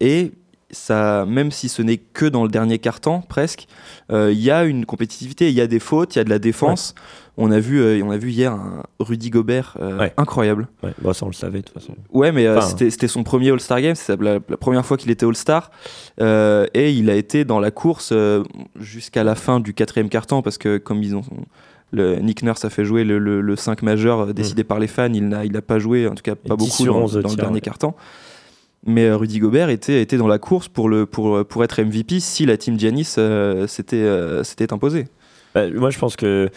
[0.00, 0.32] et
[0.76, 3.66] ça, même si ce n'est que dans le dernier quart-temps, presque,
[4.12, 6.30] euh, il y a une compétitivité, il y a des fautes, il y a de
[6.30, 6.94] la défense.
[7.38, 10.12] On, a vu, euh, on a vu hier un Rudy Gobert euh, Ouais.
[10.16, 10.68] incroyable.
[10.82, 11.94] Ouais, ça, on le savait de toute façon.
[12.10, 15.10] Ouais, mais euh, Enfin, c'était son premier All-Star Game, c'est la, la première fois qu'il
[15.10, 15.70] était All-Star.
[16.20, 18.42] Euh, et il a été dans la course euh,
[18.78, 21.22] jusqu'à la fin du quatrième quart-temps, parce que comme ils ont.
[21.92, 24.88] Le, Nick Nurse a fait jouer le, le- le 5 majeur euh, décidé par les
[24.88, 27.12] fans, il n'a il pas joué, en tout cas pas 10 beaucoup sur dans, 11
[27.14, 27.60] de dans le dernier ouais.
[28.84, 33.14] Mais euh, Rudy Gobert était, dans la course pour, être MVP si la team Giannis
[33.18, 35.06] euh, s'était euh, s'était imposée.
[35.54, 36.50] Bah, moi, je pense que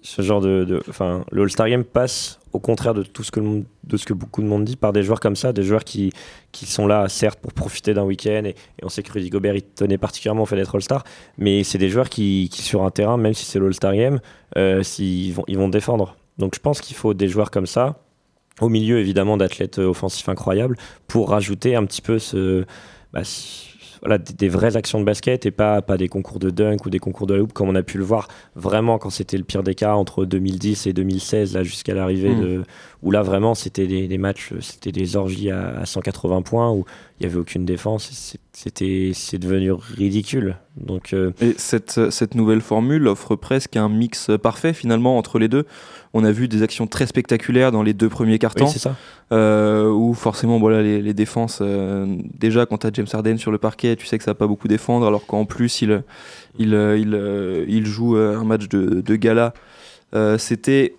[0.00, 4.40] ce genre de, enfin, le All-Star Game passe au contraire de tout ce que beaucoup
[4.40, 6.12] de monde dit par des joueurs comme ça, des joueurs qui,
[6.52, 9.98] sont là certes pour profiter d'un week-end et, on sait que Rudy Gobert il tenait
[9.98, 11.04] particulièrement au fait d'être All-Star,
[11.36, 14.20] mais c'est des joueurs qui, sur un terrain, même si c'est le All-Star Game,
[14.56, 16.16] ils vont défendre.
[16.38, 18.00] Donc je pense qu'il faut des joueurs comme ça,
[18.60, 20.76] au milieu évidemment d'athlètes offensifs incroyables,
[21.06, 22.64] pour rajouter un petit peu ce,
[23.12, 23.22] bah,
[24.00, 26.90] voilà, des, des vraies actions de basket et pas, pas des concours de dunk ou
[26.90, 29.62] des concours de hoop comme on a pu le voir vraiment quand c'était le pire
[29.62, 32.40] des cas entre 2010 et 2016 là jusqu'à l'arrivée Mm.
[32.40, 32.62] de
[33.02, 36.84] où là vraiment c'était des, des matchs c'était des orgies à, à 180 points où
[37.18, 42.60] il y avait aucune défense c'était c'est devenu ridicule donc euh, Et cette, cette nouvelle
[42.60, 45.64] formule offre presque un mix parfait finalement entre les deux.
[46.14, 48.64] On a vu des actions très spectaculaires dans les deux premiers cartons.
[48.64, 48.96] oui c'est ça
[49.30, 52.06] euh, où forcément voilà, les, les défenses, euh,
[52.38, 54.46] déjà quand tu as James Harden sur le parquet, tu sais que ça va pas
[54.46, 56.02] beaucoup défendre, alors qu'en plus il,
[56.58, 59.52] il, euh, il, il joue un match de, de gala.
[60.14, 60.94] Euh, C'était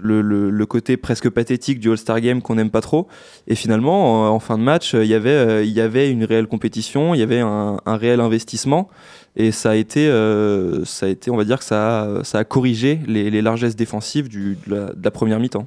[0.00, 3.06] le, le- le côté presque pathétique du All-Star Game qu'on n'aime pas trop.
[3.48, 6.46] Et finalement, en, en fin de match, il y avait, il y avait une réelle
[6.46, 8.88] compétition, il y avait un, un réel investissement.
[9.36, 13.00] Et ça a été, euh, ça a été, on va dire que ça a, corrigé
[13.06, 14.56] les, largesses défensives de,
[15.02, 15.66] la, première mi-temps.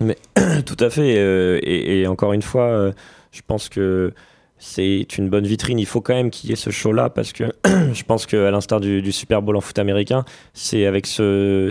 [0.64, 1.16] Tout à fait.
[1.16, 2.92] euh, et, encore une fois, euh,
[3.32, 4.12] je pense que
[4.58, 5.78] c'est une bonne vitrine.
[5.80, 7.44] Il faut quand même qu'il y ait ce show-là parce que
[7.92, 10.24] je pense qu'à l'instar du, Super Bowl en foot américain,
[10.54, 11.68] c'est avec ce,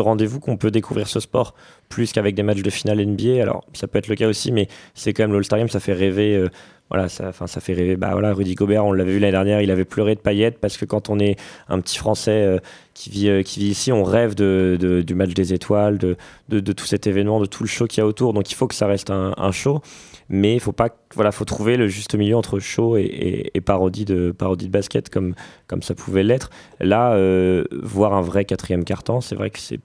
[0.00, 1.54] rendez-vous qu'on peut découvrir ce sport
[1.90, 3.42] plus qu'avec des matchs de finale NBA.
[3.42, 5.92] Alors, ça peut être le cas aussi, mais c'est quand même l'All-Star Game, ça fait
[5.92, 6.46] rêver.
[6.90, 7.96] Voilà, ça, ça fait rêver.
[7.96, 10.76] Bah voilà, Rudy Gobert, on l'avait vu l'année dernière, il avait pleuré de paillettes parce
[10.76, 11.36] que quand on est
[11.68, 12.58] un petit Français euh,
[12.94, 16.16] qui vit, euh, qui vit ici, on rêve de, du match des étoiles, de,
[16.48, 18.32] de, tout cet événement, de tout le show qu'il y a autour.
[18.32, 19.80] Donc il faut que ça reste un, un show,
[20.28, 24.04] mais il faut pas, voilà, faut trouver le juste milieu entre show et, et- parodie
[24.04, 25.34] de parodie de basket comme
[25.68, 26.50] comme ça pouvait l'être.
[26.80, 29.78] Là, euh, voir un vrai quatrième quart-temps, c'est vrai que c'est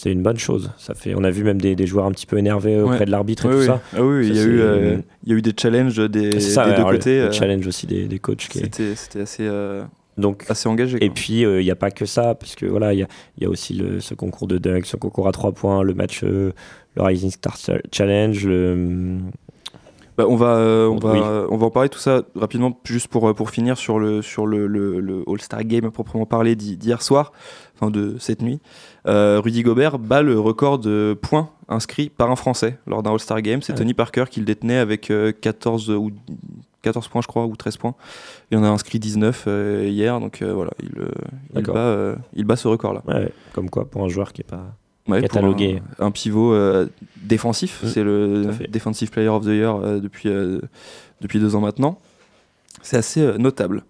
[0.00, 0.70] c'est une bonne chose.
[0.78, 3.04] Ça fait, on a vu même des, des joueurs un petit peu énervés auprès Ouais.
[3.06, 3.66] de l'arbitre et Oui, tout oui.
[3.66, 3.80] ça.
[3.96, 4.96] Ah oui, il y, eu, euh,
[5.26, 7.18] y a eu des challenges des, ça, des deux le- côtés.
[7.18, 9.82] le euh, challenge aussi des, des coachs qui est- C'était c'était assez, euh,
[10.16, 11.04] donc assez engagé.
[11.04, 13.08] Et puis, il n'y a pas que ça, parce que voilà, il y a,
[13.40, 16.22] y a aussi le, ce concours de dunk, ce concours à 3 points, le match,
[16.22, 16.52] euh,
[16.96, 17.56] le Rising Star
[17.92, 19.18] Challenge, le.
[20.16, 21.20] Bah, on, va, euh, on, va, Oui.
[21.50, 24.48] on va en parler tout ça rapidement, juste pour, euh, pour finir sur le, sur
[24.48, 27.32] le, le, le All-Star Game à proprement parler d'hi- d'hier soir,
[27.76, 28.58] enfin de cette nuit.
[29.08, 33.40] Euh, Rudy Gobert bat le record de points inscrits par un Français lors d'un All-Star
[33.42, 33.62] Game.
[33.62, 36.10] C'est Ah Tony Parker qui le détenait avec euh, 14, ou
[36.82, 37.94] 14 points, je crois, ou 13 points.
[38.50, 42.44] Il en a inscrit 19 euh, hier, donc euh, voilà, il, euh, bat, euh, il
[42.44, 43.02] bat ce record-là.
[43.06, 44.74] Ouais, comme quoi, pour un joueur qui n'est pas.
[45.08, 45.80] Ouais, catalogué.
[45.98, 46.86] Un, un pivot euh,
[47.22, 48.50] défensif, Mm, c'est le.
[48.68, 50.60] Defensive Player of the Year euh, depuis, euh,
[51.22, 51.98] depuis deux ans maintenant.
[52.82, 53.84] C'est assez euh, notable.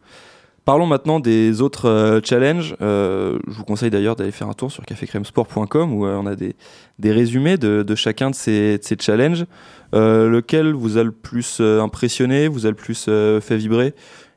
[0.68, 2.76] Parlons maintenant des autres euh, challenges.
[2.82, 6.36] Euh, je vous conseille d'ailleurs d'aller faire un tour sur cafécrèmesport.com où euh, on a
[6.36, 6.56] des,
[6.98, 9.46] des résumés de, chacun de ces, de ces challenges.
[9.94, 13.94] Lequel vous a le plus impressionné, vous a le plus fait vibrer?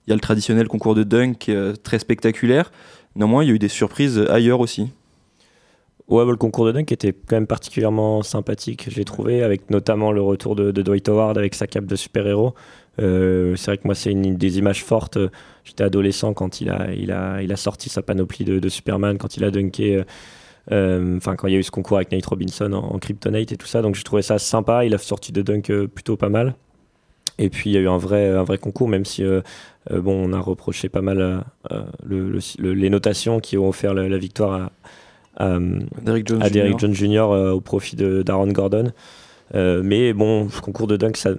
[0.08, 1.52] Il y a le traditionnel concours de dunk
[1.84, 2.72] très spectaculaire.
[3.18, 4.90] Néanmoins, il y a eu des surprises ailleurs aussi.
[6.08, 10.14] Ouais, bah, le concours de dunk était quand même particulièrement sympathique, j'ai trouvé, avec notamment
[10.14, 12.54] le retour de, de Dwight Howard avec sa cape de super-héros.
[13.00, 15.18] Euh, c'est vrai que moi, c'est une des images fortes.
[15.64, 19.18] J'étais adolescent quand il a, il, a, il a sorti sa panoplie de, de Superman,
[19.18, 19.96] quand il a dunké.
[19.98, 20.04] euh,
[20.72, 23.52] euh, Enfin, quand il y a eu ce concours avec Nate Robinson en, en Kryptonite
[23.52, 24.86] et tout ça, donc j'ai trouvé ça sympa.
[24.86, 26.56] Il a sorti de dunk euh, plutôt pas mal.
[27.40, 29.42] Et puis il y a eu un vrai, un vrai concours, même si euh,
[29.90, 31.38] euh, bon, on a reproché pas mal euh,
[31.72, 34.70] euh, le- le- le- les notations qui ont offert la, la victoire
[35.38, 35.58] à, à,
[36.04, 36.42] Derrick Jones
[36.80, 37.32] Jones Jr.
[37.32, 38.92] euh, au profit d'Aaron Gordon.
[39.56, 41.32] Euh, mais bon, ce concours de dunk, ça,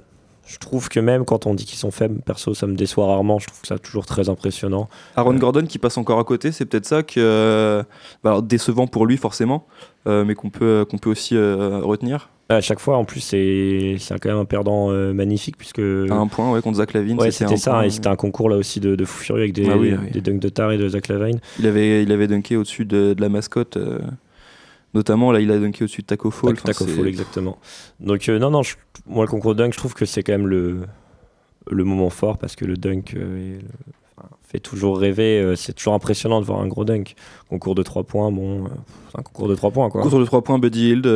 [0.46, 3.38] je trouve que même quand on dit qu'ils sont faibles, perso, ça me déçoit rarement.
[3.38, 4.88] Je trouve que ça toujours très impressionnant.
[5.16, 7.14] Aaron Gordon qui passe encore à côté, c'est peut-être ça que.
[7.18, 7.82] euh,
[8.22, 9.66] bah alors, décevant pour lui, forcément,
[10.06, 12.28] euh, mais qu'on peut, qu'on peut aussi euh, retenir.
[12.48, 15.78] À chaque fois, en plus, c'est quand même un perdant euh, magnifique puisque.
[15.78, 17.18] À un point, ouais, contre Zach Lavine.
[17.18, 17.70] Ouais, c'était ça.
[17.70, 19.94] point, et c'était un concours là aussi de, de fou furieux avec des, Ah oui,
[19.96, 20.10] ah oui.
[20.10, 21.38] des dunks de taré de Zach Lavine.
[21.60, 23.78] Il avait, il avait dunké au-dessus de, de la mascotte.
[24.94, 26.50] Notamment, là, il a dunké au-dessus de Taco Fall.
[26.54, 27.58] Tac- Taco Fall, exactement.
[28.00, 30.32] Donc, euh, non, non, je- moi, le concours de dunk, je trouve que c'est quand
[30.32, 30.82] même le,
[31.70, 33.68] le moment fort parce que le dunk euh, est le-
[34.18, 35.40] enfin, fait toujours rêver.
[35.40, 37.14] euh, c'est toujours impressionnant de voir un gros dunk.
[37.48, 38.64] Concours de 3 points, bon,
[39.16, 40.02] un concours de 3 points, quoi.
[40.02, 41.06] Contre le 3 points, Buddy Hield.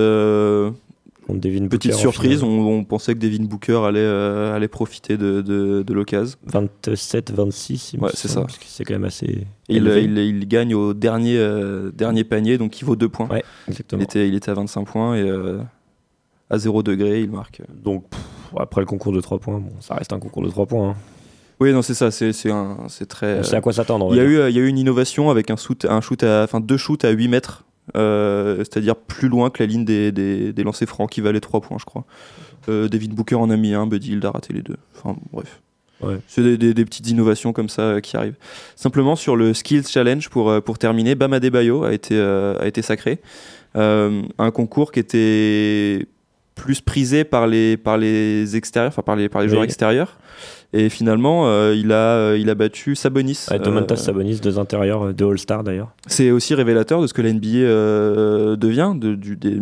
[1.27, 5.17] Contre Devin petite Booker, surprise, on, on pensait que Devin Booker allait, euh, allait profiter
[5.17, 6.37] de, de, de l'occasion.
[6.49, 8.43] 27-26, il me Ouais, c'est ça.
[8.43, 9.47] parce que c'est quand même assez.
[9.69, 10.05] Il, élevé.
[10.05, 13.29] il, il gagne au dernier, euh, dernier panier, donc il vaut 2 points.
[13.29, 14.01] Ouais, exactement.
[14.01, 15.59] Il était, il était à 25 points et euh,
[16.51, 17.61] à 0 degré, il marque.
[17.83, 18.21] Donc, pff,
[18.59, 20.91] après le concours de 3 points, bon, ça reste un concours de 3 points.
[20.91, 20.97] hein.
[21.59, 22.51] Oui, non, c'est ça, c'est c'est
[22.89, 23.43] c'est très.
[23.43, 24.09] Sait à quoi s'attendre.
[24.13, 26.23] Il y, a eu, il y a eu une innovation avec un shoot, un shoot
[26.23, 27.65] à, enfin deux shoots à 8 mètres,
[27.97, 31.61] euh, c'est-à-dire plus loin que la ligne des, des, des lancers francs qui valaient 3
[31.61, 32.05] points, je crois.
[32.69, 34.77] Euh, David Booker en a mis un, Buddy Hield a raté les deux.
[34.97, 35.61] Enfin, bref.
[36.03, 36.19] Ouais.
[36.27, 38.37] C'est des, des- des petites innovations comme ça euh, qui arrivent.
[38.75, 42.67] Simplement sur le Skills Challenge, pour, euh, pour terminer, Bam Adebayo a été, euh, a
[42.67, 43.21] été sacré.
[43.75, 46.07] Un concours qui était
[46.55, 49.51] plus prisé par les, par les extérieurs, enfin par les, par les Oui.
[49.53, 50.19] joueurs extérieurs.
[50.79, 53.47] Et finalement, euh, il, a, euh, il a battu Sabonis.
[53.51, 55.93] Ouais, Domantas Euh, Sabonis, deux intérieurs, deux All-Stars d'ailleurs.
[56.07, 59.59] c'est aussi révélateur de ce que la NBA devient, de, du- des-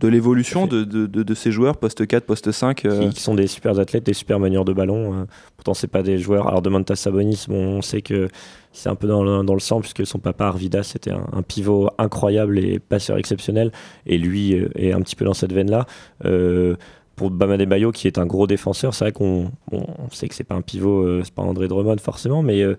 [0.00, 2.84] de l'évolution de, de, de- ces joueurs poste 4, poste 5.
[2.86, 5.26] euh, qui, qui sont des super athlètes, des super manieurs de ballon.
[5.56, 6.48] pourtant, c'est pas des joueurs.
[6.48, 8.28] Alors, Domantas Sabonis, bon, on sait que
[8.72, 11.42] c'est un peu dans le, dans le sang, puisque son papa Arvidas c'était un, un
[11.42, 13.72] pivot incroyable et passeur exceptionnel.
[14.06, 15.84] Et lui est un petit peu dans cette veine-là.
[16.24, 16.76] Euh,
[17.20, 20.34] pour Bama Bayo, qui est un gros défenseur, c'est vrai qu'on bon, on sait que
[20.34, 22.78] c'est pas un pivot, euh, c'est pas André Drummond forcément, mais, euh,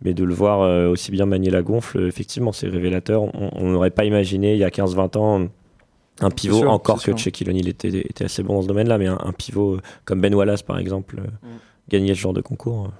[0.00, 3.24] mais de le voir euh, aussi bien manier la gonfle, euh, effectivement, c'est révélateur.
[3.34, 5.46] On n'aurait pas imaginé il y a 15-20 ans
[6.20, 7.14] un pivot, sûr, encore que.
[7.14, 10.34] Shaquille O'Neal était, était assez bon dans ce domaine-là, mais un, un pivot comme Ben
[10.34, 11.46] Wallace, par exemple, Mm.
[11.90, 12.90] gagner ce genre de concours.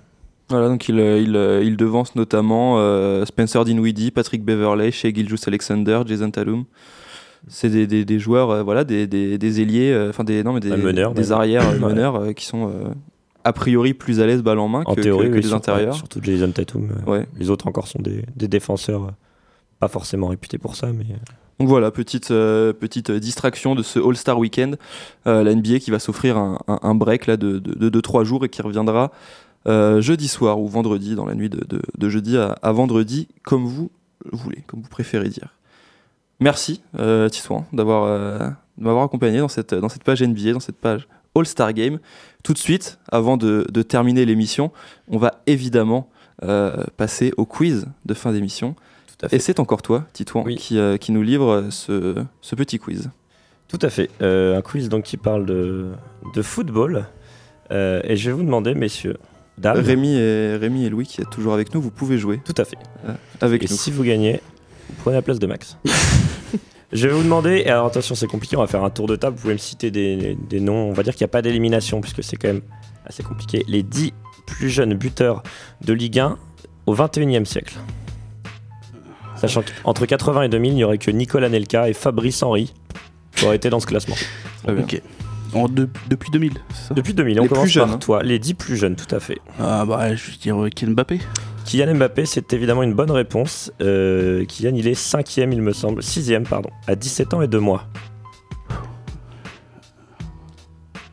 [0.50, 2.76] Voilà, donc il, il, il devance notamment
[3.24, 6.66] Spencer Dinwiddie, Patrick Beverley, Shea Gilgeous Alexander, Jason Tatum.
[7.48, 10.52] C'est des, des, des joueurs, euh, voilà, des, des, des ailiers, euh, enfin des, non,
[10.52, 12.70] mais des, meneur, arrières euh, meneurs qui sont
[13.44, 15.56] a priori plus à l'aise balle en main En que, théorie, que- que oui, sur-
[15.56, 15.94] intérieurs.
[15.96, 16.88] surtout Jason Tatum.
[17.06, 17.26] Ouais.
[17.38, 19.12] Les autres encore sont des, des défenseurs,
[19.80, 21.04] pas forcément réputés pour ça, mais
[21.58, 24.78] Donc voilà, petite, euh, petite distraction de ce All-Star Weekend.
[25.26, 27.58] Euh, la NBA qui va s'offrir un, un- un break là, de
[27.90, 29.10] 2-3 jours et qui reviendra
[29.66, 33.26] euh, jeudi soir ou vendredi, dans la nuit de, de- de jeudi à, à vendredi,
[33.42, 33.90] comme vous
[34.32, 35.48] voulez, comme vous préférez dire.
[36.42, 38.38] Merci euh, Titouan d'avoir euh,
[38.78, 41.06] de m'avoir accompagné dans cette, dans cette page NBA, dans cette page
[41.36, 41.98] All-Star Game.
[42.42, 44.72] Tout de suite, avant de, de terminer l'émission,
[45.08, 46.08] on va évidemment
[46.42, 48.74] euh, passer au quiz de fin d'émission.
[49.18, 49.36] tout à fait.
[49.36, 50.56] Et c'est encore toi, Titouan, Oui.
[50.56, 53.10] qui, euh, qui nous livre ce, ce petit quiz.
[53.68, 54.10] Tout à fait.
[54.20, 55.92] Euh, un quiz donc qui parle de,
[56.34, 57.06] de football.
[57.70, 59.16] Euh, et je vais vous demander, messieurs,
[59.58, 62.54] dames, Rémi et, Rémi et Louis qui êtes toujours avec nous, vous pouvez jouer tout
[62.56, 62.76] à fait.
[63.06, 63.76] euh, avec et nous.
[63.76, 64.40] si vous gagnez,
[64.98, 65.76] prenez la place de Max.
[66.92, 69.16] je vais vous demander, et alors attention, c'est compliqué, on va faire un tour de
[69.16, 69.36] table.
[69.36, 70.88] Vous pouvez me citer des, des noms.
[70.88, 72.62] On va dire qu'il n'y a pas d'élimination, puisque c'est quand même
[73.06, 73.64] assez compliqué.
[73.68, 74.12] Les 10
[74.46, 75.42] plus jeunes buteurs
[75.84, 76.36] de Ligue 1
[76.86, 77.76] au 21e siècle.
[79.36, 82.72] Sachant qu'entre 80 et 2000, il n'y aurait que Nicolas Nelka et Fabrice Henry
[83.34, 84.14] qui auraient été dans ce classement.
[84.68, 85.00] Ok.
[85.54, 86.94] En de- depuis 2000, c'est ça?
[86.94, 87.98] Depuis 2000, on Les commence plus jeunes, par hein.
[87.98, 88.22] toi.
[88.22, 89.38] Les 10 plus jeunes, tout à fait.
[89.60, 91.18] Ah bah je vais dire euh, Kylian Mbappé.
[91.64, 93.72] Kylian Mbappé, c'est évidemment une bonne réponse.
[93.80, 96.02] Euh, Kylian, il est cinquième, il me semble.
[96.02, 96.70] Sixième, pardon.
[96.86, 97.84] À 17 ans et 2 mois.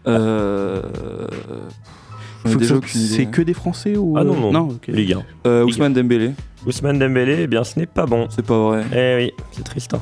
[0.08, 0.82] Euh...
[2.46, 2.76] ai Faut que ça-.
[2.88, 4.70] C'est des Français ou Ah non, non.
[4.70, 4.88] ok.
[4.88, 5.24] Ligue 1.
[5.48, 6.32] Euh, Ousmane Dembélé,
[6.66, 8.28] Ousmane Dembélé, eh bien, ce n'est pas bon.
[8.30, 8.84] c'est pas vrai.
[8.94, 9.94] Eh oui, c'est triste.
[9.94, 10.02] hein.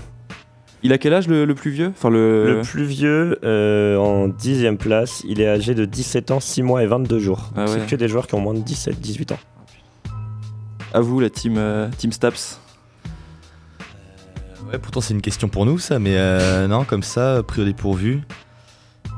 [0.84, 1.88] Il a quel âge le, le plus vieux?
[1.90, 2.58] Enfin le.
[2.58, 6.84] Le plus vieux, euh, en dixième place, il est âgé de 17 ans, 6 mois
[6.84, 7.52] et 22 jours.
[7.56, 7.68] Ah ouais.
[7.72, 9.40] C'est que des joueurs qui ont moins de 17, 18 ans.
[10.94, 12.60] À vous la team, euh, team Staps.
[14.72, 17.66] Ouais, pourtant c'est une question pour nous ça, mais euh, non, comme ça, pris au
[17.66, 18.22] dépourvu.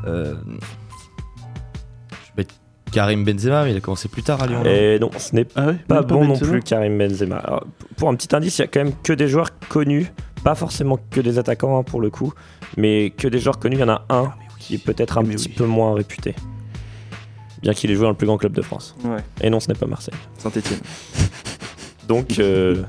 [0.06, 2.56] Euh, je vais mettre
[2.92, 4.60] Karim Benzema, mais il a commencé plus tard à Lyon.
[4.64, 7.38] non Et non, ce n'est Ah ouais pas bon non plus Karim Benzema.
[7.38, 7.66] Alors,
[7.98, 10.12] pour un petit indice, il y a quand même que des joueurs connus,
[10.44, 12.34] pas forcément que des attaquants hein, pour le coup,
[12.78, 13.78] mais que des joueurs connus.
[13.78, 15.56] Il y en a un qui est peut-être un Mais petit oui.
[15.56, 16.36] peu moins réputé,
[17.64, 18.96] bien qu'il ait joué dans le plus grand club de France.
[19.04, 19.24] Ouais.
[19.42, 20.14] Et non, ce n'est pas Marseille.
[20.38, 20.80] Saint-Etienne.
[22.10, 22.84] Donc, euh,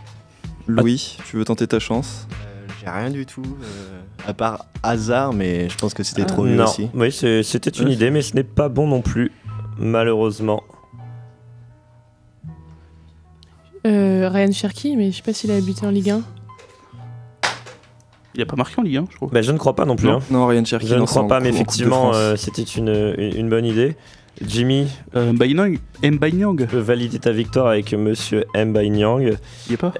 [0.66, 2.26] Louis, tu veux tenter ta chance?
[2.32, 6.42] Euh, J'ai rien du tout, euh, à part hasard, mais je pense que c'était trop
[6.44, 6.90] vieux non, aussi.
[6.92, 9.30] oui, c'est- c'était une idée, mais ce n'est pas bon non plus,
[9.78, 10.64] malheureusement.
[13.86, 16.22] Euh, Ryan Cherky, mais je sais pas s'il a habité en Ligue 1.
[18.34, 19.28] Il a pas marqué en Ligue 1, je crois.
[19.32, 20.08] Ben, je ne crois pas non plus.
[20.08, 20.22] Non, hein.
[20.32, 20.88] non, Ryan Cherky.
[20.88, 23.96] Je ne crois pas, mais effectivement, euh, c'était une bonne idée.
[24.44, 29.36] Jimmy, Euh, Mbainang, Mbainang, peut valider ta victoire avec monsieur Mbaye Nyang.
[29.68, 29.92] il a pas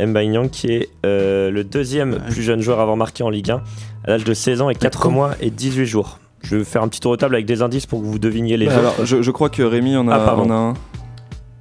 [0.51, 2.19] qui est euh, le deuxième Ouais.
[2.31, 3.57] plus jeune joueur à avoir marqué en Ligue 1
[4.05, 5.11] à l'âge de 16 ans et 4 D'accord.
[5.13, 6.19] mois et 18 jours.
[6.43, 8.57] Je vais faire un petit tour de table avec des indices pour que vous deviniez
[8.57, 10.75] les Bah, alors, je, je crois que Rémi en a, Ah, en a un.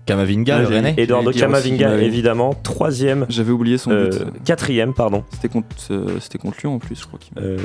[0.06, 0.94] Kamavinga, le Rennais.
[0.98, 1.48] Eduardo aussi, bah
[1.98, 2.03] oui.
[2.03, 4.44] évidemment, troisième, J'avais oublié son euh, but.
[4.44, 5.23] quatrième, pardon.
[5.32, 7.18] C'était contre, euh, c'était contre Lyon en plus, je crois.
[7.19, 7.57] qu'il- Euh.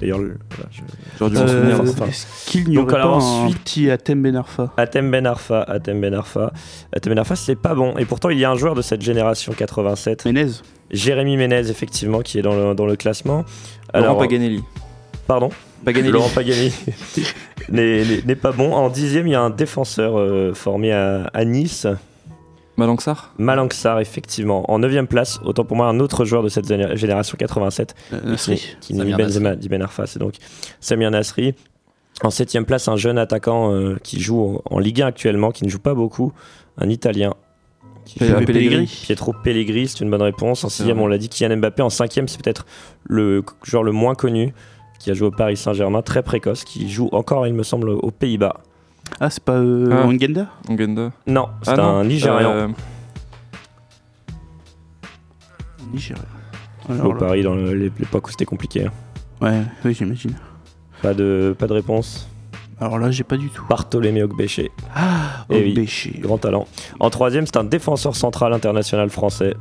[0.00, 0.20] D'ailleurs,
[1.18, 1.80] J'aurais dû m'en Euh, souvenir.
[1.80, 2.06] enfin.
[2.06, 5.62] Est-ce qu'il n'y aurait alors, pas ensuite- un petit Atem Ben Arfa Atem Ben Arfa,
[5.62, 6.52] Atem Ben Arfa,
[6.94, 7.96] Atem Ben Arfa, c'est pas bon.
[7.96, 10.46] Et pourtant, il y a un joueur de cette génération 87, Menez
[10.90, 13.44] Jérémy Ménez, effectivement, qui est dans le, dans le classement.
[13.94, 14.62] Laurent Alors, Paganelli.
[15.26, 15.50] Pardon?
[15.84, 16.12] Paganelli.
[16.12, 16.72] Laurent Pagani
[17.70, 18.72] n'est pas bon.
[18.74, 21.86] En dixième, il y a un défenseur euh, formé à, à Nice,
[22.76, 24.70] Malanxar Malanxar, effectivement.
[24.70, 28.20] En neuvième place, autant pour moi, un autre joueur de cette géné- génération 87, euh,
[28.20, 28.76] qui, Nasri.
[28.80, 30.34] qui n'est ni Benzema, ni Ben Arfa, c'est donc
[30.80, 31.54] Samir Nasri.
[32.22, 35.68] En septième place, un jeune attaquant euh, qui joue en, Ligue 1 actuellement, qui ne
[35.70, 36.32] joue pas beaucoup,
[36.76, 37.34] un Italien.
[38.04, 38.86] Qui Pe- joue- Pellegrini.
[38.86, 40.64] Pietro Pellegrini, c'est une bonne réponse.
[40.64, 41.82] En sixième, on l'a dit, Kylian Mbappé.
[41.82, 42.64] En cinquième, c'est peut-être
[43.04, 44.52] le joueur le moins connu,
[44.98, 48.10] qui a joué au Paris Saint-Germain, très précoce, qui joue encore, il me semble, aux
[48.10, 48.60] Pays-Bas.
[49.20, 50.06] Ah, c'est pas euh, Ah.
[50.06, 50.46] Ongenda.
[51.26, 52.50] Non, c'est Ah non, un Nigérian.
[52.50, 52.68] euh,
[55.92, 56.22] Nigeria.
[57.04, 58.86] au Paris dans l'époque où c'était compliqué.
[58.86, 58.92] hein.
[59.40, 60.34] Ouais, oui, j'imagine.
[61.02, 62.28] Pas de, pas de réponse.
[62.80, 63.64] Alors là, j'ai pas du tout.
[63.68, 65.72] Bartholomé Ogbéché, Ah, Eh oui.
[65.72, 66.12] Obéché.
[66.18, 66.66] grand talent.
[67.00, 69.54] En troisième, c'est un défenseur central international français.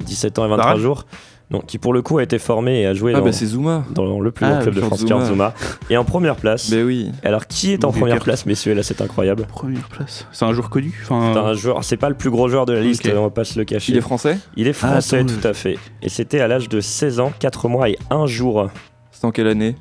[0.00, 1.04] 17 ans et 23 Varane jours.
[1.50, 3.46] Donc, qui pour le coup a été formé et a joué Ah, dans, bah c'est
[3.46, 3.84] Zuma.
[3.90, 5.16] dans le plus Ah, grand club de France, Zouma.
[5.16, 5.54] Kurt Zouma.
[5.90, 6.70] Et en première place.
[6.70, 7.10] Ben oui.
[7.24, 8.24] Alors, qui est en première Kurt.
[8.24, 9.46] place, messieurs Là, c'est incroyable.
[9.48, 10.28] Première place.
[10.30, 12.72] C'est un joueur connu enfin, C'est un joueur, c'est pas le plus gros joueur de
[12.72, 13.90] la liste, on va pas se le cacher.
[13.92, 14.38] Il est français?
[14.56, 15.76] Il est français, Ah, attends, tout à fait.
[16.02, 18.68] Et c'était à l'âge de 16 ans, 4 mois et 1 jour.
[19.10, 19.74] C'était en quelle année?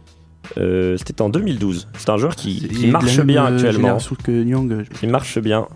[0.57, 1.87] Euh, c'était en 2012.
[1.99, 3.71] C'est un joueur qui, il de marche bien euh, actuellement.
[3.99, 4.71] génération que Nyang.
[4.71, 5.67] euh, Qui marche bien.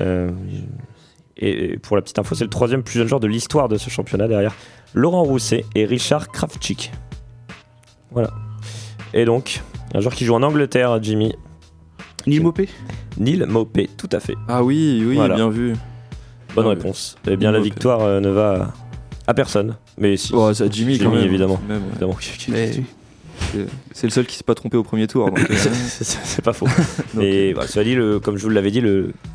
[0.00, 0.30] Euh,
[1.36, 3.76] et et pour la petite info, c'est le troisième plus jeune joueur de l'histoire de
[3.76, 4.54] ce championnat derrière
[4.94, 6.92] Laurent Rousset et Richard Kravchik.
[8.12, 8.30] Voilà.
[9.12, 9.60] Et donc,
[9.92, 11.34] un joueur qui joue en Angleterre, Jimmy.
[12.26, 12.68] Neil Mopé
[13.18, 14.34] Neil Maupay, tout à fait.
[14.48, 15.34] Ah oui, oui, Voilà.
[15.34, 15.74] bien vu.
[16.54, 17.16] Bonne Ah réponse.
[17.28, 18.72] Eh bien, la victoire euh, ne va
[19.26, 19.76] à personne.
[19.98, 20.32] Mais si.
[20.34, 21.24] Oh, c'est à Jimmy, quand Jimmy, même.
[21.26, 21.60] évidemment.
[21.68, 21.88] Même, ouais.
[21.90, 22.16] évidemment.
[22.48, 22.70] Mais-
[23.92, 25.28] C'est- le seul qui s'est pas trompé au premier tour.
[25.28, 26.66] euh, C'est- pas faux.
[27.20, 28.80] Et voilà, cela dit, le, comme je vous l'avais dit,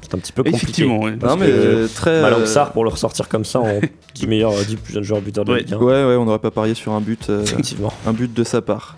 [0.01, 0.63] c'est un petit peu compliqué.
[0.63, 1.13] Effectivement, ouais.
[1.17, 2.21] Parce non, mais que euh, très.
[2.21, 2.43] Malang
[2.73, 3.79] pour le ressortir comme ça en
[4.15, 5.59] 10 meilleurs, 10 plus jeunes joueurs buteurs de Ouais.
[5.59, 5.77] Ligue 1.
[5.77, 7.91] Ouais, ouais, on n'aurait pas parié sur un but, euh, Effectivement.
[8.05, 8.97] un but de sa part.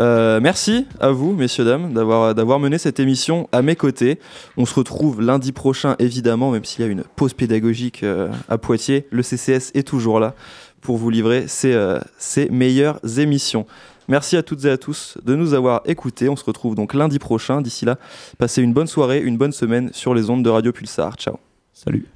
[0.00, 4.18] Euh, merci à vous, messieurs, dames, d'avoir, d'avoir mené cette émission à mes côtés.
[4.56, 8.56] On se retrouve lundi prochain, évidemment, même s'il y a une pause pédagogique euh, à
[8.56, 9.06] Poitiers.
[9.10, 10.34] Le CCS est toujours là
[10.80, 13.66] pour vous livrer ses, euh, ses meilleures émissions.
[14.10, 16.28] Merci à toutes et à tous de nous avoir écoutés.
[16.28, 17.60] On se retrouve donc lundi prochain.
[17.60, 17.96] D'ici là,
[18.38, 21.14] passez une bonne soirée, une bonne semaine sur les ondes de Radio Pulsar.
[21.14, 21.36] Ciao.
[21.72, 22.06] Salut.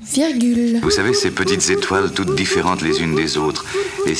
[0.00, 0.78] Virgule.
[0.80, 3.66] Vous savez, ces petites étoiles toutes différentes les unes des autres,
[4.06, 4.14] et